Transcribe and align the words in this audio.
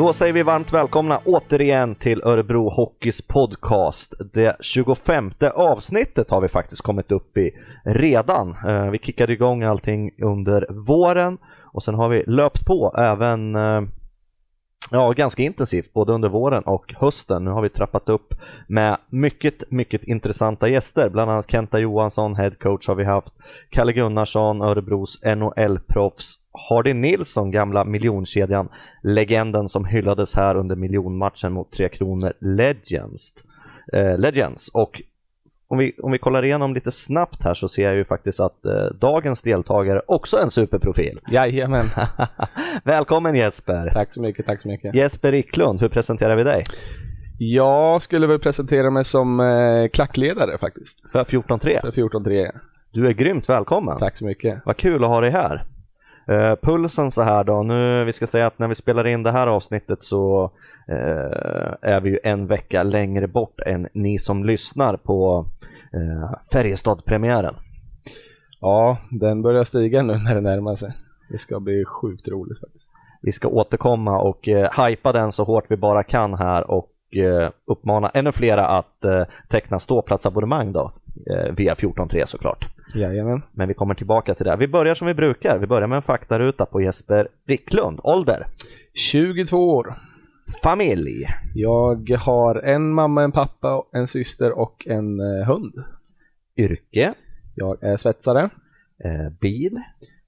Då 0.00 0.12
säger 0.12 0.32
vi 0.32 0.42
varmt 0.42 0.72
välkomna 0.72 1.20
återigen 1.24 1.94
till 1.94 2.22
Örebro 2.24 2.68
Hockeys 2.68 3.22
podcast. 3.28 4.14
Det 4.32 4.56
25 4.60 5.30
avsnittet 5.54 6.30
har 6.30 6.40
vi 6.40 6.48
faktiskt 6.48 6.82
kommit 6.82 7.12
upp 7.12 7.36
i 7.36 7.50
redan. 7.84 8.56
Eh, 8.66 8.90
vi 8.90 8.98
kickade 8.98 9.32
igång 9.32 9.62
allting 9.62 10.10
under 10.22 10.66
våren 10.70 11.38
och 11.62 11.82
sen 11.82 11.94
har 11.94 12.08
vi 12.08 12.24
löpt 12.26 12.66
på 12.66 12.94
även 12.98 13.56
eh, 13.56 13.82
Ja, 14.92 15.12
ganska 15.12 15.42
intensivt 15.42 15.92
både 15.92 16.12
under 16.12 16.28
våren 16.28 16.62
och 16.62 16.94
hösten. 16.96 17.44
Nu 17.44 17.50
har 17.50 17.62
vi 17.62 17.68
trappat 17.68 18.08
upp 18.08 18.34
med 18.66 18.96
mycket, 19.10 19.70
mycket 19.70 20.04
intressanta 20.04 20.68
gäster. 20.68 21.08
Bland 21.08 21.30
annat 21.30 21.50
Kenta 21.50 21.78
Johansson, 21.78 22.36
headcoach 22.36 22.88
har 22.88 22.94
vi 22.94 23.04
haft. 23.04 23.32
Kalle 23.70 23.92
Gunnarsson, 23.92 24.62
Örebros 24.62 25.22
NHL-proffs. 25.22 26.36
Hardy 26.68 26.94
Nilsson, 26.94 27.50
gamla 27.50 27.84
miljonkedjan, 27.84 28.68
legenden 29.02 29.68
som 29.68 29.84
hyllades 29.84 30.36
här 30.36 30.54
under 30.54 30.76
miljonmatchen 30.76 31.52
mot 31.52 31.72
Tre 31.72 31.88
Kronor 31.88 32.32
Legends. 32.40 33.34
Eh, 33.92 34.18
Legends. 34.18 34.68
Och 34.68 35.02
om 35.70 35.78
vi, 35.78 35.92
om 36.02 36.12
vi 36.12 36.18
kollar 36.18 36.44
igenom 36.44 36.74
lite 36.74 36.90
snabbt 36.90 37.42
här 37.42 37.54
så 37.54 37.68
ser 37.68 37.84
jag 37.84 37.94
ju 37.94 38.04
faktiskt 38.04 38.40
att 38.40 38.64
eh, 38.64 38.72
dagens 39.00 39.42
deltagare 39.42 40.02
också 40.06 40.36
är 40.36 40.42
en 40.42 40.50
superprofil. 40.50 41.20
Jajamän. 41.30 41.86
Välkommen 42.84 43.34
Jesper! 43.34 43.90
Tack 43.92 44.12
så 44.12 44.22
mycket, 44.22 44.46
tack 44.46 44.60
så 44.60 44.68
mycket. 44.68 44.94
Jesper 44.94 45.34
Iklund, 45.34 45.80
hur 45.80 45.88
presenterar 45.88 46.36
vi 46.36 46.42
dig? 46.42 46.64
Jag 47.38 48.02
skulle 48.02 48.26
väl 48.26 48.38
presentera 48.38 48.90
mig 48.90 49.04
som 49.04 49.40
eh, 49.40 49.88
klackledare 49.92 50.58
faktiskt. 50.58 51.02
För 51.12 51.24
14-3? 51.24 51.80
För 51.80 51.90
14-3. 51.90 52.50
Du 52.92 53.06
är 53.06 53.12
grymt 53.12 53.48
välkommen! 53.48 53.98
Tack 53.98 54.16
så 54.16 54.24
mycket. 54.24 54.62
Vad 54.64 54.76
kul 54.76 55.04
att 55.04 55.10
ha 55.10 55.20
dig 55.20 55.30
här! 55.30 55.64
Uh, 56.28 56.54
pulsen 56.62 57.10
så 57.10 57.22
här 57.22 57.44
då, 57.44 57.62
nu 57.62 58.04
vi 58.04 58.12
ska 58.12 58.26
säga 58.26 58.46
att 58.46 58.58
när 58.58 58.68
vi 58.68 58.74
spelar 58.74 59.06
in 59.06 59.22
det 59.22 59.32
här 59.32 59.46
avsnittet 59.46 60.04
så 60.04 60.44
uh, 60.90 61.74
är 61.82 62.00
vi 62.00 62.10
ju 62.10 62.18
en 62.22 62.46
vecka 62.46 62.82
längre 62.82 63.28
bort 63.28 63.60
än 63.66 63.88
ni 63.92 64.18
som 64.18 64.44
lyssnar 64.44 64.96
på 64.96 65.46
uh, 65.94 66.32
Färjestad-premiären. 66.52 67.54
Ja, 68.60 68.98
den 69.10 69.42
börjar 69.42 69.64
stiga 69.64 70.02
nu 70.02 70.12
när 70.12 70.34
det 70.34 70.40
närmar 70.40 70.76
sig. 70.76 70.92
Det 71.28 71.38
ska 71.38 71.60
bli 71.60 71.84
sjukt 71.84 72.28
roligt 72.28 72.60
faktiskt. 72.60 72.92
Vi 73.22 73.32
ska 73.32 73.48
återkomma 73.48 74.20
och 74.20 74.48
uh, 74.48 74.86
hypa 74.86 75.12
den 75.12 75.32
så 75.32 75.44
hårt 75.44 75.64
vi 75.68 75.76
bara 75.76 76.02
kan 76.02 76.34
här 76.34 76.70
och 76.70 76.90
uppmana 77.66 78.08
ännu 78.08 78.32
flera 78.32 78.66
att 78.66 79.04
teckna 79.48 79.78
ståplatsabonnemang 79.78 80.72
då 80.72 80.92
via 81.52 81.74
14.3 81.74 82.26
såklart. 82.26 82.79
Jajamän. 82.94 83.42
Men 83.52 83.68
vi 83.68 83.74
kommer 83.74 83.94
tillbaka 83.94 84.34
till 84.34 84.46
det. 84.46 84.56
Vi 84.56 84.68
börjar 84.68 84.94
som 84.94 85.06
vi 85.06 85.14
brukar. 85.14 85.58
Vi 85.58 85.66
börjar 85.66 85.88
med 85.88 85.96
en 85.96 86.02
faktaruta 86.02 86.66
på 86.66 86.80
Jesper 86.80 87.28
Ricklund. 87.46 88.00
Ålder? 88.02 88.46
22 88.94 89.76
år. 89.76 89.94
Familj? 90.62 91.26
Jag 91.54 92.10
har 92.10 92.54
en 92.54 92.92
mamma, 92.92 93.22
en 93.22 93.32
pappa, 93.32 93.82
en 93.92 94.06
syster 94.06 94.58
och 94.58 94.86
en 94.86 95.20
eh, 95.20 95.46
hund. 95.46 95.74
Yrke? 96.56 97.14
Jag 97.54 97.84
är 97.84 97.96
svetsare. 97.96 98.50
Eh, 99.04 99.32
bil? 99.40 99.80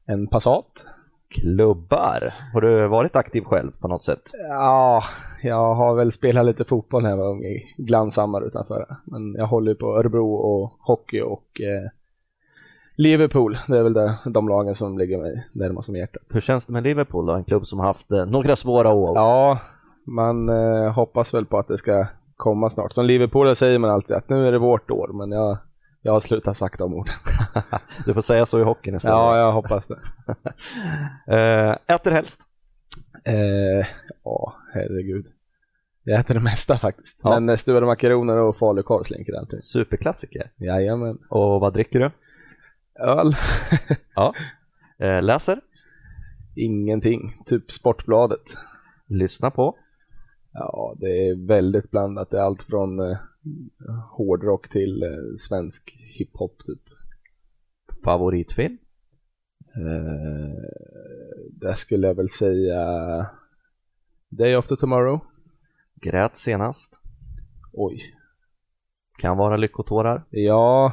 En 0.07 0.27
Passat. 0.27 0.87
Klubbar? 1.29 2.33
Har 2.53 2.61
du 2.61 2.89
varit 2.89 3.17
aktiv 3.17 3.41
själv 3.41 3.71
på 3.81 3.89
något 3.89 4.05
sätt? 4.05 4.23
Ja, 4.49 5.03
jag 5.43 5.75
har 5.75 5.95
väl 5.95 6.13
spelat 6.13 6.47
lite 6.47 6.65
fotboll 6.65 7.03
när 7.03 7.11
jag 7.11 7.17
var 7.17 7.31
ung 7.31 7.45
i 7.45 7.75
Glanshammar 7.77 8.47
utanför. 8.47 8.97
Men 9.05 9.35
jag 9.35 9.47
håller 9.47 9.75
på 9.75 9.99
Örebro 9.99 10.35
och 10.35 10.77
hockey 10.81 11.21
och 11.21 11.61
eh, 11.61 11.91
Liverpool, 12.97 13.59
det 13.69 13.79
är 13.79 13.83
väl 13.83 13.93
det, 13.93 14.19
de 14.25 14.49
lagen 14.49 14.75
som 14.75 14.99
ligger 14.99 15.19
mig 15.19 15.47
närmast 15.53 15.89
om 15.89 15.97
hjärtat. 15.97 16.23
Hur 16.29 16.41
känns 16.41 16.67
det 16.67 16.73
med 16.73 16.83
Liverpool 16.83 17.27
då? 17.27 17.33
En 17.33 17.45
klubb 17.45 17.67
som 17.67 17.79
har 17.79 17.87
haft 17.87 18.11
eh, 18.11 18.27
några 18.27 18.57
svåra 18.57 18.91
år. 18.91 19.17
Ja, 19.17 19.59
man 20.07 20.49
eh, 20.49 20.93
hoppas 20.93 21.35
väl 21.35 21.47
på 21.47 21.59
att 21.59 21.69
det 21.69 21.79
ska 21.79 22.07
komma 22.37 22.71
snart. 22.71 22.93
Som 22.93 23.07
Liverpool 23.07 23.57
säger 23.57 23.79
man 23.79 23.91
alltid 23.91 24.17
att 24.17 24.29
nu 24.29 24.49
är 24.49 24.53
det 24.53 24.59
vårt 24.59 24.91
år, 24.91 25.11
men 25.13 25.33
jag, 25.33 25.59
jag 26.03 26.13
har 26.13 26.21
slutat 26.21 26.57
sagt 26.57 26.79
de 26.79 26.95
orden. 26.95 27.15
du 28.07 28.15
får 28.15 28.23
säga 28.23 28.47
så 28.47 28.61
i 28.61 28.63
hockeyn 28.63 28.95
istället. 28.95 29.17
Ja, 29.17 29.39
jag 29.39 29.53
hoppas 29.53 29.89
det. 29.89 29.99
eh, 31.37 31.95
äter 31.95 32.11
helst? 32.11 32.41
Eh, 33.25 33.87
ja, 34.25 34.55
herregud. 34.75 35.27
Jag 36.05 36.21
äter 36.21 36.35
det 36.35 36.41
mesta 36.41 36.79
faktiskt. 36.79 37.21
Ja. 37.23 37.31
Men 37.31 37.49
eh, 37.49 37.57
stuvade 37.57 37.87
makaroner 37.87 38.37
och 38.37 38.57
falukorv 38.57 39.03
slinker 39.03 39.39
alltid. 39.39 39.65
Superklassiker. 39.65 40.51
Jajamän. 40.57 41.19
Och 41.31 41.61
vad 41.61 41.73
dricker 41.73 41.99
du? 41.99 42.11
Öl. 42.95 43.33
ja. 44.15 44.35
Eh, 44.99 45.23
läser? 45.23 45.61
Ingenting, 46.57 47.43
typ 47.47 47.71
Sportbladet. 47.71 48.57
Lyssna 49.07 49.51
på? 49.51 49.77
Ja, 50.53 50.97
det 50.99 51.29
är 51.29 51.47
väldigt 51.47 51.91
blandat. 51.91 52.31
Det 52.31 52.39
är 52.39 52.43
allt 52.43 52.63
från 52.63 53.01
eh, 53.01 53.19
hårdrock 54.11 54.69
till 54.69 55.03
eh, 55.03 55.37
svensk 55.39 55.97
hiphop 56.19 56.63
typ. 56.67 56.83
Favoritfilm? 58.05 58.79
Eh, 59.77 60.55
det 61.51 61.77
skulle 61.77 62.07
jag 62.07 62.15
väl 62.15 62.29
säga 62.29 62.81
Day 64.29 64.55
After 64.55 64.77
Tomorrow. 64.77 65.21
Grät 65.95 66.37
senast? 66.37 67.01
Oj. 67.73 68.15
Kan 69.19 69.37
vara 69.37 69.57
lyckotårar? 69.57 70.25
Ja, 70.31 70.93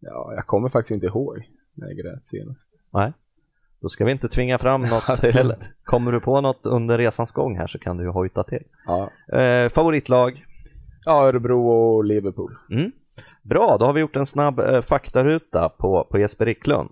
Ja, 0.00 0.32
jag 0.34 0.46
kommer 0.46 0.68
faktiskt 0.68 0.90
inte 0.90 1.06
ihåg 1.06 1.48
när 1.74 1.86
jag 1.86 1.96
grät 1.96 2.24
senast. 2.24 2.70
Nej, 2.90 3.12
då 3.80 3.88
ska 3.88 4.04
vi 4.04 4.12
inte 4.12 4.28
tvinga 4.28 4.58
fram 4.58 4.82
något 4.82 5.18
heller. 5.22 5.56
Kommer 5.84 6.12
du 6.12 6.20
på 6.20 6.40
något 6.40 6.66
under 6.66 6.98
resans 6.98 7.32
gång 7.32 7.56
här 7.56 7.66
så 7.66 7.78
kan 7.78 7.96
du 7.96 8.04
ju 8.04 8.10
hojta 8.10 8.42
till. 8.42 8.64
Ja. 8.86 9.10
Eh, 9.38 9.68
favoritlag? 9.68 10.44
Ja, 11.04 11.26
Örebro 11.28 11.68
och 11.68 12.04
Liverpool. 12.04 12.56
Mm. 12.70 12.92
Bra, 13.42 13.76
då 13.78 13.86
har 13.86 13.92
vi 13.92 14.00
gjort 14.00 14.16
en 14.16 14.26
snabb 14.26 14.58
eh, 14.58 14.82
faktaruta 14.82 15.68
på, 15.68 16.06
på 16.10 16.18
Jesper 16.18 16.46
Ricklund. 16.46 16.90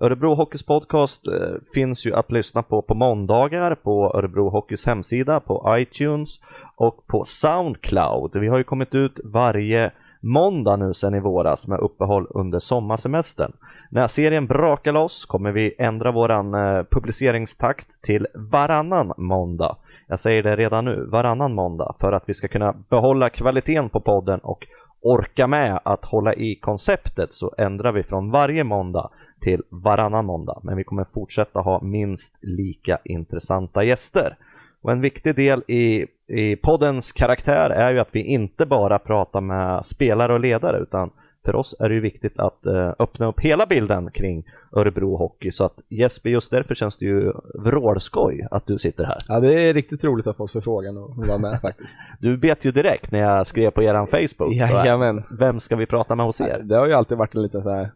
Örebro 0.00 0.34
Hockeys 0.34 0.62
podcast 0.62 1.28
eh, 1.28 1.54
finns 1.74 2.06
ju 2.06 2.14
att 2.14 2.32
lyssna 2.32 2.62
på 2.62 2.82
på 2.82 2.94
måndagar 2.94 3.74
på 3.74 4.12
Örebro 4.14 4.48
Hockeys 4.48 4.86
hemsida, 4.86 5.40
på 5.40 5.76
iTunes 5.78 6.40
och 6.76 7.06
på 7.06 7.24
Soundcloud. 7.24 8.36
Vi 8.36 8.48
har 8.48 8.58
ju 8.58 8.64
kommit 8.64 8.94
ut 8.94 9.20
varje 9.24 9.92
måndag 10.20 10.76
nu 10.76 10.94
sen 10.94 11.14
i 11.14 11.20
våras 11.20 11.68
med 11.68 11.78
uppehåll 11.78 12.26
under 12.30 12.58
sommarsemestern. 12.58 13.52
När 13.90 14.06
serien 14.06 14.46
brakar 14.46 14.92
loss 14.92 15.24
kommer 15.24 15.52
vi 15.52 15.74
ändra 15.78 16.12
våran 16.12 16.54
eh, 16.54 16.82
publiceringstakt 16.90 18.02
till 18.02 18.26
varannan 18.34 19.12
måndag. 19.16 19.76
Jag 20.06 20.20
säger 20.20 20.42
det 20.42 20.56
redan 20.56 20.84
nu, 20.84 21.04
varannan 21.04 21.54
måndag, 21.54 21.94
för 22.00 22.12
att 22.12 22.22
vi 22.26 22.34
ska 22.34 22.48
kunna 22.48 22.74
behålla 22.88 23.30
kvaliteten 23.30 23.88
på 23.88 24.00
podden 24.00 24.40
och 24.40 24.66
orka 25.02 25.46
med 25.46 25.80
att 25.84 26.04
hålla 26.04 26.34
i 26.34 26.54
konceptet 26.54 27.34
så 27.34 27.54
ändrar 27.58 27.92
vi 27.92 28.02
från 28.02 28.30
varje 28.30 28.64
måndag 28.64 29.10
till 29.40 29.62
varannan 29.68 30.24
måndag. 30.26 30.60
Men 30.62 30.76
vi 30.76 30.84
kommer 30.84 31.04
fortsätta 31.04 31.60
ha 31.60 31.80
minst 31.80 32.38
lika 32.40 32.98
intressanta 33.04 33.84
gäster. 33.84 34.36
Och 34.82 34.92
en 34.92 35.00
viktig 35.00 35.36
del 35.36 35.62
i 35.68 36.06
i 36.30 36.56
poddens 36.56 37.12
karaktär 37.12 37.70
är 37.70 37.92
ju 37.92 38.00
att 38.00 38.08
vi 38.12 38.22
inte 38.22 38.66
bara 38.66 38.98
pratar 38.98 39.40
med 39.40 39.84
spelare 39.84 40.32
och 40.32 40.40
ledare 40.40 40.78
utan 40.78 41.10
för 41.44 41.54
oss 41.54 41.74
är 41.80 41.88
det 41.88 41.94
ju 41.94 42.00
viktigt 42.00 42.38
att 42.38 42.66
uh, 42.66 42.92
öppna 42.98 43.26
upp 43.26 43.40
hela 43.40 43.66
bilden 43.66 44.10
kring 44.10 44.44
Örebro 44.72 45.16
Hockey 45.16 45.52
så 45.52 45.64
att 45.64 45.82
Jesper, 45.88 46.30
just 46.30 46.50
därför 46.50 46.74
känns 46.74 46.98
det 46.98 47.04
ju 47.04 47.32
vrålskoj 47.54 48.46
att 48.50 48.66
du 48.66 48.78
sitter 48.78 49.04
här. 49.04 49.16
Ja, 49.28 49.40
det 49.40 49.54
är 49.54 49.74
riktigt 49.74 50.04
roligt 50.04 50.26
att 50.26 50.36
få 50.36 50.48
förfrågan 50.48 50.96
och 50.96 51.26
vara 51.26 51.38
med 51.38 51.60
faktiskt. 51.62 51.98
Du 52.20 52.36
bet 52.36 52.64
ju 52.64 52.72
direkt 52.72 53.12
när 53.12 53.20
jag 53.20 53.46
skrev 53.46 53.70
på 53.70 53.82
eran 53.82 54.06
Facebook. 54.06 54.52
Jajamän. 54.54 55.22
Vem 55.38 55.60
ska 55.60 55.76
vi 55.76 55.86
prata 55.86 56.14
med 56.14 56.26
hos 56.26 56.40
er? 56.40 56.60
Det 56.64 56.76
har 56.76 56.86
ju 56.86 56.92
alltid 56.92 57.18
varit 57.18 57.34
en 57.34 57.42
liten 57.42 57.62
så 57.62 57.70
här 57.70 57.82
eh, 57.82 57.90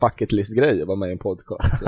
bucket 0.00 0.32
list-grej 0.32 0.82
att 0.82 0.88
vara 0.88 0.98
med 0.98 1.08
i 1.08 1.12
en 1.12 1.18
podcast. 1.18 1.82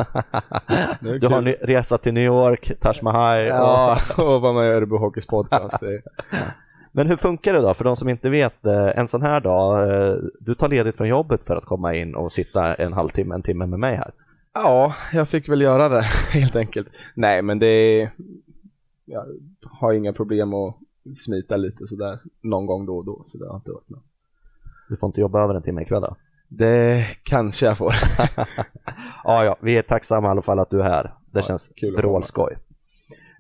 du 1.21 1.29
har 1.29 1.39
en 1.39 1.53
resa 1.53 1.99
till 1.99 2.15
New 2.15 2.25
York, 2.25 2.73
Taj 2.81 2.95
Mahal. 3.03 3.45
Ja, 3.45 3.99
och 4.19 4.41
vara 4.43 4.53
med 4.53 4.65
i 4.65 4.73
Örebro 4.73 4.99
Hockeys 4.99 5.27
podcast. 5.27 5.83
Men 6.99 7.07
hur 7.07 7.17
funkar 7.17 7.55
det 7.55 7.61
då 7.61 7.75
för 7.75 7.85
de 7.85 7.97
som 7.97 8.09
inte 8.09 8.31
vet 8.31 8.67
eh, 8.67 8.99
en 8.99 9.09
sån 9.09 9.23
här 9.23 9.41
dag? 9.41 9.91
Eh, 9.91 10.17
du 10.41 10.55
tar 10.55 10.69
ledigt 10.69 10.97
från 10.97 11.09
jobbet 11.09 11.45
för 11.45 11.57
att 11.57 11.65
komma 11.65 11.95
in 11.95 12.15
och 12.15 12.33
sitta 12.33 12.75
en 12.75 12.93
halvtimme, 12.93 13.35
en 13.35 13.43
timme 13.43 13.67
med 13.67 13.79
mig 13.79 13.97
här. 13.97 14.13
Ja, 14.55 14.95
jag 15.13 15.29
fick 15.29 15.49
väl 15.49 15.61
göra 15.61 15.89
det 15.89 16.03
helt 16.33 16.57
enkelt. 16.57 16.89
Nej, 17.15 17.43
men 17.43 17.59
det 17.59 18.01
jag 19.05 19.25
har 19.63 19.93
inga 19.93 20.13
problem 20.13 20.55
att 20.55 20.77
smita 21.17 21.57
lite 21.57 21.87
sådär 21.87 22.19
någon 22.43 22.67
gång 22.67 22.87
då 22.87 22.97
och 22.97 23.05
då. 23.05 23.23
Så 23.27 23.39
det 23.39 23.49
har 23.49 23.57
inte 23.57 23.71
varit 23.71 23.91
något. 23.91 24.05
Du 24.89 24.97
får 24.97 25.07
inte 25.07 25.21
jobba 25.21 25.43
över 25.45 25.55
en 25.55 25.63
timme 25.63 25.83
ikväll 25.83 26.03
då? 26.03 26.17
Det 26.49 27.05
kanske 27.23 27.67
jag 27.67 27.79
får. 27.79 27.95
ja, 29.25 29.45
ja, 29.45 29.57
vi 29.61 29.79
är 29.79 29.83
tacksamma 29.83 30.29
i 30.29 30.31
alla 30.31 30.43
fall 30.43 30.59
att 30.59 30.71
du 30.71 30.81
är 30.81 30.85
här. 30.85 31.03
Det 31.05 31.39
ja, 31.39 31.43
känns 31.43 31.73
vrålskoj. 31.97 32.57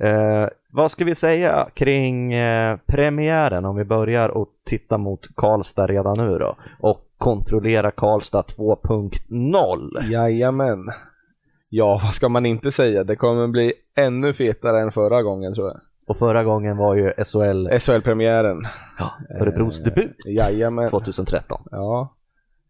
Eh, 0.00 0.49
vad 0.73 0.91
ska 0.91 1.05
vi 1.05 1.15
säga 1.15 1.69
kring 1.75 2.33
eh, 2.33 2.77
premiären 2.87 3.65
om 3.65 3.77
vi 3.77 3.85
börjar 3.85 4.29
och 4.29 4.49
titta 4.67 4.99
mot 4.99 5.27
Karlstad 5.35 5.87
redan 5.87 6.15
nu 6.19 6.39
då 6.39 6.56
och 6.81 7.00
kontrollera 7.19 7.91
Karlstad 7.91 8.43
2.0? 8.43 10.11
Jajamän. 10.12 10.79
Ja, 11.69 12.00
vad 12.03 12.15
ska 12.15 12.29
man 12.29 12.47
inte 12.47 12.73
säga? 12.73 13.05
Det 13.05 13.17
kommer 13.17 13.47
bli 13.49 13.73
ännu 13.97 14.33
fetare 14.33 14.81
än 14.81 14.93
förra 14.93 15.23
gången 15.23 15.55
tror 15.55 15.67
jag. 15.69 15.81
Och 16.06 16.17
förra 16.17 16.45
gången 16.45 16.77
var 16.77 16.95
ju 16.95 17.12
SHL, 17.25 17.69
SHL-premiären. 17.79 18.62
ja, 18.99 19.12
Örebros 19.41 19.81
Eh, 19.81 19.85
debut 19.85 20.17
Jajamän. 20.27 20.89
2013. 20.89 21.62
Ja. 21.71 22.15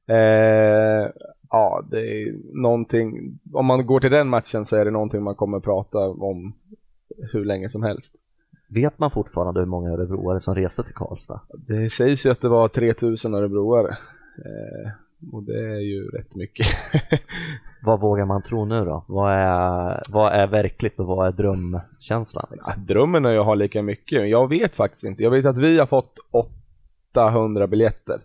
Eh, 0.08 1.08
ja, 1.50 1.82
det 1.90 2.00
är 2.00 2.34
någonting. 2.62 3.38
Om 3.52 3.66
man 3.66 3.86
går 3.86 4.00
till 4.00 4.10
den 4.10 4.28
matchen 4.28 4.66
så 4.66 4.76
är 4.76 4.84
det 4.84 4.90
någonting 4.90 5.22
man 5.22 5.34
kommer 5.34 5.60
prata 5.60 5.98
om 5.98 6.54
hur 7.32 7.44
länge 7.44 7.68
som 7.68 7.82
helst. 7.82 8.16
Vet 8.68 8.98
man 8.98 9.10
fortfarande 9.10 9.60
hur 9.60 9.66
många 9.66 9.90
örebroare 9.90 10.40
som 10.40 10.54
reste 10.54 10.82
till 10.82 10.94
Karlstad? 10.94 11.40
Det 11.66 11.90
sägs 11.90 12.26
ju 12.26 12.30
att 12.30 12.40
det 12.40 12.48
var 12.48 12.68
3000 12.68 13.34
örebroare. 13.34 13.96
Eh, 14.38 14.90
och 15.32 15.42
det 15.42 15.60
är 15.60 15.80
ju 15.80 16.08
rätt 16.08 16.34
mycket. 16.34 16.66
Vad 17.82 18.00
vågar 18.00 18.24
man 18.24 18.42
tro 18.42 18.64
nu 18.64 18.84
då? 18.84 19.04
Vad 19.08 19.32
är, 19.32 20.00
vad 20.10 20.32
är 20.32 20.46
verkligt 20.46 21.00
och 21.00 21.06
vad 21.06 21.26
är 21.26 21.32
drömkänslan? 21.32 22.46
Liksom? 22.50 22.72
Ja, 22.76 22.94
drömmen 22.94 23.24
är 23.24 23.30
ju 23.30 23.38
att 23.38 23.46
ha 23.46 23.54
lika 23.54 23.82
mycket. 23.82 24.28
Jag 24.28 24.48
vet 24.48 24.76
faktiskt 24.76 25.04
inte. 25.04 25.22
Jag 25.22 25.30
vet 25.30 25.46
att 25.46 25.58
vi 25.58 25.78
har 25.78 25.86
fått 25.86 26.18
800 27.12 27.66
biljetter 27.66 28.20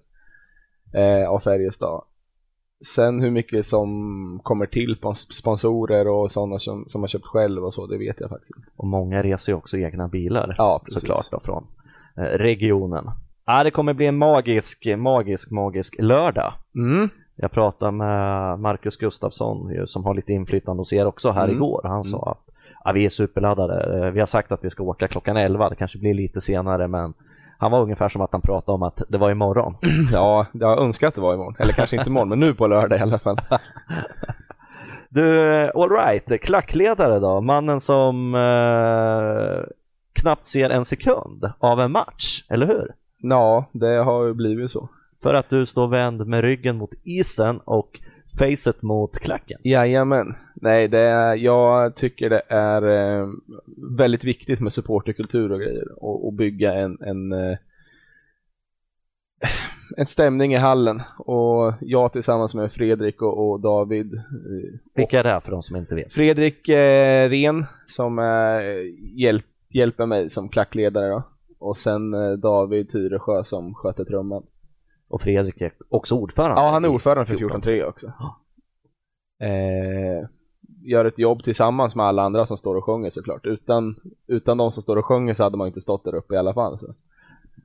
eh, 0.93 1.29
av 1.29 1.39
Färjestad. 1.39 2.03
Sen 2.85 3.19
hur 3.19 3.31
mycket 3.31 3.65
som 3.65 4.39
kommer 4.43 4.65
till 4.65 4.97
på 5.01 5.13
sponsorer 5.13 6.07
och 6.07 6.31
sådana 6.31 6.57
som, 6.59 6.83
som 6.87 7.01
har 7.01 7.07
köpt 7.07 7.25
själv 7.25 7.63
och 7.63 7.73
så, 7.73 7.87
det 7.87 7.97
vet 7.97 8.19
jag 8.19 8.29
faktiskt 8.29 8.55
inte. 8.57 8.69
Och 8.77 8.87
många 8.87 9.23
reser 9.23 9.51
ju 9.51 9.57
också 9.57 9.77
egna 9.77 10.07
bilar 10.07 10.55
Ja, 10.57 10.81
precis. 10.85 11.01
såklart 11.01 11.31
då, 11.31 11.39
från 11.39 11.67
eh, 12.17 12.21
regionen. 12.21 13.09
Ja, 13.45 13.63
det 13.63 13.71
kommer 13.71 13.93
bli 13.93 14.05
en 14.05 14.17
magisk, 14.17 14.87
magisk, 14.97 15.51
magisk 15.51 15.95
lördag. 15.99 16.53
Mm. 16.75 17.09
Jag 17.35 17.51
pratade 17.51 17.91
med 17.91 18.59
Marcus 18.59 18.97
Gustafsson 18.97 19.71
som 19.87 20.03
har 20.05 20.13
lite 20.13 20.33
inflytande 20.33 20.81
hos 20.81 20.93
er 20.93 21.05
också 21.05 21.31
här 21.31 21.43
Mm. 21.43 21.55
igår. 21.55 21.81
Han 21.83 22.03
sa 22.03 22.31
att 22.31 22.53
ja, 22.83 22.91
vi 22.91 23.05
är 23.05 23.09
superladdade. 23.09 24.05
Eh, 24.05 24.11
Vi 24.11 24.19
har 24.19 24.25
sagt 24.25 24.51
att 24.51 24.63
vi 24.63 24.69
ska 24.69 24.83
åka 24.83 25.07
klockan 25.07 25.37
11. 25.37 25.69
Det 25.69 25.75
kanske 25.75 25.97
blir 25.99 26.13
lite 26.13 26.41
senare 26.41 26.87
men 26.87 27.13
han 27.63 27.71
var 27.71 27.81
ungefär 27.81 28.10
som 28.10 28.21
att 28.21 28.31
han 28.31 28.42
pratade 28.42 28.75
om 28.75 28.83
att 28.83 29.01
det 29.07 29.18
var 29.18 29.31
imorgon. 29.31 29.75
Ja, 30.12 30.45
jag 30.51 30.80
önskar 30.80 31.07
att 31.07 31.15
det 31.15 31.21
var 31.21 31.33
imorgon. 31.33 31.56
Eller 31.60 31.74
kanske 31.74 31.95
inte 31.95 32.10
imorgon, 32.10 32.30
men 32.30 32.39
nu 32.39 32.54
på 32.54 32.68
lördag 32.68 33.00
i 33.00 33.01
alla 33.01 33.19
fall. 33.19 33.38
Du, 35.10 35.51
alright, 35.75 36.42
klackledare 36.42 37.19
då? 37.19 37.42
Mannen 37.42 37.81
som 37.81 38.36
eh, 38.36 39.74
knappt 40.13 40.48
ser 40.48 40.69
en 40.69 40.86
sekund 40.86 41.51
av 41.60 41.80
en 41.80 41.92
match, 41.92 42.44
eller 42.50 42.68
hur? 42.68 42.94
Ja, 43.18 43.65
det 43.71 44.04
har 44.04 44.25
ju 44.25 44.33
blivit 44.33 44.71
så. 44.71 44.89
För 45.24 45.33
att 45.33 45.50
du 45.50 45.65
står 45.65 45.88
vänd 45.88 46.27
med 46.27 46.42
ryggen 46.42 46.77
mot 46.77 46.94
isen 47.04 47.60
och 47.60 48.00
facet 48.39 48.81
mot 48.81 49.19
klacken. 49.19 49.59
Jajamän. 49.63 50.35
Nej, 50.56 50.88
det 50.88 51.00
är, 51.00 51.35
jag 51.35 51.95
tycker 51.95 52.30
det 52.30 52.41
är 52.47 52.81
eh, 53.21 53.27
väldigt 53.97 54.24
viktigt 54.24 54.59
med 54.59 54.74
supporterkultur 54.74 55.51
och 55.51 55.59
grejer 55.59 56.03
och, 56.03 56.27
och 56.27 56.33
bygga 56.33 56.74
en, 56.74 56.97
en, 57.01 57.31
eh, 57.31 57.57
en 59.97 60.06
stämning 60.06 60.53
i 60.53 60.57
hallen. 60.57 61.01
Och 61.18 61.74
jag 61.81 62.12
tillsammans 62.12 62.56
med 62.56 62.71
Fredrik 62.71 63.21
och, 63.21 63.51
och 63.51 63.59
David. 63.59 64.13
eh, 64.13 64.21
Vilka 64.95 65.19
är 65.19 65.24
det 65.24 65.29
här 65.29 65.39
för 65.39 65.51
de 65.51 65.63
som 65.63 65.75
inte 65.75 65.95
vet? 65.95 66.13
Fredrik 66.13 66.69
eh, 66.69 67.29
Ren 67.29 67.65
som 67.86 68.19
eh, 68.19 68.62
hjälp, 69.15 69.45
hjälper 69.69 70.06
mig 70.06 70.29
som 70.29 70.50
klackledare 70.50 71.09
då. 71.09 71.24
Och 71.59 71.77
sen 71.77 72.13
eh, 72.13 72.31
David 72.31 72.91
Tyresjö 72.91 73.44
som 73.44 73.74
sköter 73.74 74.03
trumman. 74.06 74.44
Och 75.13 75.21
Fredrik 75.21 75.62
är 75.62 75.71
också 75.89 76.15
ordförande. 76.15 76.62
Ja, 76.62 76.69
han 76.69 76.86
är 76.86 76.89
ordförande 76.89 77.25
för 77.25 77.38
14. 77.38 77.62
14-3 77.62 77.83
också. 77.83 78.07
Eh, 79.42 80.27
gör 80.81 81.06
ett 81.06 81.19
jobb 81.19 81.44
tillsammans 81.44 81.95
med 81.95 82.06
alla 82.06 82.21
andra 82.24 82.45
som 82.45 82.57
står 82.57 82.75
och 82.75 82.86
sjunger 82.86 83.10
såklart. 83.10 83.45
Utan, 83.45 83.95
utan 84.27 84.57
de 84.57 84.71
som 84.71 84.83
står 84.83 84.98
och 84.98 85.06
sjunger 85.06 85.33
så 85.33 85.44
hade 85.44 85.57
man 85.57 85.68
inte 85.68 85.81
stått 85.81 86.04
där 86.04 86.15
uppe 86.15 86.33
i 86.36 86.38
alla 86.38 86.54
fall. 86.54 86.80
Så. 86.80 86.94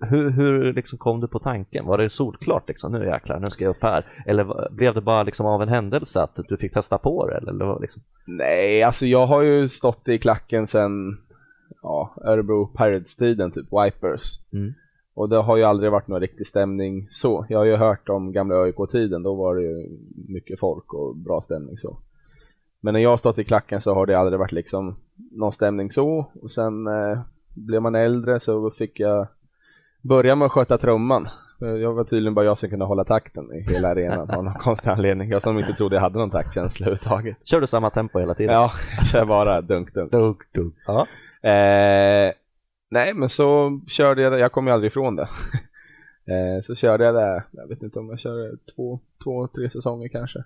Hur, 0.01 0.31
hur 0.31 0.73
liksom 0.73 0.99
kom 0.99 1.21
du 1.21 1.29
på 1.29 1.39
tanken? 1.39 1.87
Var 1.87 1.99
det 1.99 2.11
solklart 2.11 2.69
liksom, 2.69 2.93
nu 2.93 3.07
jäklar, 3.07 3.39
nu 3.39 3.47
ska 3.47 3.65
jag 3.65 3.71
upp 3.71 3.83
här? 3.83 4.07
Eller 4.27 4.71
blev 4.71 4.95
det 4.95 5.01
bara 5.01 5.23
liksom 5.23 5.47
av 5.47 5.63
en 5.63 5.69
händelse 5.69 6.23
att 6.23 6.41
du 6.49 6.57
fick 6.57 6.73
testa 6.73 6.99
på 6.99 7.27
det? 7.27 7.37
Eller 7.37 7.81
liksom? 7.81 8.03
Nej, 8.27 8.83
alltså 8.83 9.07
jag 9.07 9.27
har 9.27 9.43
ju 9.43 9.69
stått 9.69 10.09
i 10.09 10.19
klacken 10.19 10.67
sen 10.67 11.19
ja, 11.83 12.15
Örebro 12.25 12.67
Pirates-tiden, 12.67 13.51
typ 13.51 13.67
Wipers. 13.73 14.53
Mm. 14.53 14.75
Och 15.19 15.29
det 15.29 15.37
har 15.37 15.57
ju 15.57 15.65
aldrig 15.65 15.93
varit 15.93 16.09
någon 16.09 16.21
riktig 16.21 16.47
stämning 16.47 17.07
så. 17.11 17.47
Jag 17.49 17.59
har 17.59 17.65
ju 17.65 17.77
hört 17.77 18.09
om 18.09 18.33
gamla 18.33 18.55
ÖIK-tiden, 18.55 19.23
då 19.23 19.35
var 19.35 19.57
det 19.57 19.63
ju 19.63 19.89
mycket 20.29 20.61
folk 20.61 20.95
och 20.95 21.17
bra 21.17 21.41
stämning 21.41 21.77
så. 21.77 21.99
Men 22.81 22.95
när 22.95 23.01
jag 23.01 23.11
har 23.11 23.17
stått 23.17 23.39
i 23.39 23.45
klacken 23.45 23.81
så 23.81 23.95
har 23.95 24.07
det 24.07 24.19
aldrig 24.19 24.39
varit 24.39 24.53
liksom 24.53 24.97
någon 25.31 25.53
stämning 25.53 25.91
så. 25.91 26.31
Och 26.43 26.51
sen 26.51 26.87
eh, 26.87 27.21
blev 27.55 27.83
man 27.83 27.95
äldre 27.95 28.41
så 28.41 28.71
fick 28.71 29.01
jag 29.01 29.29
börja 30.03 30.35
med 30.35 30.47
att 30.47 30.53
sköta 30.53 30.79
trumman. 30.79 31.29
Jag 31.59 31.93
var 31.93 32.05
tydligen 32.05 32.35
bara 32.35 32.45
jag 32.45 32.59
som 32.59 32.71
kunde 32.71 32.85
hålla 32.85 33.05
takten 33.05 33.53
i 33.53 33.73
hela 33.73 33.89
arenan 33.89 34.31
av 34.31 34.45
någon 34.45 34.55
konstig 34.61 34.91
anledning. 34.91 35.31
Jag 35.31 35.43
som 35.43 35.59
inte 35.59 35.73
trodde 35.73 35.97
jag 35.97 36.01
hade 36.01 36.19
någon 36.19 36.31
taktkänsla 36.31 36.87
överhuvudtaget. 36.87 37.37
Kör 37.45 37.61
du 37.61 37.67
samma 37.67 37.91
tempo 37.91 38.19
hela 38.19 38.35
tiden? 38.35 38.55
Ja, 38.55 38.71
jag 38.97 39.07
kör 39.07 39.25
bara 39.25 39.61
dunk 39.61 39.95
dunk. 39.95 40.13
Dug, 40.13 40.37
dug. 40.53 40.73
Ja. 40.87 41.07
Eh, 41.51 42.33
nej, 42.91 43.15
men 43.15 43.29
så 43.29 43.81
körde 43.87 44.23
jag 44.23 44.33
det. 44.33 44.39
Jag 44.39 44.53
kom 44.53 44.67
ju 44.67 44.73
aldrig 44.73 44.91
ifrån 44.91 45.17
det. 45.17 45.23
eh, 46.33 46.63
så 46.63 46.75
körde 46.75 47.05
jag 47.05 47.15
det, 47.15 47.45
jag 47.51 47.69
vet 47.69 47.83
inte 47.83 47.99
om 47.99 48.09
jag 48.09 48.19
körde 48.19 48.57
två, 48.77 49.01
två 49.25 49.49
tre 49.49 49.71
säsonger 49.71 50.09
kanske. 50.09 50.39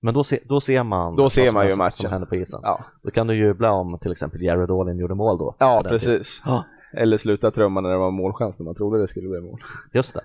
Men 0.00 0.14
då, 0.14 0.24
se, 0.24 0.40
då 0.44 0.60
ser 0.60 0.82
man 0.82 1.16
Då 1.16 1.30
ser 1.30 1.52
man 1.52 1.64
ju 1.64 1.70
som, 1.70 1.78
matchen. 1.78 1.92
som 1.92 2.10
händer 2.10 2.26
på 2.28 2.36
isen. 2.36 2.60
Ja, 2.62 2.84
Då 3.02 3.10
kan 3.10 3.26
du 3.26 3.34
jubla 3.36 3.70
om 3.72 3.98
till 3.98 4.12
exempel 4.12 4.42
Jared 4.42 4.70
Allin 4.70 4.98
gjorde 4.98 5.14
mål 5.14 5.38
då. 5.38 5.56
ja 5.58 5.84
precis. 5.88 6.42
Eller 6.92 7.16
sluta 7.16 7.50
trumma 7.50 7.80
när 7.80 7.90
det 7.90 7.96
var 7.96 8.10
målchans 8.10 8.60
när 8.60 8.64
man 8.64 8.74
trodde 8.74 9.00
det 9.00 9.08
skulle 9.08 9.28
bli 9.28 9.40
mål. 9.40 9.60
just 9.92 10.14
det. 10.14 10.20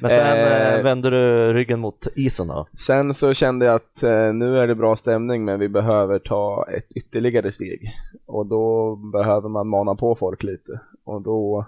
Men 0.00 0.10
sen 0.10 0.20
Eh. 0.20 0.74
eh, 0.74 0.82
vänder 0.82 1.10
du 1.10 1.52
ryggen 1.52 1.80
mot 1.80 2.06
isen 2.16 2.46
då? 2.48 2.66
Sen 2.72 3.14
så 3.14 3.34
kände 3.34 3.66
jag 3.66 3.74
att 3.74 4.02
eh, 4.02 4.32
nu 4.32 4.58
är 4.58 4.66
det 4.66 4.74
bra 4.74 4.96
stämning 4.96 5.44
men 5.44 5.60
vi 5.60 5.68
behöver 5.68 6.18
ta 6.18 6.66
ett 6.70 6.92
ytterligare 6.92 7.52
steg. 7.52 7.92
Och 8.26 8.46
då 8.46 8.96
behöver 8.96 9.48
man 9.48 9.68
mana 9.68 9.94
på 9.94 10.14
folk 10.14 10.42
lite. 10.42 10.80
Och 11.04 11.22
då... 11.22 11.66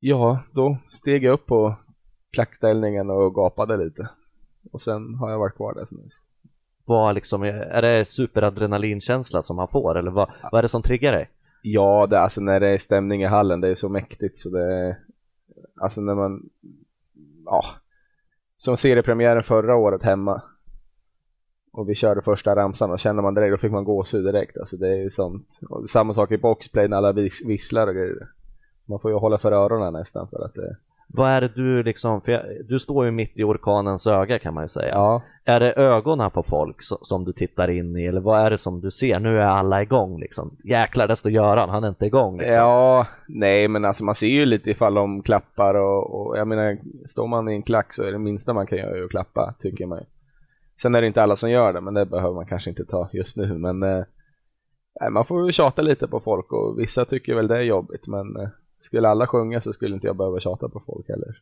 Ja, 0.00 0.38
då 0.52 0.76
steg 0.90 1.24
jag 1.24 1.32
upp 1.32 1.46
på 1.46 1.74
klackställningen 2.32 3.10
och 3.10 3.34
gapade 3.34 3.76
lite. 3.76 4.08
Och 4.72 4.80
sen 4.80 5.14
har 5.14 5.30
jag 5.30 5.38
varit 5.38 5.56
kvar 5.56 5.74
där 5.74 5.84
sen 5.84 5.98
dess. 6.02 6.12
Vad 6.86 7.14
liksom, 7.14 7.42
är 7.42 7.82
det 7.82 8.04
superadrenalinkänsla 8.04 9.42
som 9.42 9.56
man 9.56 9.68
får 9.68 9.98
eller 9.98 10.10
vad, 10.10 10.30
vad 10.52 10.58
är 10.58 10.62
det 10.62 10.68
som 10.68 10.82
triggar 10.82 11.12
dig? 11.12 11.30
Ja, 11.62 12.06
det, 12.10 12.20
alltså 12.20 12.40
när 12.40 12.60
det 12.60 12.68
är 12.68 12.78
stämning 12.78 13.22
i 13.22 13.26
hallen, 13.26 13.60
det 13.60 13.68
är 13.68 13.74
så 13.74 13.88
mäktigt 13.88 14.36
så 14.36 14.48
det 14.50 14.74
är... 14.74 14.96
Alltså 15.84 16.00
när 16.00 16.14
man... 16.14 16.48
Ja. 17.44 17.64
Som 18.56 18.76
seriepremiären 18.76 19.42
förra 19.42 19.76
året 19.76 20.02
hemma. 20.02 20.42
Och 21.72 21.88
vi 21.88 21.94
körde 21.94 22.22
första 22.22 22.56
ramsan 22.56 22.90
och 22.90 22.98
känner 22.98 23.22
man 23.22 23.34
direkt, 23.34 23.52
då 23.52 23.58
fick 23.58 23.72
man 23.72 23.84
gåshud 23.84 24.24
direkt. 24.24 24.58
Alltså 24.58 24.76
det 24.76 24.88
är 24.88 24.96
ju 24.96 25.10
sånt. 25.10 25.60
Och 25.68 25.90
samma 25.90 26.14
sak 26.14 26.30
i 26.30 26.38
boxplay 26.38 26.88
när 26.88 26.96
alla 26.96 27.12
vis- 27.12 27.46
visslar 27.46 27.86
och 27.86 27.94
grejer. 27.94 28.28
Man 28.84 29.00
får 29.00 29.10
ju 29.10 29.16
hålla 29.16 29.38
för 29.38 29.52
öronen 29.52 29.92
nästan 29.92 30.28
för 30.28 30.44
att 30.44 30.54
det... 30.54 30.76
Vad 31.16 31.30
är 31.30 31.40
det 31.40 31.48
du 31.48 31.82
liksom, 31.82 32.20
för 32.20 32.32
jag, 32.32 32.42
du 32.68 32.78
står 32.78 33.04
ju 33.04 33.10
mitt 33.10 33.32
i 33.34 33.44
orkanens 33.44 34.06
öga 34.06 34.38
kan 34.38 34.54
man 34.54 34.64
ju 34.64 34.68
säga. 34.68 34.94
Ja. 34.94 35.22
Är 35.44 35.60
det 35.60 35.72
ögonen 35.72 36.30
på 36.30 36.42
folk 36.42 36.82
som, 36.82 36.98
som 37.00 37.24
du 37.24 37.32
tittar 37.32 37.70
in 37.70 37.96
i 37.96 38.04
eller 38.06 38.20
vad 38.20 38.46
är 38.46 38.50
det 38.50 38.58
som 38.58 38.80
du 38.80 38.90
ser? 38.90 39.20
Nu 39.20 39.38
är 39.38 39.46
alla 39.46 39.82
igång 39.82 40.20
liksom. 40.20 40.56
Jäklar, 40.64 41.08
desto 41.08 41.28
Göran, 41.28 41.68
han 41.68 41.84
är 41.84 41.88
inte 41.88 42.06
igång 42.06 42.38
liksom. 42.38 42.62
Ja, 42.62 43.06
nej 43.28 43.68
men 43.68 43.84
alltså 43.84 44.04
man 44.04 44.14
ser 44.14 44.26
ju 44.26 44.46
lite 44.46 44.70
ifall 44.70 44.94
de 44.94 45.22
klappar 45.22 45.74
och, 45.74 46.26
och 46.26 46.38
jag 46.38 46.48
menar, 46.48 46.78
står 47.06 47.26
man 47.26 47.48
i 47.48 47.54
en 47.54 47.62
klack 47.62 47.92
så 47.92 48.02
är 48.02 48.12
det 48.12 48.18
minsta 48.18 48.52
man 48.52 48.66
kan 48.66 48.78
göra 48.78 48.96
ju 48.96 49.04
att 49.04 49.10
klappa, 49.10 49.54
tycker 49.58 49.86
man. 49.86 50.00
Sen 50.82 50.94
är 50.94 51.00
det 51.00 51.06
inte 51.06 51.22
alla 51.22 51.36
som 51.36 51.50
gör 51.50 51.72
det, 51.72 51.80
men 51.80 51.94
det 51.94 52.06
behöver 52.06 52.34
man 52.34 52.46
kanske 52.46 52.70
inte 52.70 52.84
ta 52.84 53.08
just 53.12 53.36
nu, 53.36 53.58
men 53.58 53.82
eh, 53.82 54.04
man 55.10 55.24
får 55.24 55.46
ju 55.46 55.52
tjata 55.52 55.82
lite 55.82 56.08
på 56.08 56.20
folk 56.20 56.52
och 56.52 56.78
vissa 56.78 57.04
tycker 57.04 57.34
väl 57.34 57.48
det 57.48 57.56
är 57.56 57.62
jobbigt, 57.62 58.08
men 58.08 58.36
eh, 58.36 58.48
skulle 58.84 59.08
alla 59.08 59.26
sjunga 59.26 59.60
så 59.60 59.72
skulle 59.72 59.94
inte 59.94 60.06
jag 60.06 60.16
behöva 60.16 60.40
tjata 60.40 60.68
på 60.68 60.82
folk 60.86 61.08
heller. 61.08 61.40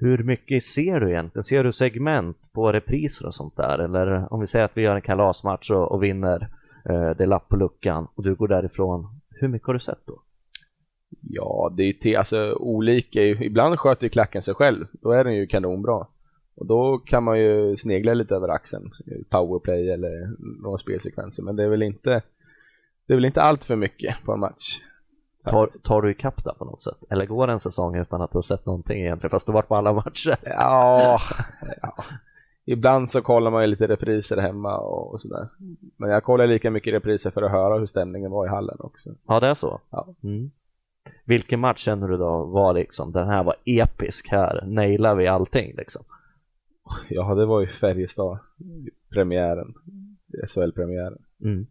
Hur 0.00 0.22
mycket 0.22 0.64
ser 0.64 1.00
du 1.00 1.10
egentligen? 1.10 1.42
Ser 1.42 1.64
du 1.64 1.72
segment 1.72 2.36
på 2.52 2.72
repriser 2.72 3.26
och 3.26 3.34
sånt 3.34 3.56
där? 3.56 3.78
Eller 3.78 4.32
om 4.32 4.40
vi 4.40 4.46
säger 4.46 4.64
att 4.64 4.76
vi 4.76 4.82
gör 4.82 4.94
en 4.94 5.02
kalasmatch 5.02 5.70
och, 5.70 5.92
och 5.92 6.02
vinner, 6.02 6.48
eh, 6.84 7.10
det 7.10 7.22
är 7.22 7.26
lapp 7.26 7.48
på 7.48 7.56
luckan 7.56 8.08
och 8.14 8.22
du 8.22 8.34
går 8.34 8.48
därifrån. 8.48 9.20
Hur 9.30 9.48
mycket 9.48 9.66
har 9.66 9.74
du 9.74 9.80
sett 9.80 10.06
då? 10.06 10.22
Ja, 11.20 11.72
det 11.76 11.82
är 11.82 11.92
te- 11.92 12.16
alltså 12.16 12.52
olika. 12.52 13.22
Ibland 13.22 13.78
sköter 13.78 14.04
ju 14.04 14.10
klacken 14.10 14.42
sig 14.42 14.54
själv. 14.54 14.86
Då 14.92 15.10
är 15.10 15.24
den 15.24 15.34
ju 15.34 15.46
kanonbra. 15.46 16.06
Och 16.56 16.66
då 16.66 16.98
kan 16.98 17.24
man 17.24 17.40
ju 17.40 17.76
snegla 17.76 18.14
lite 18.14 18.34
över 18.34 18.48
axeln. 18.48 18.90
Powerplay 19.30 19.90
eller 19.90 20.36
några 20.62 20.78
spelsekvenser. 20.78 21.42
Men 21.42 21.56
det 21.56 21.64
är 21.64 21.68
väl 21.68 21.82
inte 21.82 22.22
det 23.06 23.14
är 23.14 23.16
väl 23.16 23.24
inte 23.24 23.42
allt 23.42 23.64
för 23.64 23.76
mycket 23.76 24.16
på 24.24 24.32
en 24.32 24.40
match. 24.40 24.80
Tar, 25.50 25.68
tar 25.84 26.02
du 26.02 26.10
ikapp 26.10 26.44
det 26.44 26.54
på 26.58 26.64
något 26.64 26.82
sätt? 26.82 26.96
Eller 27.10 27.26
går 27.26 27.48
en 27.48 27.60
säsong 27.60 27.96
utan 27.96 28.22
att 28.22 28.32
du 28.32 28.38
har 28.38 28.42
sett 28.42 28.66
någonting 28.66 29.00
egentligen 29.00 29.30
fast 29.30 29.46
du 29.46 29.52
har 29.52 29.54
varit 29.54 29.68
på 29.68 29.76
alla 29.76 29.92
matcher? 29.92 30.36
Ja, 30.44 31.18
ja. 31.82 32.04
ibland 32.64 33.10
så 33.10 33.20
kollar 33.20 33.50
man 33.50 33.62
ju 33.62 33.66
lite 33.66 33.88
repriser 33.88 34.36
hemma 34.36 34.78
och, 34.78 35.12
och 35.12 35.20
sådär. 35.20 35.48
Men 35.96 36.10
jag 36.10 36.24
kollar 36.24 36.46
lika 36.46 36.70
mycket 36.70 36.94
repriser 36.94 37.30
för 37.30 37.42
att 37.42 37.50
höra 37.50 37.78
hur 37.78 37.86
stämningen 37.86 38.30
var 38.30 38.46
i 38.46 38.48
hallen 38.48 38.76
också. 38.80 39.10
Ja, 39.26 39.40
det 39.40 39.46
är 39.46 39.54
så? 39.54 39.80
Ja. 39.90 40.14
Mm. 40.22 40.50
Vilken 41.24 41.60
match 41.60 41.84
känner 41.84 42.08
du 42.08 42.16
då 42.16 42.44
var 42.44 42.72
liksom, 42.72 43.12
den 43.12 43.28
här 43.28 43.44
var 43.44 43.56
episk 43.64 44.28
här, 44.30 44.64
nailar 44.66 45.14
vi 45.14 45.26
allting 45.26 45.74
liksom? 45.76 46.02
Ja, 47.08 47.34
det 47.34 47.46
var 47.46 47.60
ju 47.60 47.66
Färjestad, 47.66 48.38
premiären, 49.12 49.74
SHL-premiären. 50.48 51.18
Mm. 51.44 51.66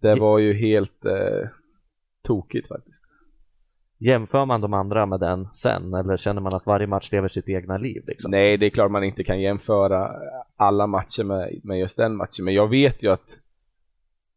Det 0.00 0.14
var 0.14 0.38
ju 0.38 0.52
helt 0.52 1.04
eh, 1.04 1.48
tokigt 2.22 2.68
faktiskt. 2.68 3.04
Jämför 3.98 4.44
man 4.44 4.60
de 4.60 4.74
andra 4.74 5.06
med 5.06 5.20
den 5.20 5.48
sen 5.52 5.94
eller 5.94 6.16
känner 6.16 6.40
man 6.40 6.54
att 6.54 6.66
varje 6.66 6.86
match 6.86 7.12
lever 7.12 7.28
sitt 7.28 7.48
egna 7.48 7.78
liv? 7.78 8.04
Liksom? 8.06 8.30
Nej, 8.30 8.56
det 8.56 8.66
är 8.66 8.70
klart 8.70 8.90
man 8.90 9.04
inte 9.04 9.24
kan 9.24 9.40
jämföra 9.40 10.12
alla 10.56 10.86
matcher 10.86 11.24
med, 11.24 11.60
med 11.64 11.78
just 11.78 11.96
den 11.96 12.16
matchen, 12.16 12.44
men 12.44 12.54
jag 12.54 12.68
vet 12.68 13.02
ju 13.02 13.12
att 13.12 13.40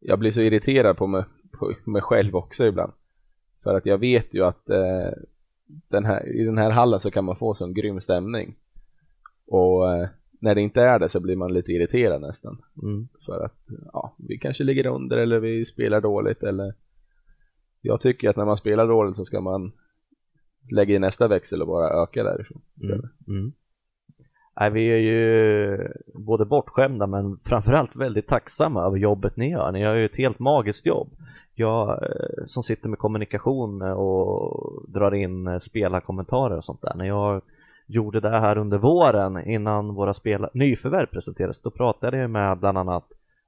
jag 0.00 0.18
blir 0.18 0.30
så 0.30 0.40
irriterad 0.40 0.96
på 0.96 1.06
mig, 1.06 1.24
på 1.58 1.90
mig 1.90 2.02
själv 2.02 2.36
också 2.36 2.66
ibland. 2.66 2.92
För 3.62 3.74
att 3.74 3.86
jag 3.86 3.98
vet 3.98 4.34
ju 4.34 4.44
att 4.44 4.70
eh, 4.70 5.10
den 5.88 6.04
här, 6.04 6.36
i 6.36 6.44
den 6.44 6.58
här 6.58 6.70
hallen 6.70 7.00
så 7.00 7.10
kan 7.10 7.24
man 7.24 7.36
få 7.36 7.54
sån 7.54 7.74
grym 7.74 8.00
stämning. 8.00 8.54
Och 9.46 9.94
eh, 9.94 10.08
när 10.40 10.54
det 10.54 10.60
inte 10.60 10.82
är 10.82 10.98
det 10.98 11.08
så 11.08 11.20
blir 11.20 11.36
man 11.36 11.52
lite 11.52 11.72
irriterad 11.72 12.20
nästan. 12.20 12.62
Mm. 12.82 13.08
För 13.26 13.44
att 13.44 13.68
ja, 13.92 14.14
vi 14.28 14.38
kanske 14.38 14.64
ligger 14.64 14.86
under 14.86 15.16
eller 15.16 15.40
vi 15.40 15.64
spelar 15.64 16.00
dåligt 16.00 16.42
eller 16.42 16.74
jag 17.82 18.00
tycker 18.00 18.28
att 18.28 18.36
när 18.36 18.44
man 18.44 18.56
spelar 18.56 18.86
rollen 18.86 19.14
så 19.14 19.24
ska 19.24 19.40
man 19.40 19.72
lägga 20.70 20.94
i 20.94 20.98
nästa 20.98 21.28
växel 21.28 21.62
och 21.62 21.68
bara 21.68 22.02
öka 22.02 22.22
därifrån 22.22 22.62
istället. 22.76 23.10
Mm. 23.28 23.40
Mm. 23.40 23.52
Nej, 24.60 24.70
vi 24.70 24.86
är 24.92 24.98
ju 24.98 25.78
både 26.14 26.44
bortskämda 26.44 27.06
men 27.06 27.36
framförallt 27.36 27.96
väldigt 27.96 28.28
tacksamma 28.28 28.86
över 28.86 28.96
jobbet 28.96 29.36
ni 29.36 29.50
gör. 29.50 29.72
Ni 29.72 29.80
gör 29.80 29.94
ju 29.94 30.04
ett 30.04 30.16
helt 30.16 30.38
magiskt 30.38 30.86
jobb. 30.86 31.08
Jag 31.54 31.88
eh, 31.90 32.44
som 32.46 32.62
sitter 32.62 32.88
med 32.88 32.98
kommunikation 32.98 33.82
och 33.82 34.82
drar 34.88 35.14
in 35.14 35.46
eh, 35.46 35.58
spelarkommentarer 35.58 36.56
och 36.56 36.64
sånt 36.64 36.82
där. 36.82 36.94
När 36.94 37.04
jag 37.04 37.42
gjorde 37.86 38.20
det 38.20 38.40
här 38.40 38.58
under 38.58 38.78
våren 38.78 39.46
innan 39.48 39.94
våra 39.94 40.14
spel 40.14 40.46
nyförvärv 40.54 41.06
presenterades, 41.06 41.62
då 41.62 41.70
pratade 41.70 42.18
jag 42.18 42.30
med 42.30 42.58
bland 42.58 42.78
annat 42.78 43.04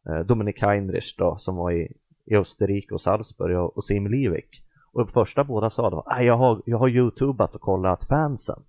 eh, 0.08 0.20
Dominik 0.20 0.62
Heinrich 0.62 1.14
då, 1.18 1.36
som 1.38 1.56
var 1.56 1.72
i, 1.72 1.92
i 2.24 2.36
Österrike 2.36 2.94
och 2.94 3.00
Salzburg 3.00 3.58
och, 3.58 3.76
och 3.76 3.84
Sim 3.84 4.06
Livik. 4.06 4.62
Och 4.92 5.06
de 5.06 5.12
första 5.12 5.44
båda 5.44 5.70
sa 5.70 5.90
då, 5.90 6.04
jag 6.20 6.36
har, 6.36 6.62
jag 6.66 6.78
har 6.78 6.88
youtubat 6.88 7.54
och 7.54 7.60
kollat 7.60 8.04
fansen. 8.04 8.62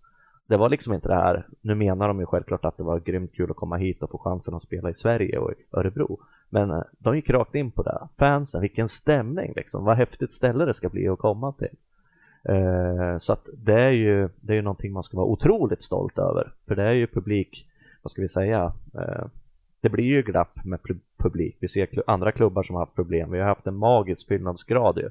Det 0.47 0.57
var 0.57 0.69
liksom 0.69 0.93
inte 0.93 1.07
det 1.07 1.15
här, 1.15 1.47
nu 1.61 1.75
menar 1.75 2.07
de 2.07 2.19
ju 2.19 2.25
självklart 2.25 2.65
att 2.65 2.77
det 2.77 2.83
var 2.83 2.99
grymt 2.99 3.33
kul 3.33 3.51
att 3.51 3.57
komma 3.57 3.77
hit 3.77 4.03
och 4.03 4.09
få 4.09 4.17
chansen 4.17 4.53
att 4.53 4.63
spela 4.63 4.89
i 4.89 4.93
Sverige 4.93 5.37
och 5.37 5.51
i 5.51 5.55
Örebro. 5.71 6.19
Men 6.49 6.71
eh, 6.71 6.81
de 6.99 7.15
gick 7.15 7.29
rakt 7.29 7.55
in 7.55 7.71
på 7.71 7.83
det. 7.83 8.07
Fansen, 8.17 8.61
vilken 8.61 8.87
stämning 8.87 9.53
liksom, 9.55 9.85
vad 9.85 9.97
häftigt 9.97 10.31
ställe 10.31 10.65
det 10.65 10.73
ska 10.73 10.89
bli 10.89 11.07
att 11.07 11.19
komma 11.19 11.51
till. 11.51 11.75
Eh, 12.43 13.17
så 13.17 13.33
att 13.33 13.47
det 13.53 13.81
är 13.81 13.91
ju 13.91 14.29
det 14.41 14.53
är 14.53 14.55
ju 14.55 14.61
någonting 14.61 14.93
man 14.93 15.03
ska 15.03 15.17
vara 15.17 15.27
otroligt 15.27 15.83
stolt 15.83 16.17
över. 16.17 16.51
För 16.67 16.75
det 16.75 16.83
är 16.83 16.91
ju 16.91 17.07
publik, 17.07 17.67
vad 18.01 18.11
ska 18.11 18.21
vi 18.21 18.27
säga, 18.27 18.73
eh, 18.93 19.25
det 19.85 19.89
blir 19.89 20.05
ju 20.05 20.21
glapp 20.21 20.65
med 20.65 20.79
publik. 21.17 21.57
Vi 21.59 21.67
ser 21.67 22.03
andra 22.07 22.31
klubbar 22.31 22.63
som 22.63 22.75
har 22.75 22.81
haft 22.81 22.95
problem. 22.95 23.31
Vi 23.31 23.39
har 23.39 23.47
haft 23.47 23.67
en 23.67 23.75
magisk 23.75 24.27
fyllnadsgrad 24.27 24.97
ju 24.97 25.09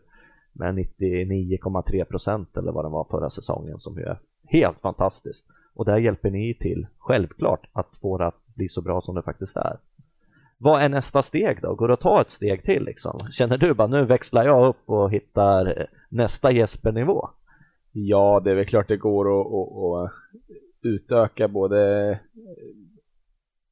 med 0.53 0.75
99,3 0.75 2.05
procent 2.05 2.57
eller 2.57 2.73
vad 2.73 2.85
det 2.85 2.89
var 2.89 3.05
förra 3.11 3.31
säsongen 3.31 3.79
som 3.79 3.99
ju 3.99 4.03
är 4.03 4.19
helt 4.45 4.81
fantastiskt. 4.81 5.47
Och 5.75 5.85
där 5.85 5.99
hjälper 5.99 6.31
ni 6.31 6.55
till, 6.55 6.87
självklart, 6.99 7.67
att 7.73 7.97
få 8.03 8.19
det 8.19 8.27
att 8.27 8.47
bli 8.55 8.69
så 8.69 8.83
bra 8.83 9.01
som 9.01 9.15
det 9.15 9.23
faktiskt 9.23 9.57
är. 9.57 9.77
Vad 10.59 10.83
är 10.83 10.89
nästa 10.89 11.23
steg 11.23 11.59
då? 11.63 11.75
Går 11.75 11.89
det 11.89 11.95
att 11.95 12.01
ta 12.01 12.21
ett 12.21 12.31
steg 12.31 12.63
till 12.63 12.85
liksom? 12.85 13.19
Känner 13.33 13.59
du 13.59 13.75
bara 13.75 13.89
nu 13.89 14.05
växlar 14.05 14.45
jag 14.45 14.67
upp 14.67 14.91
och 14.91 15.11
hittar 15.11 15.81
eh, 15.81 15.87
nästa 16.09 16.51
Jesper-nivå? 16.51 17.29
Ja, 17.93 18.41
det 18.45 18.51
är 18.51 18.55
väl 18.55 18.67
klart 18.67 18.89
det 18.89 18.97
går 18.97 19.41
att, 19.41 19.47
att, 19.47 20.05
att 20.05 20.13
utöka 20.83 21.49
både 21.49 22.21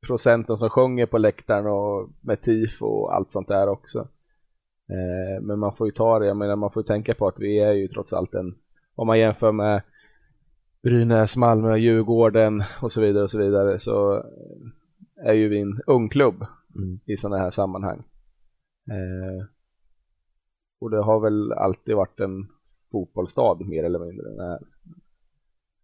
procenten 0.07 0.57
som 0.57 0.71
sjunger 0.71 1.07
på 1.07 1.19
läktaren 1.19 1.67
och 1.67 2.11
med 2.21 2.41
tifo 2.41 2.87
och 2.87 3.15
allt 3.15 3.31
sånt 3.31 3.49
där 3.49 3.69
också. 3.69 4.09
Eh, 4.89 5.43
men 5.43 5.59
man 5.59 5.73
får 5.73 5.87
ju 5.87 5.93
ta 5.93 6.19
det, 6.19 6.27
jag 6.27 6.37
menar 6.37 6.57
man 6.57 6.71
får 6.71 6.83
tänka 6.83 7.15
på 7.15 7.29
att 7.29 7.41
vi 7.41 7.59
är 7.59 7.73
ju 7.73 7.89
trots 7.89 8.13
allt 8.13 8.35
en, 8.35 8.55
om 8.95 9.07
man 9.07 9.19
jämför 9.19 9.53
med 9.53 9.83
Brynäs, 10.83 11.37
Malmö, 11.37 11.77
Djurgården 11.77 12.63
och 12.83 12.93
så 12.93 13.01
vidare 13.01 13.23
och 13.23 13.31
så 13.31 13.39
vidare 13.39 13.79
så 13.79 14.25
är 15.17 15.33
ju 15.33 15.49
vi 15.49 15.61
en 15.61 15.81
ung 15.87 16.09
klubb 16.09 16.47
mm. 16.77 17.01
i 17.05 17.17
sådana 17.17 17.39
här 17.43 17.51
sammanhang. 17.51 18.03
Eh, 18.91 19.47
och 20.81 20.91
det 20.91 21.03
har 21.03 21.21
väl 21.21 21.53
alltid 21.53 21.97
varit 21.97 22.21
en 22.21 22.49
fotbollsstad 22.93 23.67
mer 23.67 23.85
eller 23.85 23.99
mindre. 23.99 24.59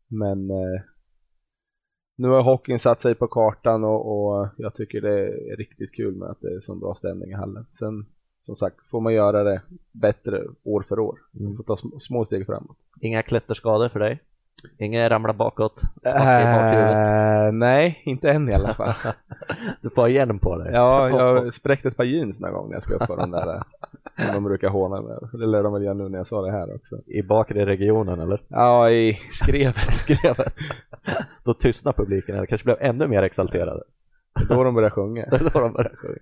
Men 0.08 0.50
eh, 0.50 0.80
nu 2.18 2.28
har 2.28 2.42
hockeyn 2.42 2.78
satt 2.78 3.00
sig 3.00 3.14
på 3.14 3.26
kartan 3.26 3.84
och, 3.84 4.00
och, 4.06 4.48
jag 4.56 4.74
tycker 4.74 5.00
det 5.00 5.28
är 5.52 5.56
riktigt 5.56 5.92
kul 5.92 6.14
med 6.14 6.28
att 6.28 6.40
det 6.40 6.54
är 6.54 6.60
så 6.60 6.74
bra 6.74 6.94
stämning 6.94 7.30
i 7.30 7.34
hallen. 7.34 7.66
Sen 7.70 8.06
som 8.40 8.56
sagt 8.56 8.88
får 8.90 9.00
man 9.00 9.14
göra 9.14 9.44
det 9.44 9.62
bättre 9.92 10.44
år 10.64 10.82
för 10.82 10.98
år. 10.98 11.18
Man 11.30 11.56
får 11.56 11.64
ta 11.64 11.76
små 11.98 12.24
steg 12.24 12.46
framåt. 12.46 12.76
Inga 13.00 13.22
klätterskador 13.22 13.88
för 13.88 14.00
dig? 14.00 14.22
Inget 14.78 15.10
ramla 15.10 15.32
bakåt? 15.32 15.80
Smaska 16.02 16.40
i 16.40 16.44
bakhuvudet? 16.44 17.06
Uh, 17.06 17.52
nej, 17.52 18.02
inte 18.04 18.30
än 18.30 18.48
i 18.48 18.54
alla 18.54 18.74
fall. 18.74 18.94
du 19.82 19.90
får 19.90 20.08
hjälm 20.08 20.38
på 20.38 20.56
dig. 20.56 20.72
Ja, 20.72 21.08
jag 21.08 21.34
har 21.34 21.50
spräckt 21.50 21.86
ett 21.86 21.96
par 21.96 22.04
jeans 22.04 22.40
någon 22.40 22.52
gång 22.52 22.68
när 22.68 22.74
jag 22.76 22.82
ska 22.82 22.94
upp 22.94 23.06
på 23.06 23.16
den 23.16 23.30
där. 23.30 23.62
Som 24.16 24.34
de 24.34 24.44
brukar 24.44 24.68
håna 24.68 25.02
med. 25.02 25.28
Det 25.32 25.46
lär 25.46 25.62
de 25.62 25.72
väl 25.72 25.82
göra 25.82 25.94
nu 25.94 26.08
när 26.08 26.18
jag 26.18 26.26
sa 26.26 26.42
det 26.42 26.50
här 26.50 26.74
också. 26.74 26.96
I 27.06 27.22
bakre 27.22 27.66
regionen 27.66 28.20
eller? 28.20 28.42
Ja, 28.48 28.90
i 28.90 29.14
skrevet. 29.14 29.76
skrevet. 29.94 30.54
Då 31.44 31.54
tystnar 31.54 31.92
publiken 31.92 32.36
eller 32.36 32.46
kanske 32.46 32.64
blev 32.64 32.76
ännu 32.80 33.06
mer 33.06 33.22
exalterade. 33.22 33.82
Då 34.48 34.64
de 34.64 34.74
börjar 34.74 34.90
sjunga. 34.90 35.26
då 35.30 35.60
de 35.60 35.72
börjar 35.72 35.96
sjunga. 35.96 36.18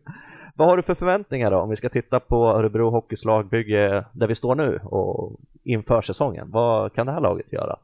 Vad 0.54 0.68
har 0.68 0.76
du 0.76 0.82
för 0.82 0.94
förväntningar 0.94 1.50
då 1.50 1.58
om 1.58 1.70
vi 1.70 1.76
ska 1.76 1.88
titta 1.88 2.20
på 2.20 2.48
Örebro 2.48 2.90
Hockeys 2.90 3.24
lagbygge 3.24 4.04
där 4.12 4.26
vi 4.26 4.34
står 4.34 4.54
nu 4.54 4.80
och 4.82 5.40
inför 5.62 6.00
säsongen? 6.00 6.50
Vad 6.50 6.92
kan 6.92 7.06
det 7.06 7.12
här 7.12 7.20
laget 7.20 7.52
göra? 7.52 7.76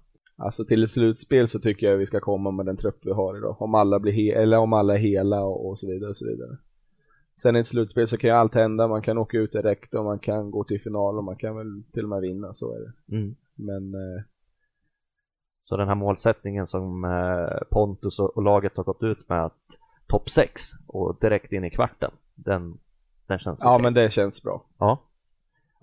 Alltså 0.43 0.65
till 0.65 0.85
ett 0.85 0.91
slutspel 0.91 1.49
så 1.49 1.59
tycker 1.59 1.87
jag 1.91 1.97
vi 1.97 2.07
ska 2.07 2.21
komma 2.21 2.51
med 2.51 2.67
den 2.67 2.77
trupp 2.77 2.99
vi 3.03 3.13
har 3.13 3.37
idag. 3.37 3.63
Om 3.63 3.75
alla, 3.75 3.99
blir 3.99 4.33
eller 4.33 4.59
om 4.59 4.73
alla 4.73 4.95
är 4.95 4.99
hela 4.99 5.45
och, 5.45 5.69
och 5.69 5.79
så 5.79 5.87
vidare 5.87 6.11
och 6.11 6.17
så 6.17 6.27
vidare. 6.27 6.59
Sen 7.43 7.57
i 7.57 7.59
ett 7.59 7.67
slutspel 7.67 8.09
så 8.09 8.17
kan 8.17 8.31
ju 8.31 8.37
allt 8.37 8.55
hända. 8.55 8.89
Man 8.89 9.03
kan 9.03 9.19
åka 9.19 9.39
ut 9.39 9.53
direkt 9.53 9.95
och 9.95 10.05
man 10.05 10.19
kan 10.19 10.51
gå 10.51 10.65
till 10.65 10.81
final 10.81 11.19
och 11.19 11.25
man 11.25 11.37
kan 11.37 11.57
väl 11.57 11.83
till 11.93 12.03
och 12.03 12.09
med 12.09 12.21
vinna, 12.21 12.53
så 12.53 12.75
är 12.75 12.81
det. 12.81 13.17
Mm. 13.17 13.35
Men 13.55 13.95
eh... 13.95 14.23
Så 15.65 15.77
den 15.77 15.89
här 15.89 15.95
målsättningen 15.95 16.67
som 16.67 17.05
eh, 17.05 17.69
Pontus 17.71 18.19
och 18.19 18.43
laget 18.43 18.77
har 18.77 18.85
gått 18.85 19.03
ut 19.03 19.29
med 19.29 19.45
att 19.45 19.79
topp 20.07 20.31
6 20.31 20.63
och 20.89 21.19
direkt 21.21 21.53
in 21.53 21.65
i 21.65 21.71
kvarten, 21.71 22.11
den, 22.35 22.79
den 23.27 23.39
känns 23.39 23.61
Ja, 23.63 23.75
okay. 23.75 23.83
men 23.83 23.95
det 23.95 24.13
känns 24.13 24.43
bra. 24.43 24.65
Ja. 24.79 25.03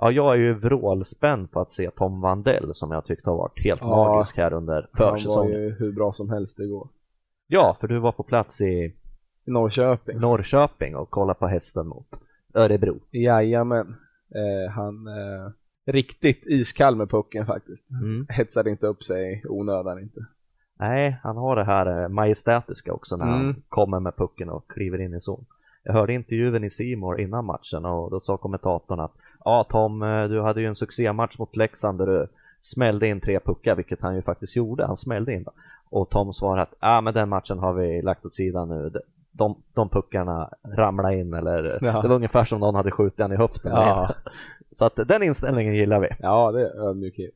Ja, 0.02 0.12
jag 0.12 0.34
är 0.34 0.38
ju 0.38 0.54
vrålspänd 0.54 1.52
på 1.52 1.60
att 1.60 1.72
se 1.72 1.92
Tom 1.92 2.22
Vandell 2.22 2.74
som 2.74 2.92
jag 2.92 3.06
tyckte 3.06 3.30
har 3.30 3.38
varit 3.38 3.66
helt 3.66 3.82
ja, 3.82 3.88
magisk 3.88 4.38
här 4.38 4.54
under 4.54 4.90
försäsongen. 4.98 5.54
Han 5.54 5.62
var 5.62 5.68
ju 5.68 5.76
hur 5.80 5.92
bra 5.92 6.12
som 6.12 6.30
helst 6.30 6.60
igår. 6.60 6.88
Ja, 7.48 7.78
för 7.80 7.88
du 7.88 8.00
var 8.00 8.12
på 8.12 8.24
plats 8.24 8.62
i 8.62 8.96
Norrköping. 9.46 10.20
Norrköping 10.20 10.96
och 10.96 11.10
kollade 11.10 11.40
på 11.40 11.48
hästen 11.48 11.88
mot 11.88 12.08
Örebro. 12.54 13.00
Jajamän. 13.12 13.96
Eh, 14.36 14.72
han 14.72 15.08
eh, 15.08 15.52
riktigt 15.86 16.46
iskall 16.48 16.96
med 16.96 17.10
pucken 17.10 17.46
faktiskt. 17.46 17.92
Mm. 17.92 18.26
Hetsade 18.30 18.70
inte 18.70 18.88
upp 18.88 19.04
sig 19.04 19.44
onödan 19.50 20.00
inte. 20.00 20.20
Nej, 20.80 21.20
han 21.24 21.38
har 21.38 21.56
det 21.56 21.64
här 21.64 22.04
eh, 22.04 22.10
majestätiska 22.10 22.94
också 22.94 23.18
när 23.18 23.26
mm. 23.26 23.38
han 23.38 23.64
kommer 23.70 24.00
med 24.00 24.16
pucken 24.16 24.50
och 24.50 24.72
kliver 24.72 25.02
in 25.02 25.14
i 25.14 25.20
zon. 25.20 25.46
Jag 25.84 25.94
hörde 25.94 26.14
intervjun 26.14 26.64
i 26.64 26.70
Simor 26.70 27.20
innan 27.20 27.46
matchen 27.46 27.86
och 27.86 28.12
då 28.12 28.20
sa 28.20 28.38
kommentatorn 28.38 29.00
att 29.00 29.14
ja 29.46 29.64
Tom, 29.70 30.04
eh, 30.04 30.24
du 30.24 30.42
hade 30.42 30.62
ju 30.62 30.68
en 30.68 30.76
succématch 30.76 31.38
mot 31.40 31.56
Leksand 31.56 31.98
där 31.98 32.06
du 32.06 32.28
smällde 32.62 33.08
in 33.08 33.22
tre 33.22 33.40
puckar, 33.40 33.76
vilket 33.76 34.02
han 34.02 34.16
ju 34.16 34.22
faktiskt 34.22 34.56
gjorde. 34.56 34.86
Han 34.86 34.98
smällde 34.98 35.34
in. 35.34 35.46
Och 35.90 36.10
Tom 36.10 36.34
svarade 36.34 36.62
att 36.62 36.74
ja, 36.80 37.02
men 37.02 37.14
den 37.14 37.30
matchen 37.30 37.60
har 37.60 37.74
vi 37.74 38.02
lagt 38.02 38.26
åt 38.26 38.34
sidan 38.34 38.70
nu. 38.70 38.92
De, 39.32 39.56
de 39.74 39.90
puckarna 39.90 40.50
ramlade 40.78 41.20
in 41.20 41.34
eller 41.34 41.78
ja. 41.82 42.02
det 42.02 42.08
var 42.08 42.16
ungefär 42.16 42.44
som 42.44 42.60
någon 42.60 42.76
hade 42.76 42.92
skjutit 42.92 43.18
den 43.18 43.32
i 43.32 43.36
höften. 43.36 43.72
Ja. 43.72 44.16
Så 44.72 44.86
att 44.86 44.96
den 44.96 45.24
inställningen 45.24 45.76
gillar 45.76 46.00
vi. 46.00 46.08
Ja, 46.20 46.52
det 46.52 46.62
är 46.62 46.90
ödmjukhet. 46.90 47.34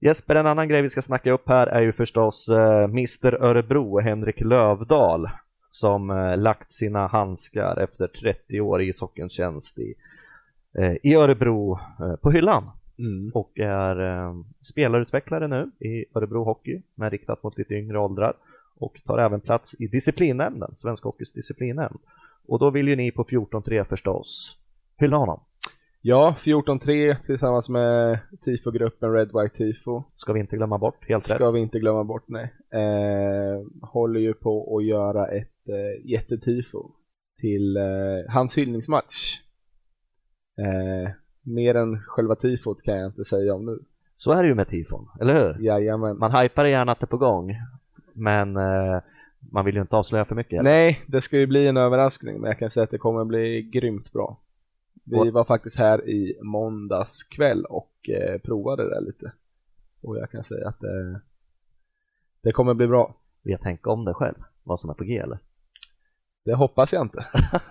Jesper, 0.00 0.34
en 0.34 0.46
annan 0.46 0.68
grej 0.68 0.82
vi 0.82 0.88
ska 0.88 1.02
snacka 1.02 1.32
upp 1.32 1.48
här 1.48 1.66
är 1.66 1.80
ju 1.80 1.92
förstås 1.92 2.48
eh, 2.48 2.84
Mr 2.84 3.34
Örebro, 3.34 4.00
Henrik 4.00 4.40
Lövdal 4.40 5.28
som 5.70 6.10
eh, 6.10 6.36
lagt 6.36 6.72
sina 6.72 7.06
handskar 7.06 7.76
efter 7.76 8.06
30 8.06 8.60
år 8.60 8.82
i 8.82 8.88
ishockeyns 8.88 9.32
tjänst 9.32 9.78
i, 9.78 9.94
i 11.02 11.14
Örebro 11.14 11.78
eh, 12.00 12.16
på 12.16 12.30
hyllan. 12.30 12.70
Mm. 12.98 13.30
Och 13.34 13.58
är 13.58 13.96
spelarutvecklare 14.62 15.48
nu 15.48 15.70
i 15.88 16.04
Örebro 16.14 16.44
Hockey 16.44 16.82
med 16.94 17.12
riktat 17.12 17.42
mot 17.42 17.58
lite 17.58 17.74
yngre 17.74 17.98
åldrar. 17.98 18.36
och 18.76 19.00
tar 19.06 19.18
även 19.18 19.40
plats 19.40 19.80
i 19.80 19.86
disciplinnämnden, 19.86 20.74
Svensk 20.76 21.04
Hockeys 21.04 21.32
disciplinnämnd. 21.32 21.98
Och 22.46 22.58
då 22.58 22.70
vill 22.70 22.88
ju 22.88 22.96
ni 22.96 23.10
på 23.10 23.24
14-3 23.24 23.84
förstås 23.84 24.56
hylla 24.96 25.16
honom. 25.16 25.40
Ja, 26.06 26.34
14-3 26.38 27.16
tillsammans 27.22 27.68
med 27.68 28.18
tifogruppen 28.44 29.12
Red 29.12 29.30
White 29.32 29.56
Tifo. 29.56 30.02
Ska 30.16 30.32
vi 30.32 30.40
inte 30.40 30.56
glömma 30.56 30.78
bort, 30.78 31.08
helt 31.08 31.26
Ska 31.26 31.46
rätt. 31.46 31.54
vi 31.54 31.58
inte 31.60 31.78
glömma 31.78 32.04
bort, 32.04 32.24
nej. 32.28 32.54
Eh, 32.72 33.88
håller 33.88 34.20
ju 34.20 34.34
på 34.34 34.76
att 34.76 34.84
göra 34.84 35.26
ett 35.28 35.68
eh, 35.68 36.10
jättetifo 36.10 36.90
till 37.40 37.76
eh, 37.76 37.82
hans 38.28 38.58
hyllningsmatch. 38.58 39.40
Eh, 40.56 41.10
mer 41.42 41.74
än 41.74 42.00
själva 42.00 42.34
tifot 42.36 42.82
kan 42.82 42.96
jag 42.96 43.06
inte 43.06 43.24
säga 43.24 43.54
om 43.54 43.66
nu. 43.66 43.78
Så 44.16 44.32
är 44.32 44.42
det 44.42 44.48
ju 44.48 44.54
med 44.54 44.68
tifon, 44.68 45.08
eller 45.20 45.34
hur? 45.34 45.64
Jajamän. 45.64 46.18
Man 46.18 46.32
hypar 46.36 46.64
gärna 46.64 46.92
att 46.92 47.00
det 47.00 47.04
är 47.04 47.08
på 47.08 47.16
gång, 47.16 47.54
men 48.12 48.56
eh, 48.56 49.00
man 49.52 49.64
vill 49.64 49.74
ju 49.74 49.80
inte 49.80 49.96
avslöja 49.96 50.24
för 50.24 50.34
mycket. 50.34 50.62
Nej, 50.64 51.00
det 51.06 51.20
ska 51.20 51.38
ju 51.38 51.46
bli 51.46 51.66
en 51.66 51.76
överraskning, 51.76 52.40
men 52.40 52.48
jag 52.48 52.58
kan 52.58 52.70
säga 52.70 52.84
att 52.84 52.90
det 52.90 52.98
kommer 52.98 53.24
bli 53.24 53.62
grymt 53.62 54.12
bra. 54.12 54.40
Vi 55.04 55.16
Och- 55.18 55.32
var 55.32 55.44
faktiskt 55.44 55.78
här 55.78 56.08
i 56.08 56.38
måndags 56.42 57.22
kväll 57.24 57.64
och 57.64 58.08
eh, 58.08 58.38
provade 58.40 58.90
det 58.90 59.00
lite. 59.00 59.32
Och 60.02 60.18
jag 60.18 60.30
kan 60.30 60.44
säga 60.44 60.68
att 60.68 60.80
det, 60.80 61.20
det 62.42 62.52
kommer 62.52 62.74
bli 62.74 62.86
bra. 62.86 63.14
Vet 63.42 63.60
tänka 63.60 63.90
om 63.90 64.04
det 64.04 64.14
själv, 64.14 64.34
vad 64.62 64.80
som 64.80 64.90
är 64.90 64.94
på 64.94 65.04
G 65.04 65.18
eller? 65.18 65.38
Det 66.44 66.54
hoppas 66.54 66.92
jag 66.92 67.02
inte. 67.02 67.26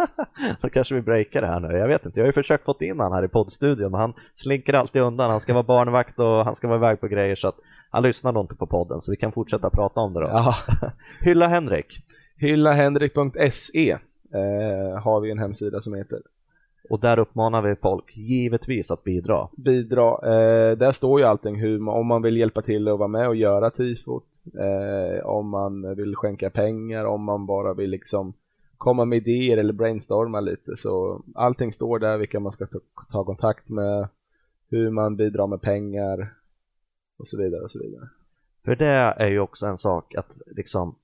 Då 0.61 0.69
kanske 0.69 0.95
vi 0.95 1.01
breakar 1.01 1.41
det 1.41 1.47
här 1.47 1.59
nu. 1.59 1.77
Jag 1.77 1.87
vet 1.87 2.05
inte, 2.05 2.19
jag 2.19 2.23
har 2.23 2.27
ju 2.29 2.33
försökt 2.33 2.65
få 2.65 2.75
in 2.79 2.99
han 2.99 3.13
här 3.13 3.25
i 3.25 3.27
poddstudion 3.27 3.91
men 3.91 3.99
han 3.99 4.13
slinker 4.33 4.73
alltid 4.73 5.01
undan. 5.01 5.29
Han 5.29 5.39
ska 5.39 5.53
vara 5.53 5.63
barnvakt 5.63 6.19
och 6.19 6.45
han 6.45 6.55
ska 6.55 6.67
vara 6.67 6.77
iväg 6.77 6.99
på 6.99 7.07
grejer 7.07 7.35
så 7.35 7.47
att 7.47 7.57
han 7.89 8.03
lyssnar 8.03 8.31
nog 8.31 8.43
inte 8.43 8.55
på 8.55 8.67
podden 8.67 9.01
så 9.01 9.11
vi 9.11 9.17
kan 9.17 9.31
fortsätta 9.31 9.69
prata 9.69 9.99
om 9.99 10.13
det 10.13 10.19
då. 10.19 10.27
Ja, 10.27 10.55
Hylla 11.19 11.47
Henrik 11.47 12.03
hyllahenrik.se 12.43 13.91
eh, 14.33 15.01
har 15.03 15.21
vi 15.21 15.31
en 15.31 15.39
hemsida 15.39 15.81
som 15.81 15.93
heter. 15.93 16.19
och 16.89 16.99
där 16.99 17.19
uppmanar 17.19 17.61
vi 17.61 17.75
folk 17.75 18.17
givetvis 18.17 18.91
att 18.91 19.03
bidra. 19.03 19.47
Bidra, 19.57 20.09
eh, 20.11 20.77
där 20.77 20.91
står 20.91 21.19
ju 21.19 21.25
allting 21.25 21.59
hur, 21.59 21.89
om 21.89 22.07
man 22.07 22.21
vill 22.21 22.37
hjälpa 22.37 22.61
till 22.61 22.87
att 22.87 22.99
vara 22.99 23.07
med 23.07 23.27
och 23.27 23.35
göra 23.35 23.69
tifot, 23.69 24.25
eh, 24.59 25.25
om 25.25 25.49
man 25.49 25.95
vill 25.95 26.15
skänka 26.15 26.49
pengar, 26.49 27.05
om 27.05 27.23
man 27.23 27.45
bara 27.45 27.73
vill 27.73 27.89
liksom 27.89 28.33
komma 28.77 29.05
med 29.05 29.17
idéer 29.17 29.57
eller 29.57 29.73
brainstorma 29.73 30.39
lite 30.39 30.77
så 30.77 31.23
allting 31.35 31.73
står 31.73 31.99
där 31.99 32.17
vilka 32.17 32.39
man 32.39 32.51
ska 32.51 32.65
ta, 32.65 32.79
ta 33.11 33.25
kontakt 33.25 33.69
med, 33.69 34.07
hur 34.69 34.89
man 34.89 35.15
bidrar 35.15 35.47
med 35.47 35.61
pengar 35.61 36.33
och 37.19 37.27
så 37.27 37.37
vidare 37.37 37.61
och 37.61 37.71
så 37.71 37.79
vidare. 37.79 38.09
För 38.65 38.75
det 38.75 39.13
är 39.23 39.27
ju 39.27 39.39
också 39.39 39.67
en 39.67 39.77
sak 39.77 40.15
att 40.15 40.37
liksom 40.45 40.95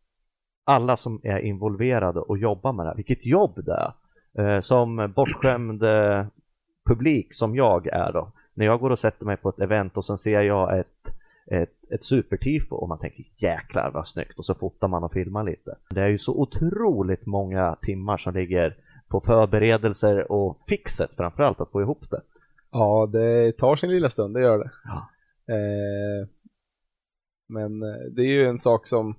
alla 0.64 0.98
som 0.98 1.22
är 1.24 1.40
involverade 1.40 2.20
och 2.20 2.38
jobbar 2.38 2.74
med 2.74 2.86
det 2.86 2.90
här, 2.90 2.96
vilket 2.96 3.26
jobb 3.26 3.66
det 3.66 3.74
är. 3.74 3.94
Eh, 4.34 4.62
som 4.62 5.14
bortskämd 5.16 5.84
publik 6.90 7.34
som 7.34 7.56
jag 7.56 7.88
är 7.88 8.12
då, 8.12 8.32
när 8.54 8.66
jag 8.66 8.80
går 8.80 8.90
och 8.90 9.00
sätter 9.00 9.26
mig 9.26 9.38
på 9.38 9.50
ett 9.50 9.60
event 9.60 9.98
och 9.98 10.06
sen 10.06 10.18
ser 10.18 10.42
jag 10.42 10.80
ett, 10.80 11.19
ett, 11.52 11.92
ett 11.94 12.04
supertifo 12.04 12.76
och 12.76 12.88
man 12.90 13.00
tänker 13.00 13.26
jäklar 13.38 13.92
vad 13.94 14.08
snyggt 14.08 14.38
och 14.40 14.46
så 14.46 14.56
fotar 14.56 14.88
man 14.88 15.04
och 15.04 15.14
filmar 15.14 15.44
lite. 15.44 15.76
Det 15.90 16.02
är 16.02 16.08
ju 16.08 16.18
så 16.18 16.42
otroligt 16.42 17.26
många 17.26 17.76
timmar 17.82 18.18
som 18.18 18.34
ligger 18.34 18.78
på 19.08 19.20
förberedelser 19.22 20.32
och 20.32 20.60
fixet 20.68 21.16
framförallt 21.16 21.62
att 21.62 21.72
få 21.72 21.82
ihop 21.82 22.10
det. 22.10 22.22
Ja, 22.72 23.10
det 23.12 23.52
tar 23.58 23.76
sin 23.76 23.90
lilla 23.92 24.10
stund, 24.10 24.34
det 24.36 24.42
gör 24.42 24.58
det. 24.58 24.72
Ja. 24.84 25.10
Eh, 25.54 26.28
men 27.48 27.84
eh, 27.84 28.00
det 28.12 28.22
är 28.22 28.26
ju 28.32 28.46
en 28.46 28.60
sak 28.60 28.88
som, 28.88 29.16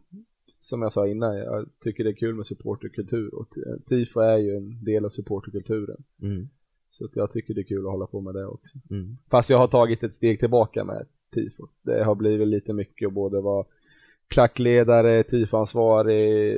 som 0.46 0.82
jag 0.82 0.92
sa 0.92 1.06
innan, 1.06 1.36
jag 1.36 1.66
tycker 1.84 2.04
det 2.04 2.10
är 2.10 2.14
kul 2.16 2.34
med 2.34 2.46
supporterkultur 2.46 3.34
och 3.34 3.48
tifo 3.88 4.20
är 4.20 4.36
ju 4.38 4.56
en 4.56 4.84
del 4.84 5.04
av 5.04 5.08
supporterkulturen. 5.08 6.04
Mm, 6.22 6.48
Så 6.88 7.08
jag 7.14 7.30
tycker 7.30 7.54
det 7.54 7.60
är 7.60 7.64
kul 7.64 7.86
att 7.86 7.92
hålla 7.92 8.06
på 8.06 8.20
med 8.20 8.34
det 8.34 8.46
också. 8.46 8.78
mm. 8.90 9.16
Fast 9.30 9.50
jag 9.50 9.58
har 9.58 9.68
tagit 9.68 10.02
ett 10.04 10.14
steg 10.14 10.40
tillbaka 10.40 10.84
med 10.84 11.06
tifo. 11.30 11.66
Det 11.82 12.04
har 12.04 12.14
blivit 12.14 12.48
lite 12.48 12.72
mycket 12.72 13.06
att 13.06 13.14
både 13.14 13.40
vara 13.40 13.64
klackledare, 14.28 15.22
tifoansvarig, 15.22 16.56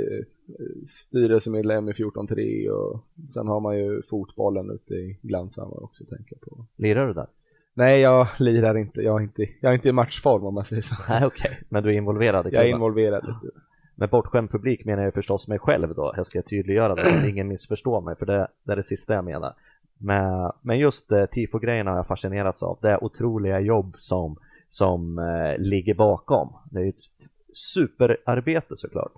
styrelsemedlem 0.87 1.88
i 1.88 1.92
14-3 1.92 2.68
och 2.68 3.04
sen 3.28 3.46
har 3.46 3.61
man 3.61 3.78
ju 3.78 4.02
fotbollen 4.02 4.70
ute 4.70 4.94
i 4.94 5.18
Glanshammar 5.22 5.85
också 5.85 6.04
tänka 6.04 6.37
på. 6.40 6.66
Lirar 6.76 7.06
du 7.06 7.12
där? 7.12 7.26
Nej, 7.74 8.00
jag 8.00 8.26
lirar 8.38 8.78
inte. 8.78 9.02
Jag 9.02 9.20
är 9.20 9.24
inte, 9.24 9.46
jag 9.61 9.70
är 9.70 9.74
inte 9.74 9.88
i 9.88 9.92
matchform 9.92 10.44
om 10.44 10.54
man 10.54 10.64
säger 10.64 10.82
så. 10.82 10.94
Nej 11.08 11.26
okej, 11.26 11.58
men 11.68 11.82
du 11.82 11.88
är 11.88 11.96
involverad 11.96 12.46
Jag 12.52 12.64
är 12.64 12.68
involverad 12.68 13.24
lite. 13.26 13.56
Med 13.94 14.11
bortskämd 14.11 14.50
publik 14.50 14.85
menar 14.85 15.02
jag 15.02 15.14
förstås 15.14 15.48
mig 15.48 15.58
själv 15.58 15.94
då, 15.94 16.12
jag 16.16 16.26
ska 16.26 16.42
tydliggöra 16.42 16.94
det 16.94 17.04
så 17.04 17.18
att 17.18 17.28
ingen 17.28 17.48
missförstår 17.48 18.00
mig 18.00 18.16
för 18.16 18.26
det, 18.26 18.48
det 18.64 18.72
är 18.72 18.76
det 18.76 18.82
sista 18.82 19.14
jag 19.14 19.24
menar. 19.24 19.54
Men, 19.98 20.52
men 20.62 20.78
just 20.78 21.12
eh, 21.12 21.24
tifo-grejerna 21.26 21.90
har 21.90 21.98
jag 21.98 22.06
fascinerats 22.06 22.62
av, 22.62 22.78
det 22.82 22.98
otroliga 22.98 23.61
jobb 23.61 23.96
som, 23.98 24.37
som 24.72 25.18
eh, 25.18 25.58
ligger 25.58 25.94
bakom. 25.94 26.56
Det 26.70 26.78
är 26.78 26.85
ju 26.85 26.88
ett 26.88 27.28
superarbete 27.54 28.76
såklart. 28.76 29.12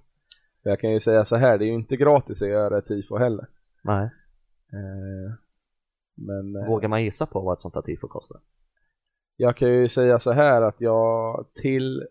Jag 0.63 0.81
kan 0.81 0.93
ju 0.93 1.01
säga 1.01 1.25
så 1.25 1.37
här, 1.37 1.59
det 1.59 1.65
är 1.65 1.67
ju 1.67 1.75
inte 1.75 1.97
gratis 1.97 2.43
att 2.43 2.49
göra 2.49 2.81
tifo 2.81 3.17
heller. 3.17 3.47
Nej. 3.83 4.05
Eh, 4.73 5.35
men 6.15 6.57
eh, 6.57 6.69
Vågar 6.69 6.89
man 6.89 7.05
gissa 7.05 7.27
på 7.27 7.41
vad 7.41 7.53
ett 7.53 7.61
sånt 7.61 7.75
här 7.75 7.83
tifo 7.83 8.09
kostar? 8.09 8.41
jag 9.37 9.57
kan 9.57 9.69
ju 9.69 9.89
säga 9.89 10.19
så 10.19 10.33
här 10.33 10.63
att 10.63 10.81
jag 10.81 11.47
till 11.55 12.07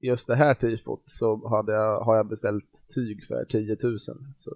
just 0.00 0.28
det 0.28 0.36
här 0.36 0.54
tifot 0.54 1.02
så 1.04 1.48
hade 1.48 1.72
jag, 1.72 2.00
har 2.00 2.16
jag 2.16 2.28
beställt 2.28 2.64
tyg 2.94 3.26
för 3.26 3.44
10 3.44 3.76
000. 3.82 3.98
Så. 3.98 4.50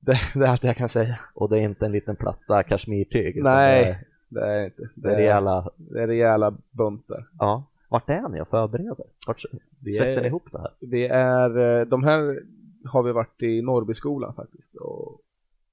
det, 0.00 0.18
det 0.34 0.44
är 0.44 0.50
allt 0.50 0.64
jag 0.64 0.76
kan 0.76 0.88
säga. 0.88 1.18
Och 1.34 1.50
det 1.50 1.58
är 1.58 1.62
inte 1.62 1.86
en 1.86 1.92
liten 1.92 2.16
platta 2.16 2.62
kashmirtyg? 2.62 3.42
Nej, 3.42 4.08
det 4.28 4.46
är 4.46 4.64
inte. 4.64 4.88
Det 4.94 5.12
är, 5.12 5.16
rejäla, 5.16 5.70
det 5.76 6.02
är 6.02 6.06
rejäla 6.06 6.54
buntar. 6.70 7.28
ja. 7.38 7.64
Vart 7.90 8.08
är 8.08 8.28
ni 8.28 8.40
och 8.40 8.48
förbereder? 8.48 9.06
Vart 9.26 9.42
Vi 9.84 9.92
sätter 9.92 10.22
ni 10.22 10.26
ihop 10.26 10.52
det 10.52 10.58
här? 10.58 10.70
Vi 10.80 11.06
är, 11.06 11.58
eh, 11.58 11.86
de 11.86 12.04
här 12.04 12.42
har 12.84 13.02
vi 13.02 13.12
varit 13.12 13.42
i 13.42 13.62
Norrbyskolan 13.62 14.34
faktiskt 14.34 14.74
och 14.76 15.20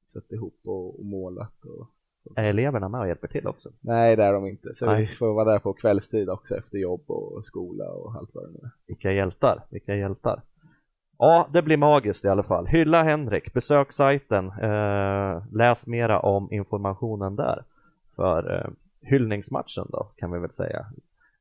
satt 0.05 0.31
ihop 0.31 0.59
och, 0.63 0.99
och 0.99 1.05
målat 1.05 1.65
och 1.65 1.87
så. 2.17 2.33
Är 2.35 2.43
eleverna 2.43 2.89
med 2.89 3.01
och 3.01 3.07
hjälper 3.07 3.27
till 3.27 3.47
också? 3.47 3.69
Nej 3.81 4.15
det 4.15 4.23
är 4.23 4.33
de 4.33 4.47
inte, 4.47 4.73
så 4.73 4.85
Nej. 4.85 5.01
vi 5.01 5.07
får 5.07 5.33
vara 5.33 5.51
där 5.51 5.59
på 5.59 5.73
kvällstid 5.73 6.29
också 6.29 6.55
efter 6.57 6.77
jobb 6.77 7.03
och 7.07 7.45
skola 7.45 7.91
och 7.91 8.15
allt 8.15 8.29
vad 8.33 8.43
det 8.43 8.51
nu 8.51 8.59
är. 8.63 8.71
Vilka 8.87 9.11
hjältar, 9.11 9.65
vilka 9.69 9.95
hjältar. 9.95 10.41
Ja, 11.17 11.49
det 11.53 11.61
blir 11.61 11.77
magiskt 11.77 12.25
i 12.25 12.27
alla 12.27 12.43
fall. 12.43 12.65
Hylla 12.67 13.03
Henrik, 13.03 13.53
besök 13.53 13.91
sajten, 13.91 14.47
eh, 14.47 15.43
läs 15.51 15.87
mera 15.87 16.19
om 16.19 16.51
informationen 16.51 17.35
där 17.35 17.63
för 18.15 18.54
eh, 18.54 18.71
hyllningsmatchen 19.10 19.88
då 19.89 20.12
kan 20.17 20.32
vi 20.32 20.39
väl 20.39 20.51
säga. 20.51 20.86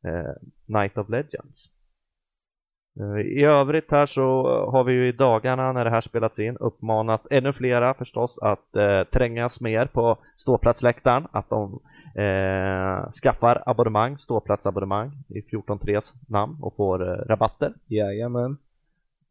Eh, 0.04 0.32
Night 0.66 0.98
of 0.98 1.08
Legends. 1.08 1.70
Eh, 3.00 3.20
I 3.20 3.44
övrigt 3.44 3.90
här 3.90 4.06
så 4.06 4.42
har 4.70 4.84
vi 4.84 4.92
ju 4.92 5.08
i 5.08 5.12
dagarna 5.12 5.72
när 5.72 5.84
det 5.84 5.90
här 5.90 6.00
spelats 6.00 6.38
in 6.38 6.56
uppmanat 6.56 7.26
ännu 7.30 7.52
flera 7.52 7.94
förstås 7.94 8.38
att 8.38 8.76
eh, 8.76 9.04
trängas 9.04 9.60
mer 9.60 9.86
på 9.86 10.18
ståplatsläktaren, 10.36 11.26
att 11.32 11.50
de 11.50 11.80
eh, 12.22 13.10
skaffar 13.22 13.62
abonnemang, 13.66 14.18
ståplatsabonnemang 14.18 15.12
i 15.28 15.40
14.3s 15.40 16.14
namn 16.28 16.58
och 16.62 16.76
får 16.76 17.08
eh, 17.08 17.24
rabatter. 17.26 17.74
Jajamän. 17.86 18.56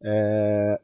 Eh, 0.04 0.78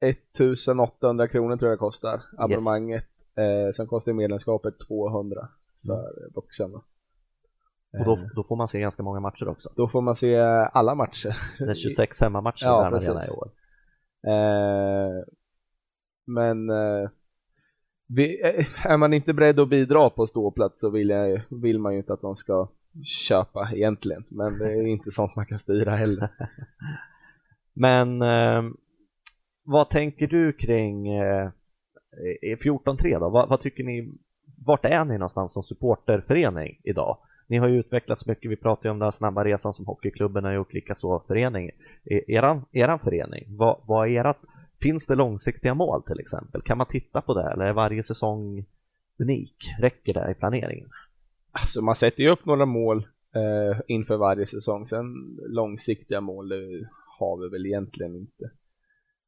1800 0.00 1.28
kronor 1.28 1.56
tror 1.56 1.70
jag 1.70 1.78
kostar 1.78 2.20
abonnemanget. 2.38 3.04
Eh, 3.36 3.70
sen 3.72 3.86
kostar 3.86 4.12
medlemskapet 4.12 4.74
200 4.88 5.48
för 5.96 6.34
vuxna. 6.34 6.66
Och 6.66 8.04
då, 8.04 8.16
Eh, 8.16 8.22
då 8.34 8.44
får 8.44 8.56
man 8.56 8.68
se 8.68 8.80
ganska 8.80 9.02
många 9.02 9.20
matcher 9.20 9.48
också. 9.48 9.70
då 9.76 9.88
får 9.88 10.00
man 10.00 10.16
se 10.16 10.36
alla 10.72 10.94
matcher. 10.94 11.36
Det 11.58 11.70
är 11.70 11.74
26 11.74 12.20
hemmamatcher 12.20 12.66
Ja, 12.66 12.82
i. 12.82 12.94
Arena 12.94 13.24
i 13.24 13.30
år. 13.30 13.50
Eh, 14.32 15.24
men 16.26 16.70
eh, 16.70 17.10
vi, 18.06 18.40
är 18.84 18.96
man 18.96 19.12
inte 19.12 19.32
beredd 19.32 19.60
att 19.60 19.68
bidra 19.68 20.10
på 20.10 20.26
ståplats 20.26 20.80
så 20.80 20.90
vill, 20.90 21.08
jag, 21.08 21.40
vill 21.50 21.78
man 21.78 21.92
ju 21.92 21.98
inte 21.98 22.12
att 22.12 22.20
de 22.20 22.36
ska 22.36 22.68
köpa 23.28 23.70
egentligen. 23.74 24.24
Men 24.28 24.58
det 24.58 24.72
är 24.72 24.86
inte 24.86 25.10
sånt 25.10 25.36
man 25.36 25.46
kan 25.46 25.58
styra 25.58 25.96
heller. 25.96 26.28
Men 27.72 28.22
eh, 28.22 28.62
vad 29.64 29.90
tänker 29.90 30.26
du 30.26 30.52
kring 30.52 31.08
eh, 31.08 31.50
i 32.42 32.54
14-3 32.54 33.20
då? 33.20 33.28
Vad, 33.28 33.48
vad 33.48 33.60
tycker 33.60 33.84
ni? 33.84 34.12
Vart 34.64 34.84
är 34.84 35.04
ni 35.04 35.14
någonstans 35.14 35.52
som 35.52 35.62
supporterförening 35.62 36.80
idag? 36.84 37.18
Ni 37.46 37.58
har 37.58 37.68
ju 37.68 37.78
utvecklats 37.78 38.26
mycket, 38.26 38.50
vi 38.50 38.56
pratade 38.56 38.88
ju 38.88 38.92
om 38.92 38.98
den 38.98 39.06
här 39.06 39.10
snabba 39.10 39.44
resan 39.44 39.74
som 39.74 39.86
hockeyklubben 39.86 40.44
har 40.44 40.52
gjort, 40.52 40.72
likaså 40.72 41.22
förening. 41.26 41.70
Eran, 42.26 42.64
eran 42.72 42.98
förening, 42.98 43.44
vad, 43.56 43.80
vad 43.86 44.08
är 44.08 44.24
ert, 44.24 44.36
finns 44.80 45.06
det 45.06 45.14
långsiktiga 45.14 45.74
mål 45.74 46.02
till 46.02 46.20
exempel? 46.20 46.62
Kan 46.62 46.78
man 46.78 46.86
titta 46.86 47.20
på 47.20 47.34
det 47.34 47.50
eller 47.52 47.64
är 47.64 47.72
varje 47.72 48.02
säsong 48.02 48.64
unik? 49.18 49.56
Räcker 49.80 50.14
det 50.14 50.30
i 50.30 50.34
planeringen? 50.34 50.88
Alltså 51.52 51.82
man 51.82 51.94
sätter 51.94 52.22
ju 52.22 52.30
upp 52.30 52.46
några 52.46 52.66
mål 52.66 53.06
eh, 53.34 53.80
inför 53.86 54.16
varje 54.16 54.46
säsong. 54.46 54.84
Sen 54.84 55.38
långsiktiga 55.48 56.20
mål 56.20 56.52
har 57.18 57.42
vi 57.42 57.48
väl 57.48 57.66
egentligen 57.66 58.16
inte. 58.16 58.44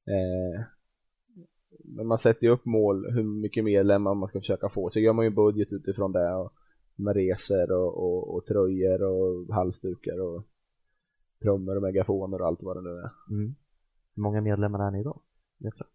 Eh, 0.07 0.65
men 1.79 2.07
man 2.07 2.19
sätter 2.19 2.47
ju 2.47 2.53
upp 2.53 2.65
mål 2.65 3.13
hur 3.13 3.23
mycket 3.23 3.65
medlemmar 3.65 4.15
man 4.15 4.29
ska 4.29 4.41
försöka 4.41 4.69
få. 4.69 4.89
Så 4.89 5.01
gör 5.01 5.13
man 5.13 5.25
ju 5.25 5.31
budget 5.31 5.73
utifrån 5.73 6.13
det 6.13 6.35
och 6.35 6.53
med 6.97 7.17
resor 7.17 7.73
och, 7.73 7.97
och, 7.97 8.35
och 8.35 8.47
tröjor 8.47 9.03
och 9.03 9.55
halsdukar 9.55 10.21
och 10.21 10.43
trummor 11.43 11.77
och 11.77 11.83
megafoner 11.83 12.41
och 12.41 12.47
allt 12.47 12.63
vad 12.63 12.77
det 12.77 12.83
nu 12.83 12.91
är. 12.99 13.11
Mm. 13.31 13.55
Hur 14.15 14.23
många 14.23 14.41
medlemmar 14.41 14.87
är 14.87 14.91
ni 14.91 15.03
då? 15.03 15.23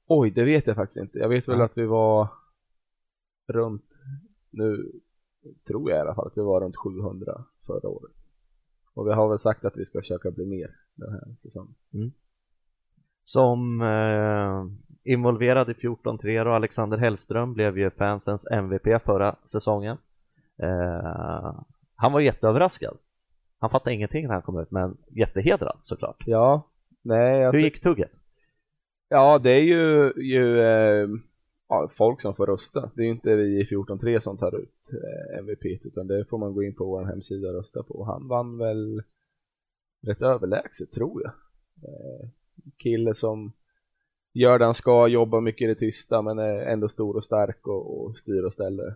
Oj, 0.07 0.31
det 0.31 0.43
vet 0.43 0.67
jag 0.67 0.75
faktiskt 0.75 0.99
inte. 0.99 1.19
Jag 1.19 1.29
vet 1.29 1.47
väl 1.47 1.59
Ja. 1.59 1.65
att 1.65 1.77
vi 1.77 1.85
var 1.85 2.27
runt, 3.47 3.99
nu 4.49 4.91
tror 5.67 5.89
jag 5.91 5.97
i 5.97 6.01
alla 6.01 6.15
fall 6.15 6.27
att 6.27 6.37
vi 6.37 6.41
var 6.41 6.61
runt 6.61 6.75
700 6.75 7.45
förra 7.65 7.89
året. 7.89 8.15
Och 8.93 9.07
vi 9.07 9.13
har 9.13 9.29
väl 9.29 9.39
sagt 9.39 9.65
att 9.65 9.77
vi 9.77 9.85
ska 9.85 9.99
försöka 9.99 10.31
bli 10.31 10.45
mer 10.45 10.75
den 10.95 11.11
här 11.11 11.35
säsongen. 11.37 11.75
Som 13.23 13.81
eh, 13.81 14.65
involverad 15.05 15.69
i 15.69 15.73
14-3 15.73 16.45
och 16.45 16.55
Alexander 16.55 16.97
Hellström 16.97 17.53
blev 17.53 17.77
ju 17.77 17.89
fansens 17.89 18.47
MVP 18.51 19.01
förra 19.03 19.35
säsongen. 19.45 19.97
Eh, 20.57 21.59
han 21.95 22.11
var 22.11 22.19
jätteöverraskad. 22.19 22.97
Han 23.59 23.69
fattade 23.69 23.95
ingenting 23.95 24.27
när 24.27 24.33
han 24.33 24.41
kom 24.41 24.59
ut 24.59 24.71
men 24.71 24.97
jättehedrad 25.09 25.77
såklart. 25.81 26.23
Ja, 26.25 26.69
nej, 27.01 27.51
Hur 27.51 27.59
gick 27.59 27.81
tugget? 27.81 28.11
Ja, 29.09 29.39
det 29.39 29.51
är 29.51 29.61
ju, 29.61 30.13
ju 30.17 30.61
eh, 30.61 31.07
ja, 31.69 31.87
folk 31.91 32.21
som 32.21 32.35
får 32.35 32.45
rösta. 32.47 32.91
Det 32.95 33.01
är 33.01 33.05
ju 33.05 33.11
inte 33.11 33.35
vi 33.35 33.59
i 33.59 33.63
14.3 33.63 34.19
som 34.19 34.37
tar 34.37 34.55
ut 34.55 34.89
eh, 34.91 35.39
MVP 35.39 35.85
utan 35.85 36.07
det 36.07 36.25
får 36.25 36.37
man 36.37 36.53
gå 36.53 36.63
in 36.63 36.75
på 36.75 36.85
vår 36.85 37.05
hemsida 37.05 37.47
och 37.47 37.55
rösta 37.55 37.83
på. 37.83 38.03
Han 38.03 38.27
vann 38.27 38.57
väl 38.57 39.03
rätt 40.07 40.21
överlägset 40.21 40.91
tror 40.91 41.21
jag. 41.23 41.31
Eh, 41.89 42.29
kille 42.77 43.13
som 43.13 43.51
gör 44.35 44.59
det 44.59 44.65
han 44.65 44.73
ska, 44.73 45.07
jobbar 45.07 45.41
mycket 45.41 45.61
i 45.61 45.67
det 45.67 45.75
tysta 45.75 46.21
men 46.21 46.39
är 46.39 46.65
ändå 46.65 46.87
stor 46.87 47.15
och 47.15 47.23
stark 47.23 47.67
och, 47.67 48.01
och 48.01 48.17
styr 48.17 48.43
och 48.43 48.53
ställer 48.53 48.95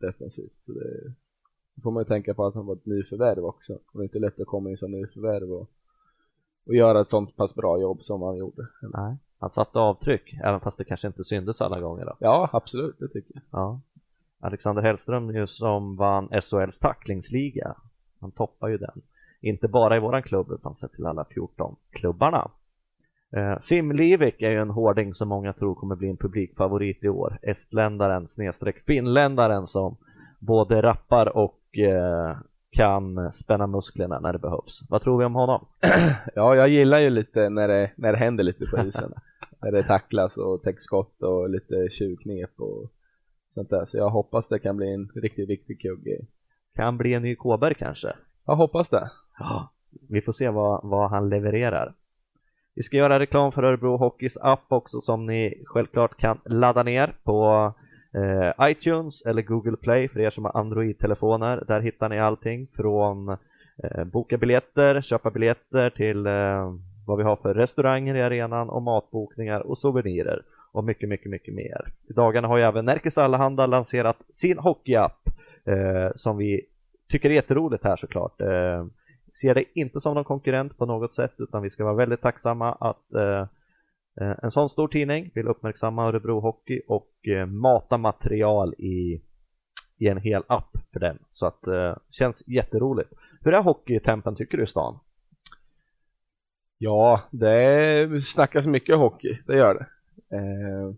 defensivt. 0.00 0.54
Så 0.58 0.72
det 0.72 1.14
så 1.74 1.80
får 1.80 1.90
man 1.90 2.00
ju 2.00 2.04
tänka 2.04 2.34
på 2.34 2.46
att 2.46 2.54
han 2.54 2.66
var 2.66 2.74
ett 2.74 2.86
nyförvärv 2.86 3.44
också. 3.44 3.78
Det 3.92 3.98
är 3.98 4.02
inte 4.02 4.18
lätt 4.18 4.40
att 4.40 4.46
komma 4.46 4.70
in 4.70 4.76
som 4.76 4.90
nyförvärv 4.90 5.52
och, 5.52 5.70
och 6.66 6.74
göra 6.74 7.00
ett 7.00 7.06
sånt 7.06 7.36
pass 7.36 7.54
bra 7.54 7.80
jobb 7.80 8.02
som 8.02 8.22
han 8.22 8.36
gjorde. 8.36 8.62
Nej. 8.82 9.16
Han 9.38 9.50
satte 9.50 9.78
avtryck 9.78 10.34
även 10.44 10.60
fast 10.60 10.78
det 10.78 10.84
kanske 10.84 11.06
inte 11.06 11.24
syntes 11.24 11.60
alla 11.60 11.80
gånger 11.80 12.04
då. 12.04 12.16
Ja, 12.18 12.50
absolut, 12.52 12.98
det 12.98 13.08
tycker 13.08 13.34
jag. 13.34 13.42
Ja. 13.50 13.80
Alexander 14.40 14.82
Hellström 14.82 15.34
ju 15.34 15.46
som 15.46 15.96
vann 15.96 16.28
SHLs 16.28 16.80
tacklingsliga. 16.80 17.74
Han 18.20 18.30
toppar 18.30 18.68
ju 18.68 18.78
den. 18.78 19.02
Inte 19.40 19.68
bara 19.68 19.96
i 19.96 20.00
våran 20.00 20.22
klubb 20.22 20.52
utan 20.52 20.74
sett 20.74 20.92
till 20.92 21.06
alla 21.06 21.24
14 21.24 21.76
klubbarna. 21.90 22.50
Eh, 23.36 23.58
Sim 23.58 23.92
Livik 23.92 24.42
är 24.42 24.50
ju 24.50 24.58
en 24.58 24.70
hårding 24.70 25.14
som 25.14 25.28
många 25.28 25.52
tror 25.52 25.74
kommer 25.74 25.96
bli 25.96 26.10
en 26.10 26.16
publikfavorit 26.16 27.04
i 27.04 27.08
år. 27.08 27.38
Estländaren 27.42 28.26
snedstreck 28.26 28.78
finländaren 28.78 29.66
som 29.66 29.96
både 30.38 30.82
rappar 30.82 31.36
och 31.36 31.78
eh, 31.78 32.36
kan 32.70 33.32
spänna 33.32 33.66
musklerna 33.66 34.20
när 34.20 34.32
det 34.32 34.38
behövs. 34.38 34.80
Vad 34.88 35.02
tror 35.02 35.18
vi 35.18 35.24
om 35.24 35.34
honom? 35.34 35.66
Ja, 36.34 36.54
jag 36.56 36.68
gillar 36.68 36.98
ju 36.98 37.10
lite 37.10 37.48
när 37.48 37.68
det, 37.68 37.90
när 37.96 38.12
det 38.12 38.18
händer 38.18 38.44
lite 38.44 38.66
på 38.66 38.78
isen. 38.78 39.12
när 39.62 39.72
det 39.72 39.82
tacklas 39.82 40.36
och 40.36 40.62
täcks 40.62 40.82
skott 40.82 41.22
och 41.22 41.50
lite 41.50 41.88
tjuvknep 41.90 42.60
och 42.60 42.90
sånt 43.48 43.70
där. 43.70 43.84
Så 43.84 43.98
jag 43.98 44.10
hoppas 44.10 44.48
det 44.48 44.58
kan 44.58 44.76
bli 44.76 44.94
en 44.94 45.08
riktigt 45.22 45.48
viktig 45.48 45.80
kugge. 45.80 46.18
Kan 46.74 46.98
bli 46.98 47.14
en 47.14 47.22
ny 47.22 47.36
Kåberg 47.36 47.74
kanske? 47.74 48.12
Jag 48.46 48.56
hoppas 48.56 48.90
det. 48.90 49.10
Ja, 49.38 49.72
vi 50.08 50.20
får 50.20 50.32
se 50.32 50.50
vad, 50.50 50.80
vad 50.90 51.10
han 51.10 51.28
levererar. 51.28 51.94
Vi 52.74 52.82
ska 52.82 52.96
göra 52.96 53.18
reklam 53.18 53.52
för 53.52 53.62
Örebro 53.62 53.96
Hockeys 53.96 54.36
app 54.36 54.64
också 54.68 55.00
som 55.00 55.26
ni 55.26 55.62
självklart 55.66 56.16
kan 56.16 56.38
ladda 56.44 56.82
ner 56.82 57.14
på 57.24 57.72
eh, 58.14 58.70
iTunes 58.70 59.26
eller 59.26 59.42
Google 59.42 59.76
Play 59.76 60.08
för 60.08 60.20
er 60.20 60.30
som 60.30 60.44
har 60.44 60.56
Android-telefoner. 60.56 61.64
Där 61.68 61.80
hittar 61.80 62.08
ni 62.08 62.20
allting 62.20 62.66
från 62.76 63.28
eh, 63.84 64.04
boka 64.04 64.36
biljetter, 64.36 65.00
köpa 65.00 65.30
biljetter 65.30 65.90
till 65.90 66.26
eh, 66.26 66.74
vad 67.06 67.18
vi 67.18 67.24
har 67.24 67.36
för 67.36 67.54
restauranger 67.54 68.14
i 68.14 68.22
arenan 68.22 68.70
och 68.70 68.82
matbokningar 68.82 69.60
och 69.60 69.78
souvenirer 69.78 70.42
och 70.72 70.84
mycket, 70.84 71.08
mycket, 71.08 71.30
mycket 71.30 71.54
mer. 71.54 71.92
I 72.08 72.12
dagarna 72.12 72.48
har 72.48 72.56
ju 72.56 72.64
även 72.64 72.84
Närkes 72.84 73.18
Allehanda 73.18 73.66
lanserat 73.66 74.16
sin 74.30 74.58
hockeyapp 74.58 75.28
eh, 75.64 76.10
som 76.14 76.36
vi 76.36 76.60
tycker 77.08 77.30
är 77.30 77.34
jätteroligt 77.34 77.84
här 77.84 77.96
såklart. 77.96 78.40
Eh, 78.40 78.86
ser 79.32 79.54
det 79.54 79.64
inte 79.74 80.00
som 80.00 80.14
någon 80.14 80.24
konkurrent 80.24 80.78
på 80.78 80.86
något 80.86 81.12
sätt 81.12 81.34
utan 81.38 81.62
vi 81.62 81.70
ska 81.70 81.84
vara 81.84 81.94
väldigt 81.94 82.20
tacksamma 82.20 82.72
att 82.72 83.14
eh, 83.14 83.46
eh, 84.20 84.34
en 84.42 84.50
sån 84.50 84.70
stor 84.70 84.88
tidning 84.88 85.30
vill 85.34 85.48
uppmärksamma 85.48 86.08
Örebro 86.08 86.40
Hockey 86.40 86.80
och 86.88 87.28
eh, 87.28 87.46
mata 87.46 87.98
material 87.98 88.74
i, 88.74 89.22
i 89.98 90.08
en 90.08 90.18
hel 90.18 90.42
app 90.46 90.76
för 90.92 91.00
den. 91.00 91.18
Så 91.30 91.46
att 91.46 91.66
eh, 91.66 91.96
känns 92.10 92.48
jätteroligt. 92.48 93.12
Hur 93.40 93.54
är 93.54 93.62
hockeytempen 93.62 94.36
tycker 94.36 94.58
du 94.58 94.64
i 94.64 94.66
stan? 94.66 94.98
Ja, 96.78 97.20
det 97.30 98.24
snackas 98.24 98.66
mycket 98.66 98.96
hockey, 98.96 99.38
det 99.46 99.56
gör 99.56 99.74
det. 99.74 99.86
Eh, 100.36 100.94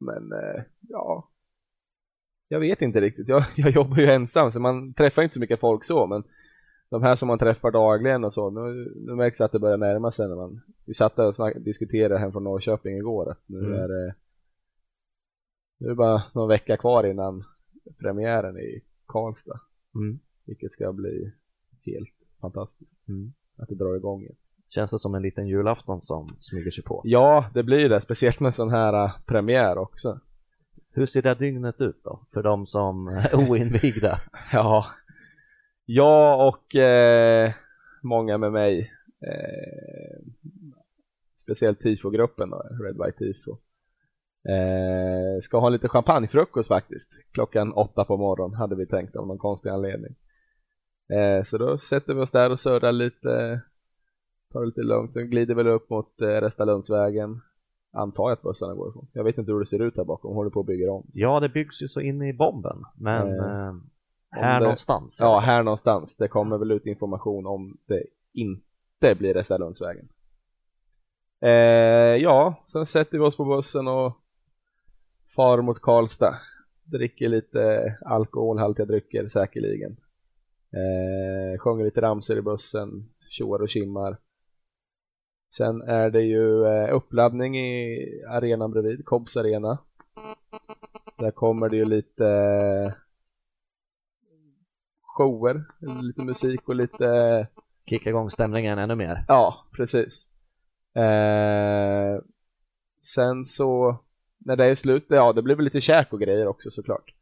men 0.00 0.32
eh, 0.32 0.62
ja, 0.80 1.28
jag 2.54 2.60
vet 2.60 2.82
inte 2.82 3.00
riktigt. 3.00 3.28
Jag, 3.28 3.44
jag 3.56 3.70
jobbar 3.70 3.96
ju 3.96 4.06
ensam 4.06 4.52
så 4.52 4.60
man 4.60 4.94
träffar 4.94 5.22
inte 5.22 5.34
så 5.34 5.40
mycket 5.40 5.60
folk 5.60 5.84
så 5.84 6.06
men 6.06 6.22
de 6.90 7.02
här 7.02 7.16
som 7.16 7.28
man 7.28 7.38
träffar 7.38 7.70
dagligen 7.70 8.24
och 8.24 8.32
så, 8.32 8.50
nu, 8.50 8.92
nu 8.96 9.14
märks 9.14 9.38
det 9.38 9.44
att 9.44 9.52
det 9.52 9.58
börjar 9.58 9.76
närma 9.76 10.10
sig 10.10 10.28
när 10.28 10.36
man 10.36 10.60
Vi 10.84 10.94
satt 10.94 11.16
där 11.16 11.26
och 11.26 11.34
snack, 11.36 11.54
diskuterade 11.56 12.18
hem 12.18 12.32
från 12.32 12.44
Norrköping 12.44 12.96
igår 12.96 13.30
att 13.30 13.38
nu 13.46 13.58
Mm. 13.58 13.72
är 13.72 13.88
det 13.88 14.14
Nu 15.78 15.86
är 15.86 15.90
det 15.90 15.94
bara 15.96 16.22
någon 16.34 16.48
vecka 16.48 16.76
kvar 16.76 17.04
innan 17.06 17.44
premiären 18.00 18.56
i 18.58 18.82
Karlstad 19.06 19.60
Mm. 19.94 20.18
Vilket 20.46 20.70
ska 20.70 20.92
bli 20.92 21.32
helt 21.86 22.14
fantastiskt 22.40 23.08
Mm. 23.08 23.32
att 23.56 23.68
det 23.68 23.74
drar 23.74 23.96
igång 23.96 24.20
igen. 24.22 24.36
Känns 24.68 24.90
det 24.90 24.98
som 24.98 25.14
en 25.14 25.22
liten 25.22 25.46
julafton 25.46 26.02
som 26.02 26.26
smyger 26.28 26.70
sig 26.70 26.84
på? 26.84 27.00
Ja, 27.04 27.50
det 27.54 27.62
blir 27.62 27.88
det, 27.88 28.00
speciellt 28.00 28.40
med 28.40 28.54
sån 28.54 28.70
här 28.70 29.04
äh, 29.04 29.12
premiär 29.26 29.78
också. 29.78 30.20
Hur 30.94 31.06
ser 31.06 31.22
det 31.22 31.34
dygnet 31.34 31.80
ut 31.80 32.00
då 32.04 32.26
för 32.32 32.42
de 32.42 32.66
som 32.66 33.08
är 33.08 33.34
oinvigda? 33.50 34.20
Ja, 34.52 34.86
jag 35.84 36.48
och 36.48 36.76
eh, 36.76 37.52
många 38.02 38.38
med 38.38 38.52
mig, 38.52 38.92
eh, 39.26 40.26
speciellt 41.36 41.80
tifogruppen 41.80 42.50
då, 42.50 42.62
Red 42.84 42.96
White 43.04 43.18
Tifo, 43.18 43.50
eh, 44.48 45.40
ska 45.40 45.58
ha 45.58 45.68
lite 45.68 45.88
champagnefrukost 45.88 46.68
faktiskt. 46.68 47.12
Klockan 47.32 47.72
åtta 47.72 48.04
på 48.04 48.16
morgonen 48.16 48.56
hade 48.58 48.76
vi 48.76 48.86
tänkt 48.86 49.16
av 49.16 49.26
någon 49.26 49.38
konstig 49.38 49.70
anledning. 49.70 50.14
Eh, 51.12 51.42
så 51.42 51.58
då 51.58 51.78
sätter 51.78 52.14
vi 52.14 52.20
oss 52.20 52.30
där 52.30 52.50
och 52.50 52.60
surrar 52.60 52.92
lite, 52.92 53.60
tar 54.52 54.60
det 54.60 54.66
lite 54.66 54.82
lugnt, 54.82 55.14
sen 55.14 55.30
glider 55.30 55.54
vi 55.54 55.70
upp 55.70 55.90
mot 55.90 56.20
eh, 56.20 56.26
Restalundsvägen. 56.26 57.40
Antar 57.94 58.22
jag 58.24 58.32
att 58.32 58.42
bussarna 58.42 58.74
går 58.74 58.88
ifrån. 58.88 59.06
Jag 59.12 59.24
vet 59.24 59.38
inte 59.38 59.52
hur 59.52 59.58
det 59.58 59.66
ser 59.66 59.82
ut 59.82 59.96
här 59.96 60.04
bakom, 60.04 60.34
håller 60.34 60.50
på 60.50 60.60
att 60.60 60.66
bygga 60.66 60.92
om. 60.92 61.06
Ja, 61.12 61.40
det 61.40 61.48
byggs 61.48 61.82
ju 61.82 61.88
så 61.88 62.00
in 62.00 62.22
i 62.22 62.32
bomben, 62.32 62.82
men 62.96 63.28
Eh, 63.28 63.44
eh, 63.68 63.74
här 64.30 64.54
det- 64.60 64.64
någonstans. 64.64 65.18
Ja, 65.20 65.38
här 65.38 65.62
någonstans. 65.62 66.16
Det 66.16 66.28
kommer 66.28 66.58
väl 66.58 66.70
ut 66.70 66.86
information 66.86 67.46
om 67.46 67.76
det 67.86 68.02
inte 68.32 69.14
blir 69.18 69.34
Restalundsvägen. 69.34 70.08
Eh, 71.40 71.50
ja, 72.22 72.64
sen 72.66 72.86
sätter 72.86 73.18
vi 73.18 73.24
oss 73.24 73.36
på 73.36 73.44
bussen 73.44 73.88
och 73.88 74.12
far 75.36 75.62
mot 75.62 75.80
Karlstad. 75.80 76.38
Dricker 76.84 77.28
lite 77.28 77.94
alkoholhaltiga 78.06 78.86
drycker 78.86 79.28
säkerligen. 79.28 79.96
Eh, 80.72 81.58
sjunger 81.58 81.84
lite 81.84 82.00
ramsor 82.00 82.38
i 82.38 82.42
bussen, 82.42 83.10
tjoar 83.30 83.62
och 83.62 83.68
kimmar. 83.68 84.16
Sen 85.56 85.82
är 85.82 86.10
det 86.10 86.22
ju 86.22 86.66
eh, 86.66 86.94
uppladdning 86.94 87.58
i 87.58 88.08
arenan 88.28 88.70
bredvid, 88.70 89.04
Cobbs 89.04 89.36
arena. 89.36 89.78
Där 91.18 91.30
kommer 91.30 91.68
det 91.68 91.76
ju 91.76 91.84
lite 91.84 92.94
shower, 95.02 95.64
lite 96.02 96.22
musik 96.22 96.68
och 96.68 96.74
lite 96.74 97.46
Kicka 97.86 98.10
igång 98.10 98.30
stämningen 98.30 98.78
ännu 98.78 98.94
mer. 98.94 99.24
Ja, 99.28 99.64
precis. 99.72 100.28
Eh, 100.94 102.18
sen 103.02 103.44
så, 103.44 103.98
när 104.38 104.56
det 104.56 104.64
är 104.64 104.74
slut, 104.74 105.06
ja 105.08 105.32
det 105.32 105.42
blir 105.42 105.54
väl 105.54 105.64
lite 105.64 105.80
käk 105.80 106.12
och 106.12 106.20
grejer 106.20 106.46
också 106.46 106.70
såklart. 106.70 107.14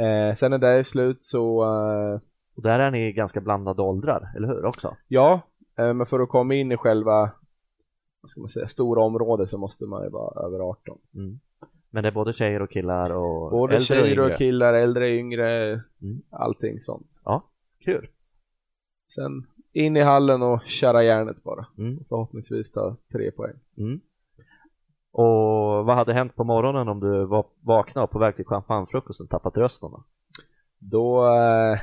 Eh, 0.00 0.34
sen 0.34 0.50
när 0.50 0.58
det 0.58 0.68
är 0.68 0.82
slut 0.82 1.22
så, 1.22 1.62
eh, 1.62 2.20
Och 2.56 2.62
där 2.62 2.78
är 2.78 2.90
ni 2.90 3.12
ganska 3.12 3.40
blandade 3.40 3.82
åldrar, 3.82 4.32
eller 4.36 4.48
hur 4.48 4.64
också? 4.64 4.96
ja, 5.08 5.40
men 5.76 6.06
för 6.06 6.20
att 6.20 6.28
komma 6.28 6.54
in 6.54 6.72
i 6.72 6.76
själva, 6.76 7.30
vad 8.20 8.30
ska 8.30 8.40
man 8.40 8.50
säga, 8.50 8.66
stora 8.66 9.02
området 9.02 9.50
så 9.50 9.58
måste 9.58 9.86
man 9.86 10.04
ju 10.04 10.10
vara 10.10 10.46
över 10.46 10.58
18. 10.60 10.98
Mm. 11.14 11.40
Men 11.90 12.02
det 12.02 12.08
är 12.08 12.12
både 12.12 12.32
tjejer 12.32 12.62
och 12.62 12.70
killar 12.70 13.10
och 13.10 13.50
Både 13.50 13.74
äldre 13.74 13.84
tjejer 13.84 14.06
yngre. 14.12 14.32
och 14.32 14.38
killar, 14.38 14.74
äldre, 14.74 15.10
yngre, 15.10 15.66
Mm. 16.02 16.22
allting 16.30 16.80
sånt. 16.80 17.20
Ja, 17.24 17.42
kul. 17.84 18.08
Sen 19.14 19.46
in 19.72 19.96
i 19.96 20.02
hallen 20.02 20.42
och 20.42 20.62
köra 20.64 21.02
järnet 21.04 21.42
bara. 21.44 21.66
Mm. 21.78 22.04
Förhoppningsvis 22.08 22.72
ta 22.72 22.96
tre 23.12 23.30
poäng. 23.30 23.54
Mm. 23.78 24.00
Och 25.12 25.84
vad 25.86 25.96
hade 25.96 26.12
hänt 26.12 26.36
på 26.36 26.44
morgonen 26.44 26.88
om 26.88 27.00
du 27.00 27.24
var 27.26 27.46
vaknade 27.60 28.04
och 28.04 28.10
på 28.10 28.18
väg 28.18 28.36
till 28.36 28.44
champagnefrukosten 28.44 29.26
tappat 29.26 29.56
rösten? 29.56 29.90
Då? 29.90 30.04
Då 30.78 31.26
eh, 31.36 31.78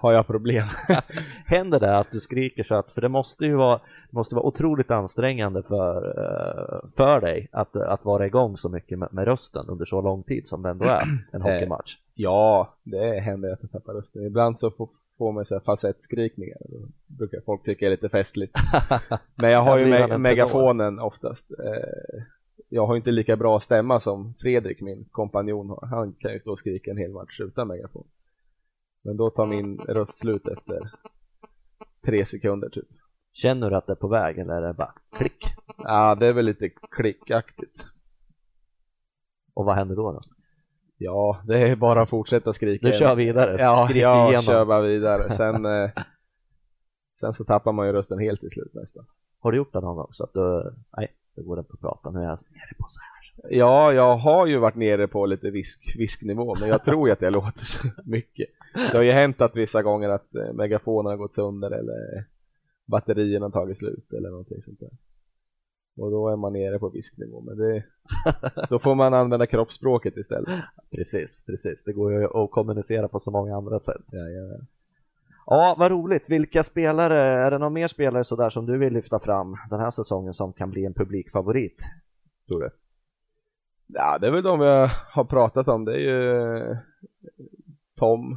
har 0.00 0.12
jag 0.12 0.26
problem. 0.26 0.66
Händer 1.46 1.80
det 1.80 1.98
att 1.98 2.10
du 2.10 2.20
skriker 2.20 2.62
så 2.62 2.74
att, 2.74 2.92
för 2.92 3.00
det 3.00 3.08
måste 3.08 3.44
ju 3.44 3.54
vara, 3.54 3.80
måste 4.10 4.34
vara 4.34 4.46
otroligt 4.46 4.90
ansträngande 4.90 5.62
för, 5.62 5.96
eh, 6.18 6.88
för 6.96 7.20
dig 7.20 7.48
att, 7.52 7.76
att 7.76 8.04
vara 8.04 8.26
igång 8.26 8.56
så 8.56 8.68
mycket 8.68 8.98
med, 8.98 9.08
med 9.12 9.24
rösten 9.24 9.64
under 9.68 9.84
så 9.84 10.00
lång 10.00 10.22
tid 10.22 10.46
som 10.48 10.62
det 10.62 10.70
ändå 10.70 10.84
är 10.84 11.02
en 11.32 11.40
Eh, 11.40 11.40
hockeymatch. 11.40 11.96
ja, 12.14 12.74
det 12.84 13.20
händer 13.20 13.52
att 13.52 13.58
jag 13.62 13.70
tappar 13.72 13.92
rösten. 13.94 14.26
Ibland 14.26 14.58
så 14.58 14.70
får, 14.70 14.88
får 15.18 15.32
man 15.32 15.44
så 15.44 15.60
falsettskrikningar. 15.60 16.56
Då 16.68 16.88
brukar 17.06 17.40
folk 17.46 17.62
tycka 17.64 17.86
är 17.86 17.90
lite 17.90 18.08
festligt. 18.08 18.54
Men 19.34 19.50
jag 19.50 19.62
har 19.62 19.78
ju 19.78 19.84
me- 19.84 20.12
en 20.14 20.22
megafonen 20.22 20.98
oftast. 20.98 21.50
Eh, 21.50 22.22
jag 22.68 22.86
har 22.86 22.96
inte 22.96 23.10
lika 23.10 23.36
bra 23.36 23.60
stämma 23.60 24.00
som 24.00 24.34
Fredrik, 24.40 24.80
min 24.80 25.04
kompanjon 25.10 25.68
har. 25.68 25.86
Han 25.86 26.12
kan 26.12 26.32
ju 26.32 26.38
stå 26.38 26.50
och 26.50 26.58
skrika 26.58 26.90
en 26.90 26.96
hel 26.96 27.12
match 27.12 27.40
utan 27.40 27.68
megafon. 27.68 28.04
Men 29.06 29.16
då 29.16 29.30
tar 29.30 29.46
min 29.46 29.78
röst 29.78 30.18
slut 30.18 30.48
efter 30.48 30.90
tre 32.06 32.24
sekunder 32.26 32.68
typ. 32.68 32.88
Känner 33.32 33.70
du 33.70 33.76
att 33.76 33.86
det 33.86 33.92
är 33.92 33.96
på 33.96 34.08
väg 34.08 34.38
eller 34.38 34.54
är 34.54 34.60
det 34.66 34.74
bara 34.74 34.94
klick? 35.16 35.44
Ja, 35.78 36.14
det 36.14 36.26
är 36.26 36.32
väl 36.32 36.44
lite 36.44 36.68
klickaktigt. 36.68 37.84
Och 39.54 39.64
vad 39.64 39.76
händer 39.76 39.96
då? 39.96 40.12
då? 40.12 40.20
Ja, 40.98 41.42
det 41.46 41.68
är 41.68 41.76
bara 41.76 42.02
att 42.02 42.10
fortsätta 42.10 42.52
skrika. 42.52 42.86
Du 42.86 42.92
kör 42.92 43.14
vidare, 43.14 43.56
Ja, 43.58 43.86
skrik 43.88 44.02
jag 44.02 44.28
igenom. 44.28 44.42
kör 44.42 44.64
bara 44.64 44.82
vidare. 44.82 45.30
Sen, 45.32 45.64
eh, 45.66 45.90
sen 47.20 47.32
så 47.32 47.44
tappar 47.44 47.72
man 47.72 47.86
ju 47.86 47.92
rösten 47.92 48.18
helt 48.18 48.40
till 48.40 48.50
slut 48.50 48.74
nästan. 48.74 49.06
Har 49.40 49.52
du 49.52 49.56
gjort 49.58 49.72
det 49.72 49.80
någon 49.80 49.96
gång 49.96 50.08
så 50.12 50.24
att 50.24 50.32
du, 50.32 50.74
nej, 50.96 51.16
det 51.36 51.42
går 51.42 51.58
inte 51.58 51.72
att 51.72 51.80
prata, 51.80 52.10
nu 52.10 52.18
är 52.18 52.22
jag 52.24 52.30
nere 52.30 52.74
på 52.78 52.86
så 52.88 53.00
här. 53.00 53.15
Ja, 53.50 53.92
jag 53.92 54.16
har 54.16 54.46
ju 54.46 54.58
varit 54.58 54.74
nere 54.74 55.08
på 55.08 55.26
lite 55.26 55.50
visk, 55.50 55.94
visknivå, 55.98 56.56
men 56.60 56.68
jag 56.68 56.84
tror 56.84 57.08
ju 57.08 57.12
att 57.12 57.22
jag 57.22 57.32
låter 57.32 57.64
så 57.64 57.88
mycket. 58.04 58.48
Det 58.74 58.96
har 58.96 59.02
ju 59.02 59.10
hänt 59.10 59.40
att 59.40 59.56
vissa 59.56 59.82
gånger 59.82 60.08
att 60.08 60.34
eh, 60.34 60.52
megafonen 60.52 61.10
har 61.10 61.16
gått 61.16 61.32
sönder 61.32 61.70
eller 61.70 62.24
batterierna 62.86 63.46
har 63.46 63.50
tagit 63.50 63.78
slut 63.78 64.12
eller 64.12 64.30
någonting 64.30 64.62
sånt 64.62 64.80
där. 64.80 64.90
Och 65.96 66.10
då 66.10 66.28
är 66.28 66.36
man 66.36 66.52
nere 66.52 66.78
på 66.78 66.88
visknivå, 66.88 67.40
men 67.40 67.58
det, 67.58 67.84
då 68.70 68.78
får 68.78 68.94
man 68.94 69.14
använda 69.14 69.46
kroppsspråket 69.46 70.16
istället. 70.16 70.64
Precis, 70.90 71.44
precis. 71.46 71.84
Det 71.84 71.92
går 71.92 72.12
ju 72.12 72.24
att 72.24 72.50
kommunicera 72.50 73.08
på 73.08 73.18
så 73.18 73.30
många 73.30 73.56
andra 73.56 73.78
sätt. 73.78 74.04
Ja, 74.10 74.28
ja. 74.28 74.58
Ja, 75.46 75.76
vad 75.78 75.90
roligt. 75.90 76.24
Vilka 76.26 76.62
spelare, 76.62 77.46
är 77.46 77.50
det 77.50 77.58
någon 77.58 77.72
mer 77.72 77.88
spelare 77.88 78.24
sådär 78.24 78.50
som 78.50 78.66
du 78.66 78.78
vill 78.78 78.92
lyfta 78.92 79.18
fram 79.18 79.56
den 79.70 79.80
här 79.80 79.90
säsongen 79.90 80.34
som 80.34 80.52
kan 80.52 80.70
bli 80.70 80.84
en 80.84 80.94
publikfavorit? 80.94 81.84
Tror 82.50 82.60
du? 82.60 82.70
Ja, 83.86 84.18
det 84.18 84.26
är 84.26 84.30
väl 84.30 84.42
de 84.42 84.60
jag 84.60 84.90
har 85.10 85.24
pratat 85.24 85.68
om. 85.68 85.84
Det 85.84 85.92
är 85.92 85.98
ju 85.98 86.56
eh, 86.56 86.76
Tom 87.96 88.32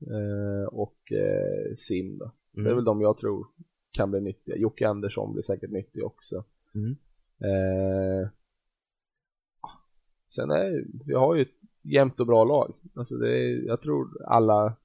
eh, 0.00 0.68
och 0.72 1.12
eh, 1.12 1.74
Sim 1.76 2.18
då. 2.18 2.32
Mm. 2.54 2.64
Det 2.64 2.70
är 2.70 2.74
väl 2.74 2.84
de 2.84 3.00
jag 3.00 3.18
tror 3.18 3.46
kan 3.90 4.10
bli 4.10 4.20
nyttiga. 4.20 4.56
Jocke 4.56 4.88
Andersson 4.88 5.32
blir 5.32 5.42
säkert 5.42 5.70
nyttig 5.70 6.04
också. 6.04 6.44
Mm. 6.74 6.96
Eh, 7.38 8.28
sen 10.28 10.50
är 10.50 10.84
vi 11.06 11.14
har 11.14 11.34
ju 11.34 11.42
ett 11.42 11.60
jämnt 11.82 12.20
och 12.20 12.26
bra 12.26 12.44
lag. 12.44 12.74
Alltså 12.94 13.14
det 13.14 13.38
är, 13.38 13.66
jag 13.66 13.82
tror 13.82 14.22
alla, 14.26 14.76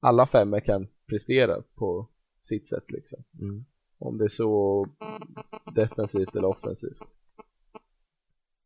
alla 0.00 0.26
fem 0.26 0.60
kan 0.60 0.86
prestera 1.06 1.62
på 1.74 2.08
sitt 2.38 2.68
sätt 2.68 2.90
liksom. 2.90 3.22
Mm. 3.40 3.64
Om 3.98 4.18
det 4.18 4.24
är 4.24 4.28
så 4.28 4.86
defensivt 5.74 6.36
eller 6.36 6.48
offensivt. 6.48 7.02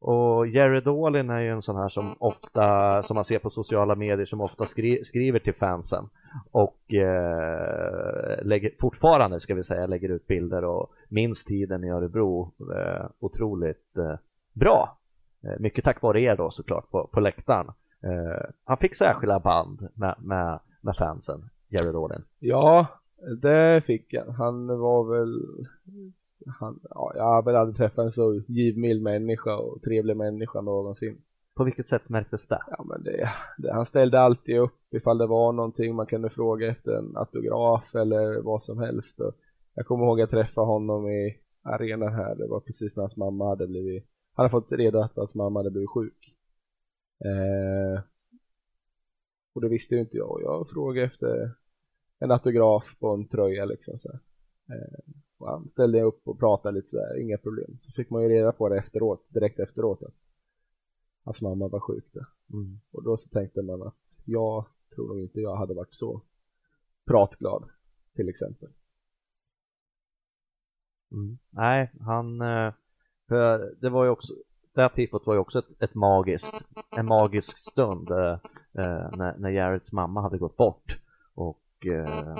Och 0.06 0.46
Jared 0.46 0.88
Olin 0.88 1.30
är 1.30 1.40
ju 1.40 1.50
en 1.50 1.62
sån 1.62 1.76
här 1.76 1.88
som 1.88 2.16
ofta, 2.18 3.02
som 3.02 3.14
man 3.14 3.24
ser 3.24 3.38
på 3.38 3.50
sociala 3.50 3.94
medier, 3.94 4.26
som 4.26 4.40
ofta 4.40 4.66
skri 4.66 5.04
skriver 5.04 5.38
till 5.38 5.54
fansen 5.54 6.04
och 6.50 6.94
eh, 6.94 8.44
lägger, 8.44 8.70
fortfarande 8.80 9.40
ska 9.40 9.54
vi 9.54 9.62
säga 9.62 9.86
lägger 9.86 10.08
ut 10.08 10.26
bilder 10.26 10.64
och 10.64 10.92
minns 11.08 11.44
tiden 11.44 11.84
i 11.84 11.90
Örebro 11.90 12.52
eh, 12.76 13.06
otroligt 13.18 13.96
eh, 13.96 14.18
bra. 14.52 14.98
Eh, 15.44 15.60
mycket 15.60 15.84
tack 15.84 16.02
vare 16.02 16.20
er 16.20 16.36
då 16.36 16.50
såklart 16.50 16.90
på, 16.90 17.08
på 17.12 17.20
läktaren. 17.20 17.66
Eh, 18.02 18.50
han 18.64 18.76
fick 18.76 18.96
särskilda 18.96 19.40
band 19.40 19.88
med, 19.94 20.14
med, 20.18 20.58
med 20.80 20.96
fansen, 20.96 21.50
Jared 21.68 21.96
Olin. 21.96 22.24
Ja, 22.38 22.86
det 23.42 23.84
fick 23.84 24.14
han. 24.14 24.34
Han 24.34 24.66
var 24.66 25.04
väl 25.04 25.42
han, 26.46 26.80
ja, 26.90 27.12
jag 27.16 27.24
har 27.24 27.42
väl 27.42 27.56
aldrig 27.56 27.76
träffat 27.76 28.04
en 28.04 28.12
så 28.12 28.34
givmild 28.48 29.02
människa 29.02 29.56
och 29.56 29.82
trevlig 29.82 30.16
människa 30.16 30.60
någonsin. 30.60 31.22
På 31.54 31.64
vilket 31.64 31.88
sätt 31.88 32.08
märktes 32.08 32.48
det? 32.48 32.62
Ja, 32.70 32.84
men 32.84 33.02
det, 33.02 33.30
det, 33.58 33.72
han 33.72 33.86
ställde 33.86 34.20
alltid 34.20 34.58
upp 34.58 34.94
ifall 34.94 35.18
det 35.18 35.26
var 35.26 35.52
någonting 35.52 35.94
man 35.94 36.06
kunde 36.06 36.30
fråga 36.30 36.68
efter 36.68 36.92
en 36.92 37.16
autograf 37.16 37.94
eller 37.94 38.42
vad 38.42 38.62
som 38.62 38.78
helst. 38.78 39.20
Och 39.20 39.34
jag 39.74 39.86
kommer 39.86 40.04
ihåg 40.04 40.20
att 40.20 40.32
jag 40.32 40.40
träffade 40.40 40.66
honom 40.66 41.08
i 41.08 41.38
arenan 41.62 42.12
här. 42.12 42.34
Det 42.34 42.46
var 42.46 42.60
precis 42.60 42.96
när 42.96 43.02
hans 43.02 43.16
mamma 43.16 43.48
hade 43.48 43.66
blivit, 43.66 44.04
han 44.34 44.44
hade 44.44 44.50
fått 44.50 44.72
reda 44.72 44.98
på 44.98 45.04
att 45.04 45.16
hans 45.16 45.34
mamma 45.34 45.58
hade 45.58 45.70
blivit 45.70 45.90
sjuk. 45.90 46.36
Eh, 47.24 48.02
och 49.54 49.60
det 49.60 49.68
visste 49.68 49.94
ju 49.94 50.00
inte 50.00 50.16
jag. 50.16 50.40
Jag 50.42 50.68
frågade 50.68 51.06
efter 51.06 51.50
en 52.18 52.30
autograf 52.30 52.96
på 53.00 53.08
en 53.08 53.28
tröja 53.28 53.64
liksom 53.64 53.98
så 53.98 54.12
här. 54.12 54.20
Eh, 54.76 55.14
han 55.46 55.68
ställde 55.68 56.02
upp 56.02 56.28
och 56.28 56.38
pratade 56.38 56.74
lite 56.74 56.88
sådär, 56.88 57.20
inga 57.20 57.38
problem. 57.38 57.78
Så 57.78 57.92
fick 57.92 58.10
man 58.10 58.22
ju 58.22 58.28
reda 58.28 58.52
på 58.52 58.68
det 58.68 58.78
efteråt, 58.78 59.26
direkt 59.28 59.58
efteråt 59.58 60.02
att 60.02 60.14
hans 61.24 61.42
mamma 61.42 61.68
var 61.68 61.80
sjuk. 61.80 62.16
Mm. 62.52 62.80
Och 62.92 63.04
då 63.04 63.16
så 63.16 63.28
tänkte 63.28 63.62
man 63.62 63.82
att 63.82 63.98
jag 64.24 64.66
tror 64.94 65.08
nog 65.08 65.20
inte 65.20 65.40
jag 65.40 65.56
hade 65.56 65.74
varit 65.74 65.94
så 65.94 66.22
pratglad 67.06 67.70
till 68.14 68.28
exempel. 68.28 68.68
Mm. 71.12 71.38
Nej, 71.50 71.92
han, 72.00 72.40
eh, 72.40 72.72
för 73.28 73.74
det 73.80 73.90
var 73.90 74.04
ju 74.04 74.10
också, 74.10 74.34
det 74.74 74.80
här 74.80 74.88
tifot 74.88 75.26
var 75.26 75.34
ju 75.34 75.40
också 75.40 75.58
ett, 75.58 75.82
ett 75.82 75.94
magiskt, 75.94 76.68
en 76.96 77.06
magisk 77.06 77.58
stund 77.58 78.10
eh, 78.10 78.38
eh, 78.72 79.10
när, 79.16 79.38
när 79.38 79.50
Jareds 79.50 79.92
mamma 79.92 80.20
hade 80.20 80.38
gått 80.38 80.56
bort 80.56 81.00
och 81.34 81.86
eh, 81.86 82.36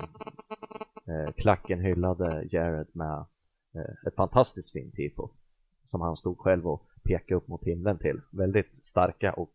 eh, 1.08 1.32
klacken 1.32 1.80
hyllade 1.80 2.48
Jared 2.50 2.86
med 2.92 3.24
eh, 3.74 4.06
ett 4.06 4.14
fantastiskt 4.14 4.72
fint 4.72 4.94
tifo 4.94 5.28
som 5.90 6.00
han 6.00 6.16
stod 6.16 6.38
själv 6.38 6.66
och 6.66 6.82
pekade 7.04 7.34
upp 7.34 7.48
mot 7.48 7.64
himlen 7.64 7.98
till. 7.98 8.20
Väldigt 8.30 8.76
starka 8.76 9.32
och 9.32 9.52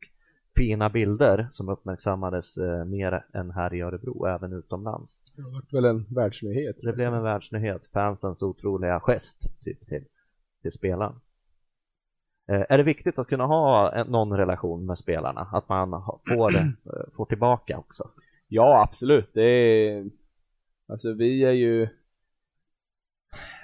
fina 0.58 0.90
bilder 0.90 1.48
som 1.52 1.70
uppmärksammades 1.70 2.58
eh, 2.58 2.86
mer 2.86 3.26
än 3.34 3.52
här 3.52 3.74
i 3.74 3.82
Örebro, 3.82 4.26
även 4.26 4.54
utomlands. 4.54 5.24
Det 5.36 5.42
var 5.42 5.64
väl 5.72 5.86
en 5.86 6.06
världsnyhet. 6.10 6.76
Det 6.82 6.94
blev 6.94 7.14
en 7.14 7.24
världsnyhet, 7.24 7.86
fansens 7.86 8.44
otroliga 8.44 9.00
gest 9.00 9.64
typ, 9.64 9.88
till, 9.88 10.06
till 10.62 10.72
spelaren. 10.72 11.16
Eh, 12.50 12.66
är 12.70 12.78
det 12.78 12.84
viktigt 12.84 13.20
att 13.20 13.28
kunna 13.28 13.46
ha 13.46 13.92
en, 13.92 14.08
någon 14.08 14.38
relation 14.38 14.86
med 14.86 14.98
spelarna? 14.98 15.42
Att 15.42 15.70
man 15.70 15.94
ha, 15.94 16.20
får, 16.28 16.56
eh, 16.56 16.64
får 17.16 17.26
tillbaka 17.26 17.78
också? 17.78 18.10
Ja, 18.48 18.84
absolut. 18.84 19.30
Det 19.34 19.42
är, 19.42 20.10
alltså 20.90 21.14
vi 21.14 21.44
är 21.44 21.52
ju 21.52 21.88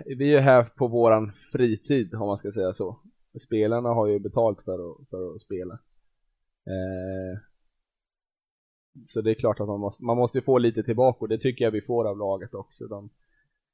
vi 0.05 0.35
är 0.35 0.41
här 0.41 0.63
på 0.63 0.87
våran 0.87 1.31
fritid 1.31 2.13
om 2.13 2.27
man 2.27 2.37
ska 2.37 2.51
säga 2.51 2.73
så. 2.73 2.99
Spelarna 3.39 3.89
har 3.89 4.07
ju 4.07 4.19
betalt 4.19 4.61
för 4.61 4.91
att, 4.91 5.09
för 5.09 5.35
att 5.35 5.41
spela. 5.41 5.73
Eh, 6.65 7.39
så 9.05 9.21
det 9.21 9.31
är 9.31 9.35
klart 9.35 9.59
att 9.59 9.67
man 9.67 9.79
måste, 9.79 10.05
man 10.05 10.17
måste 10.17 10.41
få 10.41 10.57
lite 10.57 10.83
tillbaka 10.83 11.19
och 11.19 11.27
det 11.27 11.37
tycker 11.37 11.65
jag 11.65 11.71
vi 11.71 11.81
får 11.81 12.07
av 12.07 12.17
laget 12.17 12.55
också. 12.55 12.87
De 12.87 13.09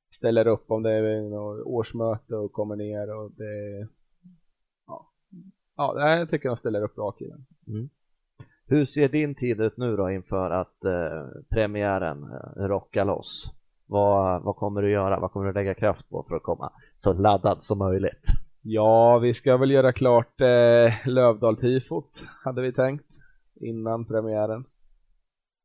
ställer 0.10 0.48
upp 0.48 0.72
om 0.72 0.84
det 0.84 0.92
är 0.92 1.22
något 1.22 1.66
årsmöte 1.66 2.36
och 2.36 2.52
kommer 2.52 2.76
ner 2.76 3.16
och 3.16 3.32
det 3.32 3.88
ja, 4.88 5.12
ja 5.76 6.18
jag 6.18 6.30
tycker 6.30 6.50
de 6.50 6.58
ställer 6.58 6.84
upp 6.84 6.96
bra 6.96 7.12
killen. 7.12 7.46
Mm. 7.68 7.90
Hur 8.72 8.86
ser 8.86 9.10
din 9.10 9.36
tid 9.36 9.62
ut 9.62 9.78
nu 9.78 9.96
då 9.96 10.12
inför 10.12 10.52
att 10.52 10.86
eh, 10.86 11.42
premiären 11.50 12.24
eh, 12.24 12.64
rockar 12.64 13.06
loss? 13.06 13.54
Vad, 13.86 14.44
vad 14.44 14.56
kommer 14.56 14.82
du 14.82 14.92
göra? 14.92 15.20
Vad 15.20 15.32
kommer 15.32 15.46
du 15.46 15.54
lägga 15.54 15.74
kraft 15.74 16.10
på 16.10 16.24
för 16.24 16.36
att 16.36 16.44
komma 16.44 16.72
så 16.96 17.14
laddad 17.14 17.64
som 17.64 17.78
möjligt? 17.78 18.28
Ja, 18.62 19.18
vi 19.18 19.34
ska 19.34 19.58
väl 19.58 19.72
göra 19.72 19.94
klart 19.94 20.42
eh, 20.42 21.08
Lövdal-tifot, 21.08 22.24
hade 22.44 22.62
vi 22.62 22.74
tänkt, 22.74 23.06
innan 23.56 24.06
premiären. 24.06 24.66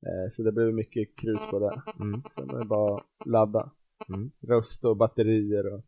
Eh, 0.06 0.30
så 0.30 0.42
det 0.42 0.52
blir 0.52 0.72
mycket 0.72 1.16
krut 1.16 1.50
på 1.50 1.58
det. 1.58 1.82
Mm. 2.00 2.22
Sen 2.30 2.50
är 2.50 2.58
det 2.58 2.64
bara 2.64 2.96
att 2.96 3.26
ladda. 3.26 3.70
Mm. 4.08 4.30
Röst 4.40 4.84
och 4.84 4.96
batterier 4.96 5.74
och... 5.74 5.80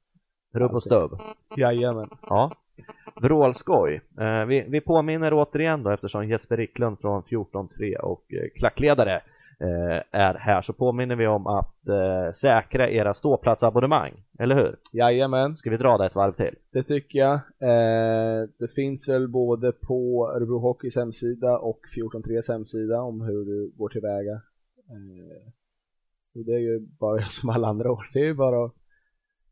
Rubb 0.55 0.73
och 0.73 0.83
stubb. 0.83 1.19
Jajamän. 1.57 2.09
Ja. 2.29 2.53
Vrålskoj. 3.23 4.01
Eh, 4.21 4.45
vi, 4.45 4.65
vi 4.69 4.81
påminner 4.81 5.33
återigen 5.35 5.83
då 5.83 5.91
eftersom 5.91 6.29
Jesper 6.29 6.57
Ricklund 6.57 6.99
från 6.99 7.23
14-3 7.23 7.97
och 7.97 8.25
eh, 8.35 8.49
klackledare 8.59 9.15
eh, 9.61 10.03
är 10.11 10.35
här 10.35 10.61
så 10.61 10.73
påminner 10.73 11.17
vi 11.17 11.27
om 11.27 11.47
att 11.47 11.89
eh, 11.89 12.31
säkra 12.33 12.91
era 12.91 13.15
ståplatsabonnemang, 13.15 14.13
eller 14.39 14.55
hur? 14.55 14.77
Jajamän, 14.93 15.57
Ska 15.57 15.71
vi 15.71 15.77
dra 15.77 15.99
det 15.99 16.07
ett 16.07 16.15
varv 16.15 16.33
till? 16.33 16.55
det 16.73 16.83
tycker 16.83 17.19
jag. 17.19 17.35
Eh, 17.61 18.49
det 18.59 18.73
finns 18.75 19.09
väl 19.09 19.29
både 19.29 19.73
på 19.73 20.31
Örebro 20.37 20.59
Hockeys 20.59 20.97
hemsida 20.97 21.59
och 21.59 21.81
14.3s 21.97 22.53
hemsida 22.53 23.01
om 23.03 23.21
hur 23.21 23.45
du 23.45 23.73
går 23.77 23.89
tillväga. 23.89 24.33
Eh, 24.91 25.49
och 26.35 26.45
det 26.45 26.53
är 26.55 26.59
ju 26.59 26.81
bara 27.01 27.23
som 27.29 27.49
alla 27.51 27.69
andra 27.69 27.93
år. 27.93 28.11
Det 28.13 28.19
är 28.21 28.25
ju 28.25 28.35
bara 28.35 28.65
att 28.65 28.73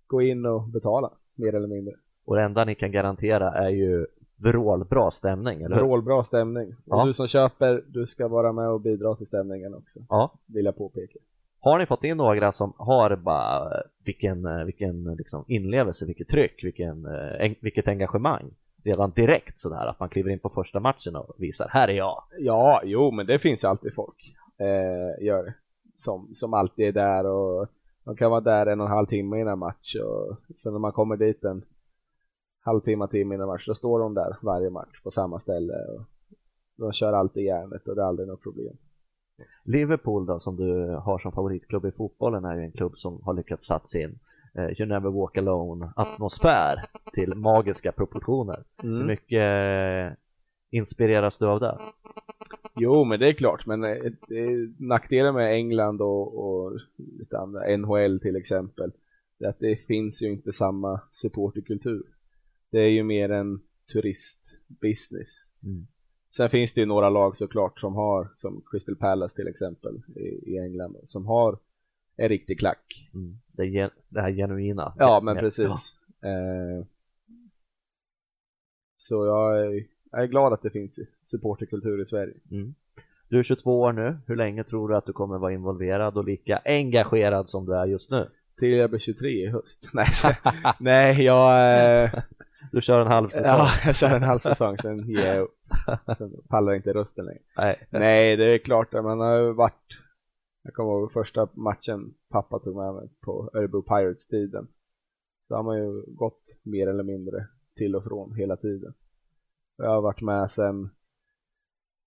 gå 0.06 0.22
in 0.22 0.46
och 0.46 0.68
betala, 0.68 1.10
mer 1.34 1.54
eller 1.54 1.68
mindre. 1.68 1.94
Och 2.26 2.36
det 2.36 2.42
enda 2.42 2.64
ni 2.64 2.74
kan 2.74 2.92
garantera 2.92 3.52
är 3.52 3.68
ju 3.68 4.06
vrålbra 4.36 5.10
stämning, 5.10 5.62
eller? 5.62 5.76
Vrålbra 5.76 6.24
stämning. 6.24 6.74
Ja. 6.84 7.00
Och 7.00 7.06
du 7.06 7.12
som 7.12 7.26
köper, 7.26 7.82
du 7.86 8.06
ska 8.06 8.28
vara 8.28 8.52
med 8.52 8.68
och 8.68 8.80
bidra 8.80 9.14
till 9.14 9.26
stämningen 9.26 9.74
också, 9.74 10.00
Ja. 10.08 10.32
vill 10.46 10.64
jag 10.64 10.76
påpeka. 10.76 11.18
Har 11.60 11.78
ni 11.78 11.86
fått 11.86 12.04
in 12.04 12.16
några 12.16 12.52
som 12.52 12.72
har 12.76 13.16
bara 13.16 13.72
vilken, 14.04 14.46
eh, 14.46 14.64
vilken 14.64 15.04
liksom 15.04 15.44
inlevelse, 15.48 16.06
vilket 16.06 16.28
tryck, 16.28 16.64
vilken, 16.64 17.06
eh, 17.06 17.52
vilket 17.60 17.88
engagemang 17.88 18.50
redan 18.84 19.10
direkt 19.10 19.58
sådär 19.58 19.86
att 19.86 20.00
man 20.00 20.08
kliver 20.08 20.30
in 20.30 20.38
på 20.38 20.48
första 20.48 20.80
matchen 20.80 21.16
och 21.16 21.34
visar 21.38 21.68
här 21.70 21.88
är 21.88 21.92
jag. 21.92 22.22
Ja, 22.38 22.80
jo, 22.84 23.10
men 23.10 23.26
det 23.26 23.38
finns 23.38 23.64
ju 23.64 23.68
alltid 23.68 23.94
folk, 23.94 24.34
eh, 24.58 25.24
gör 25.26 25.44
det. 25.44 25.54
Som, 25.96 26.30
som 26.34 26.54
alltid 26.54 26.86
är 26.86 26.92
där 26.92 27.26
och 27.26 27.66
de 28.04 28.16
kan 28.16 28.30
vara 28.30 28.40
där 28.40 28.66
en 28.66 28.80
och 28.80 28.86
en 28.86 28.92
halv 28.92 29.06
timme 29.06 29.40
innan 29.40 29.58
match 29.58 29.94
och 30.04 30.36
sen 30.56 30.72
när 30.72 30.78
man 30.80 30.92
kommer 30.92 31.16
dit 31.16 31.44
en 31.44 31.62
halvtimme, 32.66 33.08
timme 33.08 33.34
innan 33.34 33.48
match, 33.48 33.66
då 33.66 33.74
står 33.74 34.00
de 34.00 34.14
där 34.14 34.36
varje 34.42 34.70
match 34.70 35.02
på 35.02 35.10
samma 35.10 35.38
ställe 35.38 35.72
och 35.72 36.04
de 36.76 36.92
kör 36.92 37.12
alltid 37.12 37.44
järnet 37.44 37.88
och 37.88 37.94
det 37.96 38.02
är 38.02 38.06
aldrig 38.06 38.28
något 38.28 38.42
problem. 38.42 38.76
Liverpool 39.64 40.26
då 40.26 40.38
som 40.38 40.56
du 40.56 40.96
har 41.04 41.18
som 41.18 41.32
favoritklubb 41.32 41.84
i 41.86 41.92
fotbollen 41.92 42.44
är 42.44 42.56
ju 42.56 42.62
en 42.62 42.72
klubb 42.72 42.92
som 42.96 43.22
har 43.22 43.34
lyckats 43.34 43.66
satsa 43.66 43.98
in 43.98 44.18
eh, 44.58 44.80
You 44.80 44.88
Never 44.88 45.10
Walk 45.10 45.36
Alone 45.36 45.92
atmosfär 45.96 46.84
till 47.12 47.34
magiska 47.34 47.92
proportioner. 47.92 48.64
Hur 48.82 48.94
Mm. 48.94 49.06
mycket 49.06 49.40
eh, 49.40 50.18
inspireras 50.70 51.38
du 51.38 51.46
av 51.46 51.60
det? 51.60 51.78
Jo, 52.76 53.04
men 53.04 53.20
det 53.20 53.28
är 53.28 53.32
klart, 53.32 53.66
men 53.66 53.84
eh, 53.84 54.12
nackdelen 54.78 55.34
med 55.34 55.52
England 55.54 56.00
och, 56.02 56.38
och 56.44 56.72
lite 57.18 57.38
andra, 57.38 57.76
NHL 57.76 58.20
till 58.20 58.36
exempel, 58.36 58.92
det 59.38 59.44
är 59.44 59.48
att 59.48 59.58
det 59.58 59.76
finns 59.76 60.22
ju 60.22 60.32
inte 60.32 60.52
samma 60.52 61.00
supporterkultur. 61.10 62.02
Det 62.70 62.78
är 62.78 62.90
ju 62.90 63.02
mer 63.02 63.30
en 63.30 63.60
turistbusiness. 63.92 65.46
Mm. 65.62 65.86
Sen 66.36 66.50
finns 66.50 66.74
det 66.74 66.80
ju 66.80 66.86
några 66.86 67.10
lag 67.10 67.36
såklart 67.36 67.80
som 67.80 67.94
har, 67.94 68.30
som 68.34 68.62
Crystal 68.70 68.96
Palace 68.96 69.36
till 69.36 69.48
exempel 69.48 70.02
i, 70.16 70.52
i 70.52 70.58
England, 70.58 70.96
som 71.04 71.26
har 71.26 71.58
en 72.16 72.28
riktig 72.28 72.58
klack. 72.58 73.10
Mm. 73.14 73.38
Det, 73.52 73.90
det 74.08 74.20
här 74.20 74.32
genuina. 74.32 74.94
Ja, 74.98 75.20
men 75.20 75.36
Ja. 75.36 75.40
precis. 75.40 75.98
Eh, 76.22 76.86
så 78.96 79.26
jag 79.26 79.60
är, 79.66 79.86
jag 80.10 80.22
är 80.22 80.26
glad 80.26 80.52
att 80.52 80.62
det 80.62 80.70
finns 80.70 81.00
supporterkultur 81.22 82.02
i 82.02 82.06
Sverige. 82.06 82.34
Mm. 82.50 82.74
Du 83.28 83.38
är 83.38 83.42
22 83.42 83.80
år 83.80 83.92
nu. 83.92 84.18
Hur 84.26 84.36
länge 84.36 84.64
tror 84.64 84.88
du 84.88 84.96
att 84.96 85.06
du 85.06 85.12
kommer 85.12 85.38
vara 85.38 85.52
involverad 85.52 86.16
och 86.16 86.24
lika 86.24 86.60
engagerad 86.64 87.48
som 87.48 87.66
du 87.66 87.74
är 87.74 87.86
just 87.86 88.10
nu? 88.10 88.30
Till 88.58 88.68
jag 88.68 88.90
blir 88.90 89.00
23 89.00 89.28
i 89.30 89.46
höst. 89.46 89.90
Nej, 89.92 90.06
nej 90.80 91.22
jag, 91.24 92.10
Du 92.72 92.80
kör 92.80 93.00
en 93.00 93.06
halv 93.06 93.28
säsong. 93.28 93.58
ja, 93.58 93.68
jag 93.84 93.96
kör 93.96 94.16
en 94.16 94.22
halv 94.22 94.38
säsong, 94.38 94.76
sen 94.76 95.08
ger 95.08 95.34
jag 95.34 95.42
upp. 95.42 95.58
Sen 96.18 96.32
pallar 96.48 96.74
inte 96.74 96.92
rösten 96.92 97.24
längre. 97.24 97.42
Nej. 97.56 97.88
Nej, 97.90 98.36
det 98.36 98.44
är 98.44 98.58
klart 98.58 98.94
att 98.94 99.04
man 99.04 99.20
har 99.20 99.52
varit, 99.52 99.98
jag 100.62 100.74
kommer 100.74 100.90
ihåg 100.90 101.12
första 101.12 101.48
matchen 101.52 102.14
pappa 102.30 102.58
tog 102.58 102.76
med 102.76 102.94
mig 102.94 103.08
på 103.24 103.50
Örebro 103.54 103.82
Pirates-tiden. 103.82 104.68
Så 105.42 105.56
har 105.56 105.62
man 105.62 105.78
ju 105.78 106.02
gått 106.06 106.42
mer 106.62 106.86
eller 106.86 107.04
mindre 107.04 107.46
till 107.76 107.96
och 107.96 108.04
från 108.04 108.34
hela 108.34 108.56
tiden. 108.56 108.94
Jag 109.76 109.90
har 109.90 110.00
varit 110.00 110.20
med 110.22 110.50
sen 110.50 110.90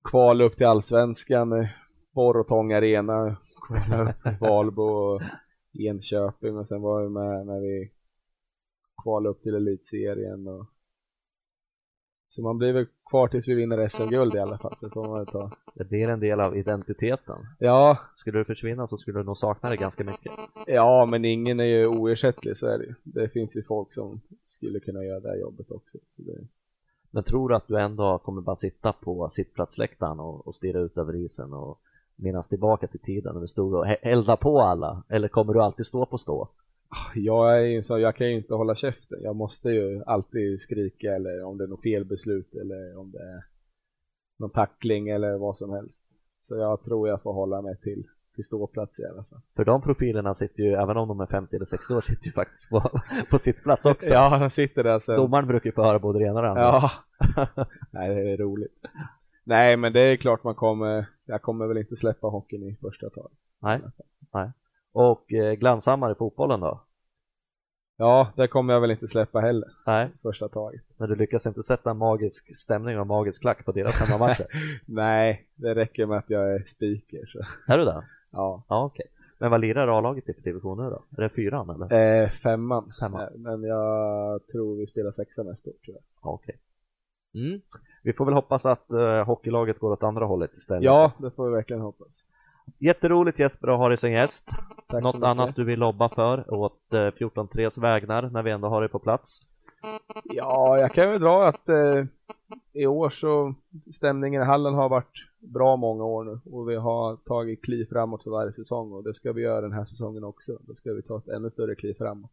kval 0.04 0.42
upp 0.42 0.58
till 0.58 0.68
Allsvenskan, 0.68 1.68
Borr 2.12 2.38
och 2.38 2.48
Tång 2.48 2.74
Arena, 2.74 3.38
kval 3.68 4.08
upp 4.08 4.42
Valbo 4.42 4.84
och 4.84 5.22
Enköping 5.74 6.58
och 6.58 6.68
sen 6.68 6.82
var 6.82 7.02
jag 7.02 7.12
med 7.12 7.46
när 7.46 7.60
vi 7.60 7.92
kvalade 9.04 9.30
upp 9.30 9.42
till 9.42 9.56
Elitserien 9.56 10.48
och 10.48 10.66
så 12.32 12.42
man 12.42 12.58
blir 12.58 12.74
väl 12.74 12.88
kvar 13.10 13.28
tills 13.28 13.48
vi 13.48 13.54
vinner 13.54 13.88
SM-guld 13.88 14.36
i 14.36 14.40
alla 14.40 14.58
fall, 14.58 14.74
så 14.78 14.90
får 14.90 15.08
man 15.08 15.18
väl 15.18 15.26
ta 15.26 15.52
Det 15.76 15.84
blir 15.84 16.10
en 16.10 16.20
del 16.20 16.40
av 16.40 16.58
identiteten. 16.58 17.38
Ja, 17.60 17.98
Skulle 18.16 18.40
du 18.40 18.46
försvinna 18.46 18.88
så 18.88 18.98
skulle 18.98 19.20
du 19.20 19.24
nog 19.24 19.38
sakna 19.38 19.70
det 19.70 19.78
ganska 19.78 20.04
mycket. 20.04 20.32
ja, 20.68 21.06
men 21.06 21.26
ingen 21.26 21.60
är 21.60 21.64
ju 21.64 21.88
oersättlig, 21.88 22.58
så 22.58 22.68
är 22.68 22.78
det 22.78 22.86
ju. 22.86 22.94
Det 23.04 23.30
finns 23.30 23.58
ju 23.58 23.64
folk 23.64 23.94
som 23.94 24.22
skulle 24.46 24.80
kunna 24.80 25.04
göra 25.04 25.20
det 25.20 25.30
här 25.30 25.38
jobbet 25.38 25.72
också. 25.72 25.98
Så 26.08 26.22
det, 26.22 26.48
Men 27.12 27.24
tror 27.24 27.50
du 27.50 27.56
att 27.56 27.68
du 27.68 27.80
ändå 27.80 28.20
kommer 28.20 28.42
bara 28.42 28.56
sitta 28.56 28.94
på 28.94 29.30
sittplatsläktaren 29.32 30.20
och, 30.20 30.48
och 30.48 30.56
stirra 30.56 30.80
ut 30.80 30.98
över 30.98 31.16
isen 31.16 31.54
och 31.54 31.80
minnas 32.16 32.48
tillbaka 32.48 32.88
till 32.88 33.00
tiden 33.00 33.34
när 33.34 33.42
vi 33.42 33.48
stod 33.48 33.74
och 33.74 33.86
eldade 34.02 34.42
på 34.42 34.62
alla? 34.62 35.04
Eller 35.10 35.28
kommer 35.28 35.54
du 35.54 35.62
alltid 35.62 35.86
stå 35.86 36.06
på 36.06 36.18
stå? 36.18 36.50
Jag 37.16 37.58
är 37.58 37.62
ju 37.62 37.84
så, 37.84 38.00
jag 38.00 38.16
kan 38.16 38.28
ju 38.28 38.36
inte 38.36 38.54
hålla 38.54 38.76
käften. 38.76 39.20
Jag 39.22 39.36
måste 39.36 39.70
ju 39.70 40.04
alltid 40.06 40.62
skrika 40.62 41.16
eller 41.16 41.44
om 41.44 41.58
det 41.58 41.64
är 41.64 41.68
något 41.68 41.84
felbeslut 41.84 42.56
eller 42.56 42.98
om 42.98 43.12
det 43.12 43.20
är 43.20 43.44
någon 44.40 44.50
tackling 44.50 45.10
eller 45.10 45.38
vad 45.38 45.58
som 45.58 45.74
helst. 45.74 46.06
Så 46.40 46.56
jag 46.56 46.84
tror 46.84 47.08
jag 47.08 47.22
får 47.22 47.34
hålla 47.34 47.62
mig 47.62 47.78
till, 47.78 48.04
till 48.36 48.44
ståplats 48.44 49.00
i 49.00 49.06
alla 49.06 49.24
fall. 49.24 49.42
För 49.56 49.66
de 49.66 49.82
profilerna 49.82 50.34
sitter 50.34 50.64
ju, 50.64 50.74
även 50.74 50.98
om 50.98 51.08
de 51.08 51.20
är 51.20 51.26
50 51.26 51.56
eller 51.56 51.66
60 51.66 51.94
år, 51.94 52.02
sitter 52.02 52.26
ju 52.26 52.32
faktiskt 52.32 52.70
på, 52.70 53.02
på 53.30 53.40
sittplats 53.40 53.86
också. 53.86 54.14
Ja, 54.14 54.40
de 54.40 54.50
sitter 54.50 54.84
där 54.84 55.00
sen. 55.00 55.16
Domaren 55.16 55.48
brukar 55.48 55.68
ju 55.68 55.72
få 55.72 55.84
höra 55.84 56.00
både 56.00 56.20
det 56.20 56.26
ena 56.26 56.36
och 56.36 56.42
det 56.42 56.50
andra. 56.50 56.64
Ja, 56.64 56.92
nej 57.92 58.16
det 58.16 58.32
är 58.32 58.38
roligt. 58.38 58.74
Nej, 59.44 59.78
men 59.78 59.94
det 59.94 60.00
är 60.00 60.18
klart 60.18 60.44
man 60.44 60.56
kommer, 60.56 61.06
jag 61.26 61.42
kommer 61.42 61.68
väl 61.68 61.78
inte 61.78 61.96
släppa 61.96 62.28
hockeyn 62.28 62.64
i 62.64 62.76
första 62.82 63.10
taget. 63.10 63.38
Nej, 63.60 63.82
nej. 64.34 64.52
Och 64.94 65.34
eh, 65.34 65.54
glanshammar 65.54 66.12
i 66.12 66.16
fotbollen 66.16 66.60
då? 66.60 66.82
Ja, 67.98 68.32
det 68.36 68.48
kommer 68.48 68.74
jag 68.74 68.82
väl 68.82 68.92
inte 68.92 69.08
släppa 69.08 69.40
heller 69.40 69.70
Nej, 69.86 70.10
första 70.22 70.48
taget. 70.50 70.82
men 70.98 71.10
du 71.10 71.16
lyckas 71.16 71.46
inte 71.46 71.64
sätta 71.64 71.92
en 71.92 71.98
magisk 71.98 72.56
stämning 72.56 73.00
och 73.00 73.08
magisk 73.08 73.42
klack 73.42 73.66
på 73.66 73.72
deras 73.72 74.00
hemmamatcher? 74.02 74.46
Nej, 74.86 75.48
det 75.56 75.76
räcker 75.76 76.06
med 76.06 76.18
att 76.18 76.30
jag 76.30 76.54
är 76.56 76.64
speaker. 76.64 77.26
Så. 77.28 77.40
är 77.74 77.78
du 77.78 77.86
det? 77.86 78.04
Ja. 78.32 78.64
Ja, 78.70 78.84
okej. 78.86 79.06
Men 79.38 79.52
vad 79.52 79.62
lirar 79.62 79.88
A-laget 79.98 80.30
i 80.30 80.34
för 80.34 80.42
division 80.42 80.78
nu 80.84 80.90
då? 80.90 81.04
Är 81.18 81.22
det 81.22 81.30
fyran 81.30 81.70
eller? 81.70 82.22
Eh, 82.24 82.30
femman. 82.30 82.94
Femman. 83.00 83.22
Eh, 83.22 83.28
Men 83.36 83.64
jag 83.64 84.48
tror 84.48 84.76
vi 84.76 84.88
spelar 84.88 85.12
sexa 85.12 85.44
nästa 85.44 85.70
år. 85.70 85.76
Ja, 85.88 86.00
okej. 86.22 86.56
Mm. 87.34 87.62
Vi 88.04 88.14
får 88.14 88.26
väl 88.26 88.34
hoppas 88.34 88.66
att 88.66 88.86
uh, 88.92 89.24
hockeylaget 89.24 89.80
går 89.80 89.92
åt 89.92 90.04
andra 90.04 90.26
hållet 90.26 90.54
istället. 90.54 90.84
Ja, 90.84 91.12
det 91.18 91.32
får 91.32 91.48
vi 91.50 91.56
verkligen 91.56 91.82
hoppas. 91.82 92.28
Jätteroligt 92.78 93.40
Jesper 93.40 93.68
att 93.68 93.78
ha 93.78 93.88
dig 93.88 93.98
som 93.98 94.12
gäst. 94.12 94.50
Tack 94.88 95.04
Något 95.04 95.24
annat 95.24 95.56
du 95.56 95.64
vill 95.64 95.80
lobba 95.80 96.10
för 96.10 96.54
åt 96.54 96.80
uh, 96.94 97.00
14.3s 97.00 97.82
vägnar 97.82 98.30
när 98.30 98.44
vi 98.44 98.52
ändå 98.52 98.68
har 98.68 98.82
dig 98.82 98.90
på 98.90 99.00
plats? 99.00 99.40
Ja, 100.24 100.80
jag 100.80 100.94
kan 100.94 101.10
väl 101.10 101.22
dra 101.22 101.48
att 101.48 101.70
eh, 101.70 102.06
i 102.74 102.86
år 102.86 103.10
så 103.10 103.56
stämningen 103.92 104.42
i 104.42 104.46
hallen 104.46 104.74
har 104.74 104.90
varit 104.90 105.14
bra 105.40 105.76
många 105.76 106.04
år 106.04 106.24
nu 106.24 106.40
och 106.46 106.70
vi 106.70 106.76
har 106.76 107.16
tagit 107.16 107.64
kliv 107.64 107.86
framåt 107.86 108.24
för 108.24 108.32
varje 108.32 108.54
säsong 108.54 108.92
och 108.92 109.04
det 109.04 109.14
ska 109.14 109.34
vi 109.34 109.42
göra 109.42 109.62
den 109.62 109.74
här 109.74 109.86
säsongen 109.86 110.24
också. 110.24 110.52
Då 110.68 110.74
ska 110.74 110.94
vi 110.94 111.02
ta 111.02 111.18
ett 111.18 111.28
ännu 111.28 111.50
större 111.50 111.76
kliv 111.76 111.94
framåt. 111.94 112.32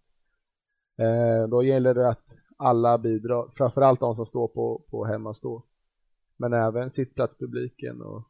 Eh, 0.99 1.49
då 1.49 1.63
gäller 1.63 1.95
det 1.95 2.09
att 2.09 2.37
alla 2.57 2.99
bidrar, 2.99 3.49
framförallt 3.55 4.01
de 4.01 4.15
som 4.15 4.27
står 4.27 4.49
på, 4.49 4.83
på 4.91 5.05
hemmastå. 5.05 5.63
Men 6.37 6.53
även 6.53 6.91
sittplatspubliken 6.91 8.03
och, 8.03 8.23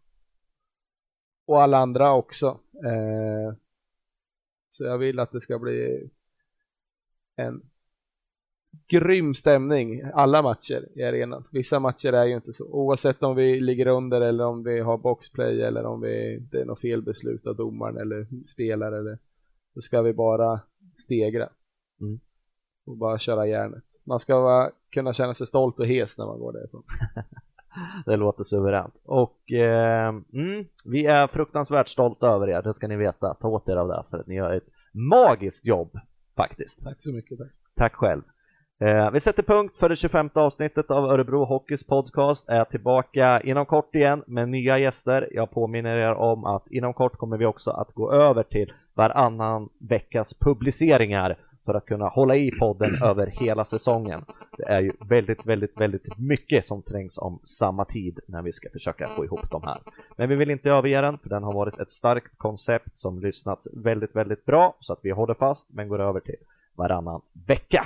och 1.47 1.63
alla 1.63 1.79
andra 1.79 2.13
också. 2.13 2.59
Eh, 2.85 3.55
så 4.69 4.85
jag 4.85 4.99
vill 4.99 5.19
att 5.19 5.33
det 5.33 5.41
ska 5.41 5.59
bli 5.59 6.11
en 7.37 7.63
grym 8.89 9.35
stämning 9.35 10.03
alla 10.15 10.43
matcher 10.43 10.89
i 10.95 11.03
arenan. 11.03 11.45
Vissa 11.51 11.81
matcher 11.81 12.13
är 12.13 12.25
ju 12.25 12.35
inte 12.35 12.53
så. 12.53 12.65
Oavsett 12.65 13.23
om 13.23 13.37
vi 13.37 13.61
ligger 13.61 13.87
under 13.87 14.21
eller 14.21 14.45
om 14.45 14.63
vi 14.63 14.81
har 14.81 14.99
boxplay 14.99 15.63
eller 15.63 15.87
om 15.87 16.01
vi, 16.01 16.39
det 16.51 16.61
är 16.61 16.65
något 16.65 16.81
felbeslut 16.81 17.47
av 17.47 17.57
domaren 17.57 17.97
eller 17.97 18.27
spelare 18.47 18.99
eller 18.99 19.19
då 19.75 19.81
ska 19.81 20.03
vi 20.03 20.13
bara 20.13 20.61
stegra. 20.97 21.49
Mm. 22.01 22.21
Och 22.87 22.97
bara 22.97 23.19
köra 23.19 23.47
järnet. 23.47 23.85
Man 24.05 24.21
ska 24.21 24.41
vara, 24.41 24.71
kunna 24.91 25.13
känna 25.13 25.35
sig 25.35 25.47
stolt 25.47 25.81
och 25.81 25.87
hes 25.87 26.19
när 26.19 26.27
man 26.27 26.39
går 26.39 26.53
därifrån. 26.53 26.83
Det 28.05 28.17
låter 28.17 28.45
suveränt. 28.45 28.95
Och 29.05 29.53
eh, 29.53 30.09
mm, 30.09 30.65
vi 30.85 31.07
är 31.07 31.27
fruktansvärt 31.27 31.89
stolta 31.89 32.29
över 32.29 32.49
er, 32.49 32.63
det 32.63 32.75
ska 32.75 32.89
ni 32.89 32.97
veta. 32.97 33.35
Ta 33.35 33.49
åt 33.49 33.69
er 33.69 33.77
av 33.77 33.89
det 33.89 34.03
för 34.11 34.19
att 34.19 34.27
ni 34.27 34.35
gör 34.35 34.53
ett 34.53 34.69
magiskt 34.93 35.67
jobb 35.67 35.91
faktiskt. 36.37 36.85
Tack 36.85 36.97
så 36.99 37.13
mycket. 37.13 37.39
Tack. 37.39 37.51
Tack 37.77 37.95
själv. 37.95 38.23
Eh, 38.81 39.11
vi 39.11 39.21
sätter 39.21 39.43
punkt 39.43 39.79
för 39.79 39.89
det 39.89 39.97
25 39.97 40.31
avsnittet 40.35 40.91
av 40.91 41.05
Örebro 41.05 41.45
Hockeys 41.45 41.87
podcast. 41.87 42.49
Är 42.49 42.65
tillbaka 42.65 43.41
inom 43.41 43.67
kort 43.67 43.95
igen 43.95 44.23
med 44.27 44.49
nya 44.49 44.79
gäster. 44.79 45.29
Jag 45.33 45.51
påminner 45.51 45.97
er 45.97 46.15
om 46.15 46.45
att 46.45 46.67
inom 46.71 46.95
kort 46.95 47.17
kommer 47.17 47.37
vi 47.37 47.47
också 47.47 47.71
att 47.71 47.95
gå 47.95 48.13
över 48.13 48.43
till 48.43 48.73
varannan 48.95 49.69
veckas 49.79 50.39
publiceringar 50.41 51.37
för 51.67 51.75
att 51.75 51.87
kunna 51.87 52.09
hålla 52.09 52.37
i 52.37 52.51
podden 52.51 52.91
över 53.03 53.27
hela 53.27 53.65
säsongen. 53.65 54.25
Det 54.57 54.65
är 54.65 54.81
ju 54.81 54.93
väldigt, 55.01 55.47
väldigt, 55.47 55.81
väldigt 55.81 56.19
mycket 56.19 56.67
som 56.67 56.83
trängs 56.83 57.19
om 57.19 57.41
samma 57.45 57.85
tid 57.85 58.21
när 58.27 58.43
vi 58.43 58.53
ska 58.53 58.71
försöka 58.71 59.07
få 59.07 59.25
ihop 59.25 59.51
de 59.51 59.63
här. 59.63 59.81
Men 60.17 60.29
vi 60.29 60.37
vill 60.37 60.51
inte 60.51 60.71
överge 60.71 61.01
den, 61.01 61.19
för 61.19 61.29
den 61.29 61.43
har 61.43 61.53
varit 61.53 61.81
ett 61.81 61.91
starkt 61.91 62.39
koncept 62.39 62.99
som 62.99 63.21
lyssnats 63.21 63.69
väldigt, 63.75 64.17
väldigt 64.17 64.45
bra 64.45 64.77
så 64.81 64.93
att 64.93 65.01
vi 65.03 65.11
håller 65.11 65.35
fast 65.35 65.73
men 65.73 65.89
går 65.89 66.01
över 66.01 66.21
till 66.21 66.37
varannan 66.75 67.21
vecka. 67.47 67.85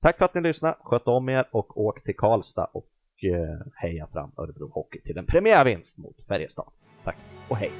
Tack 0.00 0.18
för 0.18 0.24
att 0.24 0.34
ni 0.34 0.40
lyssnade, 0.40 0.76
sköt 0.80 1.08
om 1.08 1.28
er 1.28 1.48
och 1.50 1.80
åk 1.80 2.02
till 2.02 2.16
Karlstad 2.16 2.64
och 2.72 2.88
eh, 3.22 3.66
heja 3.74 4.06
fram 4.06 4.30
Örebro 4.36 4.70
Hockey 4.72 5.00
till 5.00 5.18
en 5.18 5.26
premiärvinst 5.26 5.98
mot 5.98 6.16
Färjestad. 6.28 6.68
Tack 7.04 7.16
och 7.48 7.56
hej! 7.56 7.72